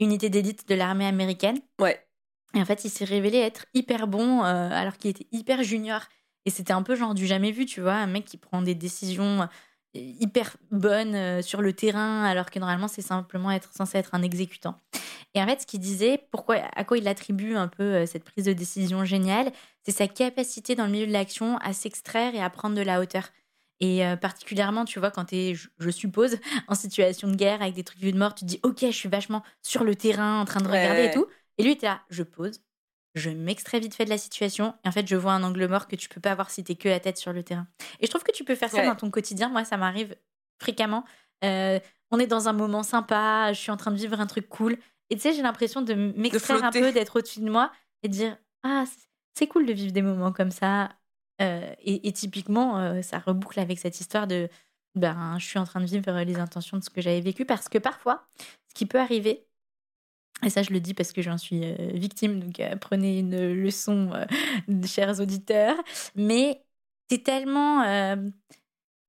unité 0.00 0.28
d'élite 0.28 0.68
de 0.68 0.74
l'armée 0.74 1.06
américaine. 1.06 1.58
Ouais. 1.80 2.04
Et 2.54 2.60
en 2.60 2.64
fait, 2.64 2.84
il 2.84 2.90
s'est 2.90 3.04
révélé 3.04 3.38
être 3.38 3.66
hyper 3.74 4.06
bon 4.06 4.40
alors 4.40 4.96
qu'il 4.96 5.10
était 5.10 5.26
hyper 5.32 5.62
junior. 5.62 6.00
Et 6.46 6.50
c'était 6.50 6.72
un 6.72 6.82
peu 6.82 6.96
genre 6.96 7.14
du 7.14 7.26
jamais 7.26 7.50
vu, 7.50 7.66
tu 7.66 7.82
vois, 7.82 7.92
un 7.92 8.06
mec 8.06 8.24
qui 8.24 8.38
prend 8.38 8.62
des 8.62 8.74
décisions 8.74 9.46
hyper 9.94 10.56
bonnes 10.70 11.42
sur 11.42 11.60
le 11.60 11.74
terrain 11.74 12.24
alors 12.24 12.50
que 12.50 12.58
normalement 12.58 12.88
c'est 12.88 13.02
simplement 13.02 13.50
être 13.50 13.70
censé 13.74 13.98
être 13.98 14.14
un 14.14 14.22
exécutant. 14.22 14.76
Et 15.34 15.42
en 15.42 15.46
fait, 15.46 15.60
ce 15.60 15.66
qu'il 15.66 15.80
disait, 15.80 16.26
pourquoi, 16.30 16.56
à 16.74 16.84
quoi 16.84 16.98
il 16.98 17.06
attribue 17.06 17.54
un 17.54 17.68
peu 17.68 17.82
euh, 17.82 18.06
cette 18.06 18.24
prise 18.24 18.44
de 18.46 18.52
décision 18.52 19.04
géniale, 19.04 19.52
c'est 19.82 19.92
sa 19.92 20.08
capacité 20.08 20.74
dans 20.74 20.86
le 20.86 20.90
milieu 20.92 21.06
de 21.06 21.12
l'action 21.12 21.58
à 21.58 21.72
s'extraire 21.72 22.34
et 22.34 22.42
à 22.42 22.50
prendre 22.50 22.74
de 22.76 22.82
la 22.82 23.00
hauteur. 23.00 23.28
Et 23.80 24.04
euh, 24.04 24.16
particulièrement, 24.16 24.84
tu 24.84 24.98
vois, 24.98 25.10
quand 25.10 25.26
tu 25.26 25.36
es, 25.36 25.54
je, 25.54 25.68
je 25.78 25.90
suppose, 25.90 26.38
en 26.68 26.74
situation 26.74 27.28
de 27.28 27.36
guerre 27.36 27.62
avec 27.62 27.74
des 27.74 27.84
trucs 27.84 28.00
vus 28.00 28.12
de 28.12 28.18
mort, 28.18 28.34
tu 28.34 28.44
te 28.44 28.50
dis, 28.50 28.60
ok, 28.62 28.78
je 28.80 28.90
suis 28.90 29.08
vachement 29.08 29.42
sur 29.62 29.84
le 29.84 29.94
terrain 29.94 30.40
en 30.40 30.44
train 30.44 30.60
de 30.60 30.66
regarder 30.68 31.02
ouais. 31.02 31.10
et 31.10 31.14
tout. 31.14 31.26
Et 31.58 31.62
lui, 31.62 31.72
était 31.72 31.86
là, 31.86 32.00
je 32.10 32.22
pose, 32.22 32.60
je 33.14 33.30
m'extrais 33.30 33.80
vite 33.80 33.94
fait 33.94 34.04
de 34.04 34.10
la 34.10 34.18
situation, 34.18 34.74
et 34.84 34.88
en 34.88 34.92
fait, 34.92 35.06
je 35.06 35.16
vois 35.16 35.32
un 35.32 35.42
angle 35.42 35.66
mort 35.68 35.88
que 35.88 35.96
tu 35.96 36.08
peux 36.08 36.20
pas 36.20 36.34
voir 36.34 36.50
si 36.50 36.64
t'es 36.64 36.74
que 36.74 36.88
la 36.88 37.00
tête 37.00 37.18
sur 37.18 37.32
le 37.32 37.42
terrain. 37.42 37.66
Et 38.00 38.06
je 38.06 38.10
trouve 38.10 38.22
que 38.22 38.32
tu 38.32 38.44
peux 38.44 38.54
faire 38.54 38.70
ça 38.70 38.78
Ouais. 38.78 38.86
dans 38.86 38.96
ton 38.96 39.10
quotidien. 39.10 39.48
Moi, 39.48 39.64
ça 39.64 39.76
m'arrive 39.76 40.16
fréquemment. 40.60 41.04
Euh, 41.44 41.78
on 42.10 42.18
est 42.18 42.26
dans 42.26 42.48
un 42.48 42.52
moment 42.52 42.82
sympa, 42.82 43.52
je 43.52 43.58
suis 43.60 43.70
en 43.70 43.76
train 43.76 43.90
de 43.90 43.96
vivre 43.96 44.18
un 44.20 44.26
truc 44.26 44.48
cool. 44.48 44.76
Et 45.10 45.16
tu 45.16 45.22
sais, 45.22 45.32
j'ai 45.32 45.42
l'impression 45.42 45.82
de 45.82 45.94
m'extraire 45.94 46.62
un 46.64 46.72
peu, 46.72 46.92
d'être 46.92 47.16
au-dessus 47.18 47.40
de 47.40 47.50
moi 47.50 47.72
et 48.02 48.08
de 48.08 48.12
dire 48.12 48.36
Ah, 48.62 48.84
c'est- 49.34 49.46
cool 49.46 49.66
de 49.66 49.72
vivre 49.72 49.92
des 49.92 50.02
moments 50.02 50.32
comme 50.32 50.50
ça. 50.50 50.90
Euh, 51.40 51.72
et, 51.80 52.08
et 52.08 52.12
typiquement, 52.12 52.78
euh, 52.80 53.02
ça 53.02 53.18
reboucle 53.20 53.60
avec 53.60 53.78
cette 53.78 54.00
histoire 54.00 54.26
de 54.26 54.48
ben, 54.96 55.38
je 55.38 55.46
suis 55.46 55.58
en 55.60 55.64
train 55.64 55.80
de 55.80 55.86
vivre 55.86 56.10
les 56.22 56.36
intentions 56.36 56.76
de 56.76 56.82
ce 56.84 56.90
que 56.90 57.00
j'avais 57.00 57.20
vécu. 57.20 57.44
Parce 57.44 57.68
que 57.68 57.78
parfois, 57.78 58.26
ce 58.68 58.74
qui 58.74 58.86
peut 58.86 58.98
arriver, 58.98 59.46
et 60.44 60.50
ça, 60.50 60.62
je 60.62 60.72
le 60.72 60.80
dis 60.80 60.94
parce 60.94 61.12
que 61.12 61.20
j'en 61.22 61.36
suis 61.38 61.64
euh, 61.64 61.74
victime, 61.94 62.40
donc 62.40 62.60
euh, 62.60 62.76
prenez 62.76 63.18
une 63.18 63.54
leçon, 63.54 64.12
euh, 64.14 64.26
chers 64.86 65.20
auditeurs. 65.20 65.76
Mais 66.14 66.64
c'est 67.10 67.24
tellement 67.24 67.82
euh, 67.82 68.16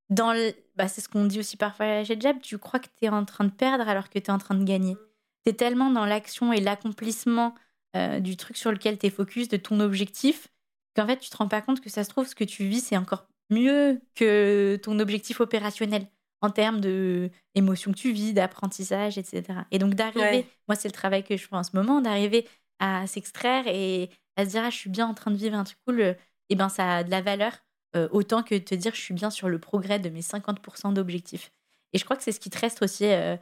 dans 0.09 0.33
le. 0.33 0.53
Bah, 0.75 0.87
c'est 0.87 1.01
ce 1.01 1.09
qu'on 1.09 1.25
dit 1.25 1.39
aussi 1.39 1.57
parfois 1.57 1.85
à 1.85 2.03
la 2.03 2.03
Jab, 2.03 2.39
tu 2.41 2.57
crois 2.57 2.79
que 2.79 2.87
tu 2.99 3.05
es 3.05 3.09
en 3.09 3.25
train 3.25 3.45
de 3.45 3.51
perdre 3.51 3.87
alors 3.87 4.09
que 4.09 4.19
tu 4.19 4.25
es 4.27 4.31
en 4.31 4.37
train 4.39 4.55
de 4.55 4.63
gagner. 4.63 4.97
Tu 5.45 5.51
es 5.51 5.53
tellement 5.53 5.89
dans 5.91 6.05
l'action 6.05 6.53
et 6.53 6.59
l'accomplissement 6.61 7.55
euh, 7.95 8.19
du 8.19 8.37
truc 8.37 8.57
sur 8.57 8.71
lequel 8.71 8.97
tu 8.97 9.07
es 9.07 9.09
focus, 9.09 9.47
de 9.47 9.57
ton 9.57 9.79
objectif, 9.79 10.47
qu'en 10.95 11.07
fait, 11.07 11.17
tu 11.17 11.29
te 11.29 11.37
rends 11.37 11.47
pas 11.47 11.61
compte 11.61 11.81
que 11.81 11.89
ça 11.89 12.03
se 12.03 12.09
trouve, 12.09 12.27
ce 12.27 12.35
que 12.35 12.43
tu 12.43 12.65
vis, 12.65 12.81
c'est 12.81 12.97
encore 12.97 13.27
mieux 13.49 14.01
que 14.15 14.79
ton 14.83 14.99
objectif 14.99 15.39
opérationnel 15.41 16.07
en 16.41 16.49
termes 16.51 16.79
de 16.79 17.31
émotions 17.55 17.91
que 17.91 17.97
tu 17.97 18.11
vis, 18.11 18.33
d'apprentissage, 18.33 19.17
etc. 19.17 19.65
Et 19.71 19.79
donc 19.79 19.95
d'arriver, 19.95 20.21
Ouais. 20.21 20.47
moi 20.67 20.75
c'est 20.75 20.87
le 20.87 20.93
travail 20.93 21.23
que 21.23 21.35
je 21.35 21.47
fais 21.47 21.55
en 21.55 21.63
ce 21.63 21.71
moment, 21.75 21.99
d'arriver 22.01 22.47
à 22.79 23.07
s'extraire 23.07 23.65
et 23.67 24.09
à 24.37 24.45
se 24.45 24.51
dire 24.51 24.63
ah, 24.63 24.69
je 24.69 24.77
suis 24.77 24.89
bien 24.89 25.07
en 25.07 25.13
train 25.13 25.31
de 25.31 25.35
vivre 25.37 25.55
un 25.57 25.63
truc 25.65 25.77
cool, 25.85 26.15
et 26.49 26.55
ben 26.55 26.69
ça 26.69 26.97
a 26.97 27.03
de 27.03 27.11
la 27.11 27.21
valeur 27.21 27.53
euh, 27.95 28.07
autant 28.11 28.43
que 28.43 28.55
de 28.55 28.59
te 28.59 28.75
dire 28.75 28.93
je 28.95 29.01
suis 29.01 29.13
bien 29.13 29.29
sur 29.31 29.49
le 29.49 29.59
progrès 29.59 29.99
de 29.99 30.09
mes 30.09 30.21
50% 30.21 30.93
d'objectifs. 30.93 31.51
Et 31.93 31.97
je 31.97 32.05
crois 32.05 32.15
que 32.15 32.23
c'est 32.23 32.31
ce 32.31 32.39
qui 32.39 32.49
te 32.51 32.59
reste 32.59 32.81
aussi, 32.83 33.05
euh, 33.05 33.35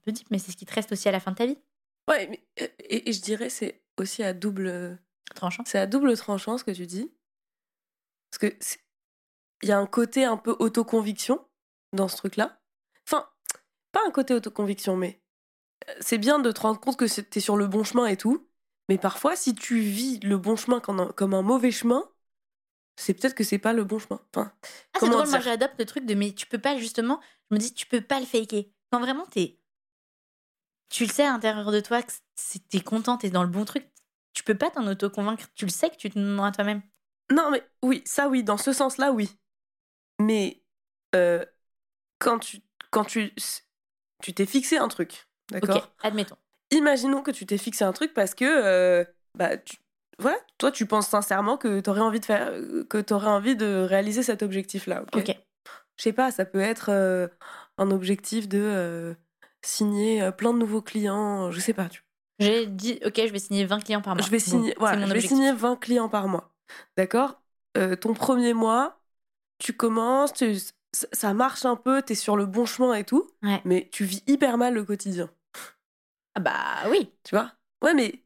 peu 0.00 0.12
deep, 0.12 0.30
mais 0.30 0.38
c'est 0.38 0.52
ce 0.52 0.56
qui 0.56 0.66
te 0.66 0.74
reste 0.74 0.92
aussi 0.92 1.08
à 1.08 1.12
la 1.12 1.20
fin 1.20 1.32
de 1.32 1.36
ta 1.36 1.46
vie. 1.46 1.58
Ouais, 2.08 2.26
mais, 2.28 2.40
euh, 2.60 2.68
et, 2.80 3.08
et 3.08 3.12
je 3.12 3.20
dirais 3.20 3.50
c'est 3.50 3.82
aussi 3.98 4.22
à 4.22 4.32
double. 4.32 4.98
Tranchant. 5.34 5.62
C'est 5.66 5.78
à 5.78 5.86
double 5.86 6.16
tranchant 6.16 6.58
ce 6.58 6.64
que 6.64 6.70
tu 6.72 6.86
dis. 6.86 7.12
Parce 8.30 8.52
que 8.52 8.58
il 9.62 9.68
y 9.68 9.72
a 9.72 9.78
un 9.78 9.86
côté 9.86 10.24
un 10.24 10.36
peu 10.36 10.56
autoconviction 10.58 11.44
dans 11.92 12.08
ce 12.08 12.16
truc-là. 12.16 12.60
Enfin, 13.06 13.28
pas 13.92 14.00
un 14.06 14.10
côté 14.10 14.34
autoconviction, 14.34 14.96
mais 14.96 15.20
euh, 15.88 15.94
c'est 16.00 16.18
bien 16.18 16.38
de 16.38 16.50
te 16.50 16.60
rendre 16.60 16.80
compte 16.80 16.96
que 16.96 17.20
t'es 17.20 17.40
sur 17.40 17.56
le 17.56 17.66
bon 17.66 17.84
chemin 17.84 18.06
et 18.06 18.16
tout. 18.16 18.48
Mais 18.88 18.98
parfois, 18.98 19.36
si 19.36 19.54
tu 19.54 19.80
vis 19.80 20.18
le 20.20 20.36
bon 20.38 20.56
chemin 20.56 20.80
comme 20.80 21.00
un, 21.00 21.06
comme 21.08 21.34
un 21.34 21.42
mauvais 21.42 21.70
chemin, 21.70 22.10
c'est 22.96 23.14
peut-être 23.14 23.34
que 23.34 23.44
c'est 23.44 23.58
pas 23.58 23.72
le 23.72 23.84
bon 23.84 23.98
chemin. 23.98 24.20
Enfin, 24.34 24.52
Ah, 24.94 24.98
c'est 25.00 25.08
drôle, 25.08 25.28
moi 25.28 25.40
j'adopte 25.40 25.78
le 25.78 25.86
truc 25.86 26.06
de 26.06 26.14
mais 26.14 26.32
tu 26.32 26.46
peux 26.46 26.58
pas 26.58 26.76
justement, 26.76 27.20
je 27.50 27.54
me 27.54 27.60
dis 27.60 27.72
tu 27.72 27.86
peux 27.86 28.00
pas 28.00 28.18
le 28.18 28.26
faker. 28.26 28.64
Quand 28.90 29.00
vraiment 29.00 29.26
t'es. 29.26 29.59
Tu 30.90 31.04
le 31.04 31.10
sais 31.10 31.24
à 31.24 31.30
l'intérieur 31.30 31.70
de 31.70 31.80
toi 31.80 32.02
que 32.02 32.12
t'es 32.68 32.80
content, 32.80 33.16
t'es 33.16 33.30
dans 33.30 33.42
le 33.42 33.48
bon 33.48 33.64
truc, 33.64 33.88
tu 34.32 34.42
peux 34.42 34.56
pas 34.56 34.70
t'en 34.70 34.86
auto-convaincre, 34.86 35.46
tu 35.54 35.64
le 35.64 35.70
sais 35.70 35.88
que 35.88 35.96
tu 35.96 36.10
te 36.10 36.18
mens 36.18 36.44
à 36.44 36.52
toi-même. 36.52 36.82
Non, 37.30 37.50
mais 37.50 37.62
oui, 37.82 38.02
ça 38.04 38.28
oui, 38.28 38.42
dans 38.42 38.56
ce 38.56 38.72
sens-là, 38.72 39.12
oui. 39.12 39.30
Mais 40.20 40.62
euh, 41.14 41.44
quand 42.18 42.40
tu 42.40 42.60
quand 42.90 43.04
tu 43.04 43.32
tu 44.22 44.34
t'es 44.34 44.46
fixé 44.46 44.78
un 44.78 44.88
truc, 44.88 45.28
d'accord? 45.50 45.76
Ok, 45.76 45.82
admettons. 46.02 46.36
Imaginons 46.72 47.22
que 47.22 47.30
tu 47.30 47.46
t'es 47.46 47.58
fixé 47.58 47.84
un 47.84 47.92
truc 47.92 48.12
parce 48.12 48.34
que 48.34 48.44
euh, 48.44 49.04
bah 49.36 49.56
tu, 49.56 49.76
voilà, 50.18 50.38
toi 50.58 50.72
tu 50.72 50.86
penses 50.86 51.08
sincèrement 51.08 51.56
que 51.56 51.80
t'aurais 51.80 52.00
envie 52.00 52.20
de 52.20 52.24
faire 52.24 52.52
que 52.88 53.00
t'aurais 53.00 53.30
envie 53.30 53.56
de 53.56 53.86
réaliser 53.88 54.22
cet 54.22 54.42
objectif-là. 54.42 55.04
Ok? 55.14 55.36
Je 55.96 56.02
sais 56.02 56.12
pas, 56.12 56.32
ça 56.32 56.44
peut 56.44 56.60
être 56.60 56.90
euh, 56.90 57.28
un 57.78 57.90
objectif 57.90 58.48
de 58.48 59.14
signer 59.62 60.22
euh, 60.22 60.32
plein 60.32 60.52
de 60.52 60.58
nouveaux 60.58 60.82
clients. 60.82 61.50
Je 61.50 61.60
sais 61.60 61.72
pas. 61.74 61.88
Tu 61.88 62.02
J'ai 62.38 62.66
dit 62.66 62.98
ok, 63.04 63.14
je 63.16 63.32
vais 63.32 63.38
signer 63.38 63.64
20 63.64 63.80
clients 63.80 64.00
par 64.02 64.14
mois. 64.14 64.24
je 64.24 64.30
vais 64.30 64.38
signer, 64.38 64.74
voilà, 64.78 65.06
je 65.06 65.12
vais 65.12 65.20
signer 65.20 65.52
20 65.52 65.76
clients 65.76 66.08
par 66.08 66.28
mois. 66.28 66.52
D'accord? 66.96 67.42
Euh, 67.76 67.96
Ton 67.96 68.14
premier 68.14 68.54
mois, 68.54 69.00
tu 69.58 69.72
commences, 69.72 70.32
tu- 70.32 70.56
ça- 71.12 71.34
marche 71.34 71.64
un 71.64 71.76
peu, 71.76 72.02
tu 72.02 72.12
es 72.12 72.16
sur 72.16 72.36
le 72.36 72.46
bon 72.46 72.66
chemin 72.66 72.94
et 72.94 73.04
tout, 73.04 73.28
Ouais. 73.42 73.60
mais 73.64 73.88
tu 73.92 74.04
vis 74.04 74.22
hyper 74.26 74.58
mal 74.58 74.74
le 74.74 74.84
quotidien. 74.84 75.30
Ah 76.34 76.40
bah 76.40 76.88
oui. 76.90 77.12
Tu 77.24 77.34
vois? 77.34 77.52
Ouais, 77.82 77.94
mais 77.94 78.24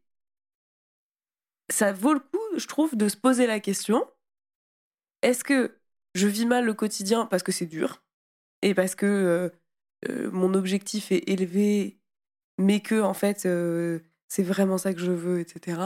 ça 1.71 1.93
vaut 1.93 2.13
le 2.15 2.21
coup, 2.21 2.39
je 2.57 2.67
trouve, 2.67 2.97
de 2.97 3.09
se 3.09 3.17
poser 3.17 3.47
la 3.47 3.61
question 3.61 4.07
est-ce 5.23 5.45
que 5.45 5.79
je 6.15 6.27
vis 6.27 6.47
mal 6.47 6.65
le 6.65 6.75
quotidien 6.75 7.27
parce 7.27 7.43
que 7.43 7.53
c'est 7.53 7.67
dur 7.67 8.03
et 8.63 8.75
parce 8.75 8.95
que 8.95 9.07
euh, 9.07 9.49
euh, 10.11 10.31
mon 10.31 10.55
objectif 10.55 11.13
est 11.13 11.29
élevé, 11.29 11.99
mais 12.59 12.81
que 12.81 13.01
en 13.01 13.15
fait 13.15 13.47
euh, 13.47 14.01
c'est 14.29 14.43
vraiment 14.43 14.79
ça 14.79 14.95
que 14.95 15.01
je 15.01 15.13
veux, 15.13 15.41
etc. 15.41 15.81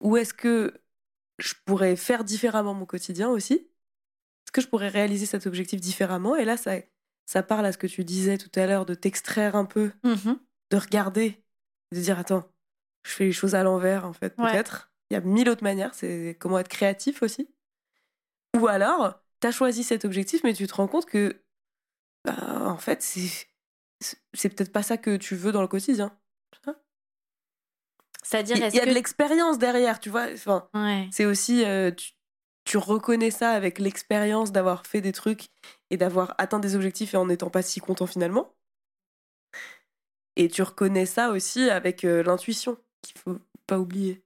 Ou 0.00 0.16
est-ce 0.16 0.34
que 0.34 0.80
je 1.38 1.54
pourrais 1.64 1.96
faire 1.96 2.24
différemment 2.24 2.74
mon 2.74 2.86
quotidien 2.86 3.28
aussi? 3.28 3.54
Est-ce 3.54 4.52
que 4.52 4.60
je 4.60 4.68
pourrais 4.68 4.88
réaliser 4.88 5.26
cet 5.26 5.46
objectif 5.46 5.80
différemment? 5.80 6.36
Et 6.36 6.44
là, 6.44 6.56
ça, 6.56 6.72
ça 7.26 7.42
parle 7.42 7.64
à 7.66 7.72
ce 7.72 7.78
que 7.78 7.86
tu 7.86 8.04
disais 8.04 8.36
tout 8.38 8.50
à 8.58 8.66
l'heure, 8.66 8.84
de 8.86 8.94
t'extraire 8.94 9.54
un 9.56 9.64
peu 9.64 9.92
Mhm. 10.04 10.38
de 10.70 10.76
regarder, 10.76 11.42
de 11.92 12.00
dire 12.00 12.18
attends, 12.18 12.48
je 13.04 13.12
fais 13.12 13.24
les 13.26 13.32
choses 13.32 13.54
à 13.54 13.62
l'envers 13.62 14.04
en 14.06 14.12
fait 14.12 14.34
Ouais. 14.38 14.50
peut-être. 14.52 14.90
Il 15.10 15.14
y 15.14 15.16
a 15.16 15.20
mille 15.20 15.48
autres 15.50 15.62
manières. 15.64 15.94
C'est 15.94 16.36
comment 16.40 16.58
être 16.58 16.68
créatif 16.68 17.22
aussi. 17.22 17.48
Ou 18.58 18.66
alors, 18.66 19.22
tu 19.40 19.46
as 19.46 19.50
choisi 19.52 19.82
cet 19.84 20.04
objectif, 20.04 20.42
mais 20.44 20.54
tu 20.54 20.66
te 20.66 20.74
rends 20.74 20.88
compte 20.88 21.06
que, 21.06 21.41
bah, 22.24 22.62
en 22.70 22.78
fait, 22.78 23.02
c'est, 23.02 23.48
c'est 24.32 24.48
peut-être 24.48 24.72
pas 24.72 24.82
ça 24.82 24.96
que 24.96 25.16
tu 25.16 25.34
veux 25.36 25.52
dans 25.52 25.62
le 25.62 25.68
quotidien. 25.68 26.16
C'est-à-dire, 28.24 28.56
Il 28.56 28.60
y 28.60 28.78
a 28.78 28.84
que... 28.84 28.88
de 28.88 28.94
l'expérience 28.94 29.58
derrière, 29.58 29.98
tu 29.98 30.08
vois? 30.08 30.28
Enfin, 30.32 30.68
Ouais. 30.74 31.08
c'est 31.10 31.24
aussi, 31.24 31.64
euh, 31.64 31.90
tu, 31.90 32.12
tu 32.64 32.76
reconnais 32.78 33.30
ça 33.32 33.50
avec 33.50 33.78
l'expérience 33.78 34.52
d'avoir 34.52 34.86
fait 34.86 35.00
des 35.00 35.12
trucs 35.12 35.48
et 35.90 35.96
d'avoir 35.96 36.34
atteint 36.38 36.60
des 36.60 36.76
objectifs 36.76 37.14
et 37.14 37.16
en 37.16 37.26
n'étant 37.26 37.50
pas 37.50 37.62
si 37.62 37.80
content 37.80 38.06
finalement. 38.06 38.54
Et 40.36 40.48
tu 40.48 40.62
reconnais 40.62 41.04
ça 41.06 41.30
aussi 41.30 41.68
avec 41.68 42.04
euh, 42.04 42.22
l'intuition, 42.22 42.78
qu'il 43.02 43.18
faut 43.18 43.38
pas 43.66 43.78
oublier. 43.78 44.22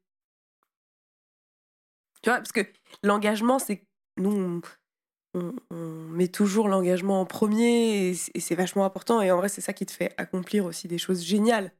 Tu 2.22 2.30
vois, 2.30 2.38
parce 2.38 2.52
que 2.52 2.60
l'engagement, 3.02 3.58
c'est. 3.58 3.86
Nous, 4.18 4.30
on, 4.30 5.40
on- 5.40 5.56
on 5.70 5.85
met 6.16 6.28
toujours 6.28 6.68
l'engagement 6.68 7.20
en 7.20 7.26
premier 7.26 8.08
et 8.10 8.14
c'est 8.14 8.32
et 8.36 8.40
c'est 8.40 8.54
vachement 8.56 8.84
important. 8.86 9.22
Et 9.22 9.30
en 9.32 9.36
vrai, 9.38 9.48
c'est 9.50 9.60
ça 9.62 9.72
qui 9.74 9.86
te 9.86 9.92
fait 9.92 10.14
accomplir 10.18 10.64
aussi 10.66 10.88
des 10.88 10.98
choses 10.98 11.22
géniales. 11.24 11.72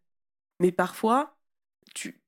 Mais 0.61 0.73
parfois, 0.73 1.37
tu, 1.95 2.23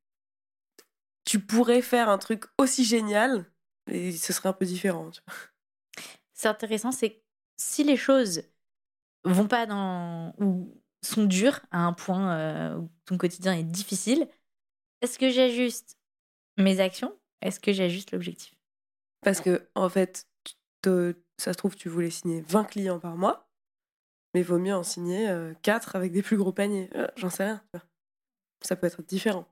tu 1.25 1.41
pourrais 1.41 1.83
faire 1.83 2.09
un 2.09 2.19
truc 2.19 2.45
aussi 2.59 2.85
génial 2.85 3.47
et 3.91 4.13
ce 4.13 4.33
serait 4.33 4.49
un 4.49 4.53
peu 4.53 4.67
différent. 4.67 5.11
C'est 6.35 6.49
intéressant, 6.49 6.93
c'est 6.93 7.11
que 7.11 7.21
si 7.57 7.85
les 7.85 7.97
choses 7.97 8.43
vont 9.25 9.49
pas 9.49 9.67
dans 9.67 10.35
ou 10.41 10.81
sont 11.03 11.25
dures 11.27 11.61
à 11.71 11.81
un 11.87 11.93
point 11.95 12.37
euh, 12.39 12.77
où 12.79 12.91
ton 13.07 13.19
quotidien 13.19 13.55
est 13.55 13.65
difficile, 13.65 14.29
est-ce 15.03 15.19
que 15.19 15.31
j'ajuste 15.31 15.99
mes 16.59 16.81
actions? 16.81 17.19
Est-ce 17.43 17.61
que 17.61 17.73
j'ajuste 17.73 18.13
l'objectif? 18.13 18.55
Parce 19.21 19.41
que, 19.41 19.69
en 19.75 19.89
fait, 19.89 20.27
tu 20.45 20.55
te- 20.83 21.15
ça 21.39 21.53
se 21.53 21.59
trouve, 21.59 21.77
tu 21.77 21.89
voulais 21.89 22.11
signer 22.11 22.43
20 22.43 22.65
clients 22.65 22.99
par 22.99 23.17
mois, 23.17 23.49
mais 24.35 24.43
vaut 24.43 24.59
mieux 24.59 24.75
en 24.75 24.83
signer 24.83 25.33
4 25.63 25.97
avec 25.97 26.13
des 26.13 26.23
plus 26.23 26.37
gros 26.37 26.53
paniers. 26.53 26.91
Euh, 26.95 27.07
J'en 27.17 27.31
sais 27.31 27.45
rien. 27.45 27.63
tu. 27.73 27.81
Ça 28.63 28.77
peut 28.77 28.87
être 28.87 29.03
différent. 29.03 29.47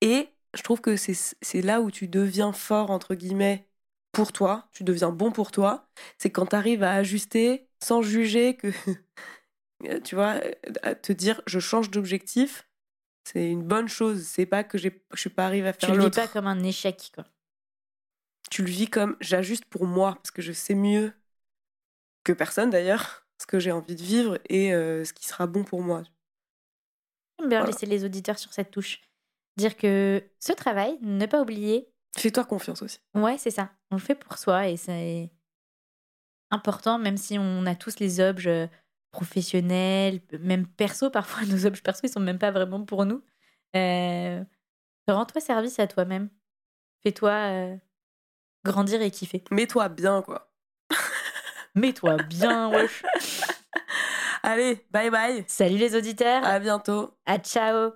Et 0.00 0.28
je 0.54 0.62
trouve 0.62 0.80
que 0.80 0.96
c'est 0.96 1.62
là 1.62 1.80
où 1.80 1.90
tu 1.90 2.08
deviens 2.08 2.52
fort, 2.52 2.90
entre 2.90 3.14
guillemets, 3.14 3.66
pour 4.12 4.32
toi, 4.32 4.68
tu 4.72 4.84
deviens 4.84 5.10
bon 5.10 5.30
pour 5.30 5.52
toi, 5.52 5.88
c'est 6.18 6.30
quand 6.30 6.46
tu 6.46 6.56
arrives 6.56 6.82
à 6.82 6.92
ajuster 6.94 7.68
sans 7.82 8.02
juger 8.02 8.56
que, 8.56 8.68
tu 10.04 10.14
vois, 10.14 10.40
à 10.82 10.94
te 10.94 11.12
dire 11.12 11.40
je 11.46 11.60
change 11.60 11.90
d'objectif, 11.90 12.68
c'est 13.24 13.48
une 13.48 13.62
bonne 13.62 13.88
chose. 13.88 14.24
C'est 14.26 14.46
pas 14.46 14.64
que 14.64 14.78
je 14.78 14.88
suis 15.14 15.30
pas 15.30 15.46
arrivé 15.46 15.68
à 15.68 15.72
Tu 15.72 15.86
faire 15.86 15.94
le 15.94 16.00
vis 16.00 16.04
l'autre 16.04 16.16
pas 16.16 16.28
comme 16.28 16.46
un 16.46 16.62
échec, 16.64 17.12
quoi. 17.14 17.24
Tu 18.50 18.62
le 18.62 18.70
vis 18.70 18.88
comme 18.88 19.16
j'ajuste 19.20 19.64
pour 19.66 19.86
moi, 19.86 20.14
parce 20.14 20.30
que 20.30 20.42
je 20.42 20.52
sais 20.52 20.74
mieux 20.74 21.12
que 22.24 22.32
personne 22.32 22.70
d'ailleurs 22.70 23.26
ce 23.38 23.46
que 23.46 23.58
j'ai 23.58 23.72
envie 23.72 23.96
de 23.96 24.02
vivre 24.02 24.38
et 24.48 24.74
euh, 24.74 25.04
ce 25.04 25.12
qui 25.12 25.26
sera 25.26 25.46
bon 25.46 25.64
pour 25.64 25.82
moi. 25.82 26.02
J'aime 27.38 27.48
bien 27.48 27.58
Voilà. 27.60 27.72
laisser 27.72 27.86
les 27.86 28.04
auditeurs 28.04 28.38
sur 28.38 28.52
cette 28.52 28.70
touche. 28.70 29.00
Dire 29.56 29.76
que 29.76 30.22
ce 30.38 30.52
travail, 30.52 30.98
ne 31.00 31.26
pas 31.26 31.40
oublier, 31.40 31.88
Fais-toi 32.16 32.44
confiance 32.44 32.82
aussi. 32.82 32.98
ouais, 33.14 33.38
c'est 33.38 33.50
ça. 33.50 33.70
On 33.90 33.96
le 33.96 34.00
fait 34.00 34.14
pour 34.14 34.36
soi 34.36 34.68
et 34.68 34.76
c'est 34.76 35.30
important, 36.50 36.98
même 36.98 37.16
si 37.16 37.38
on 37.38 37.64
a 37.66 37.74
tous 37.74 37.98
les 38.00 38.20
objets 38.20 38.68
professionnels, 39.12 40.20
même 40.40 40.66
perso. 40.66 41.10
Parfois, 41.10 41.44
nos 41.46 41.66
objets 41.66 41.82
perso, 41.82 42.00
ils 42.04 42.10
sont 42.10 42.20
même 42.20 42.38
pas 42.38 42.50
vraiment 42.50 42.84
pour 42.84 43.06
nous. 43.06 43.24
Euh, 43.76 44.44
Rends-toi 45.08 45.40
service 45.40 45.78
à 45.78 45.86
toi-même. 45.86 46.30
Fais-toi 47.02 47.30
euh, 47.30 47.76
grandir 48.64 49.00
et 49.02 49.10
kiffer. 49.10 49.44
Mets-toi 49.50 49.88
bien, 49.88 50.22
quoi. 50.22 50.50
Mets-toi 51.74 52.16
bien, 52.28 52.70
wesh. 52.70 53.02
Allez, 54.42 54.86
bye 54.90 55.10
bye. 55.10 55.44
Salut 55.46 55.76
les 55.76 55.94
auditeurs. 55.94 56.44
À 56.44 56.58
bientôt. 56.58 57.14
À 57.26 57.38
ciao 57.38 57.92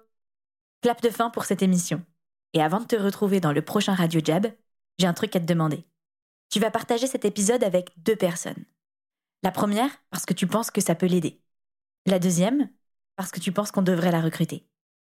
Clap 0.83 1.01
de 1.03 1.11
fin 1.11 1.31
pour 1.31 1.45
cette 1.45 1.63
émission. 1.63 2.05
Et 2.53 2.63
avant 2.63 2.81
de 2.81 2.85
te 2.87 2.97
retrouver 2.97 3.41
dans 3.41 3.53
le 3.53 3.63
prochain 3.63 3.95
Radio 3.95 4.21
Jab, 4.23 4.47
j'ai 4.99 5.07
un 5.07 5.15
truc 5.15 5.35
à 5.35 5.41
te 5.41 5.47
demander. 5.47 5.85
Tu 6.51 6.61
vas 6.61 6.71
partager 6.71 7.07
cet 7.07 7.25
épisode 7.25 7.65
avec 7.65 7.91
deux 7.97 8.17
personnes. 8.17 8.65
La 9.43 9.51
première, 9.51 9.91
parce 10.11 10.25
que 10.27 10.35
tu 10.35 10.47
penses 10.47 10.71
que 10.71 10.81
ça 10.81 10.95
peut 10.95 11.07
l'aider. 11.07 11.43
La 12.07 12.19
deuxième, 12.19 12.71
parce 13.17 13.31
que 13.31 13.41
tu 13.41 13.51
penses 13.51 13.71
qu'on 13.71 13.83
devrait 13.83 14.13
la 14.13 14.21
recruter. 14.21 14.69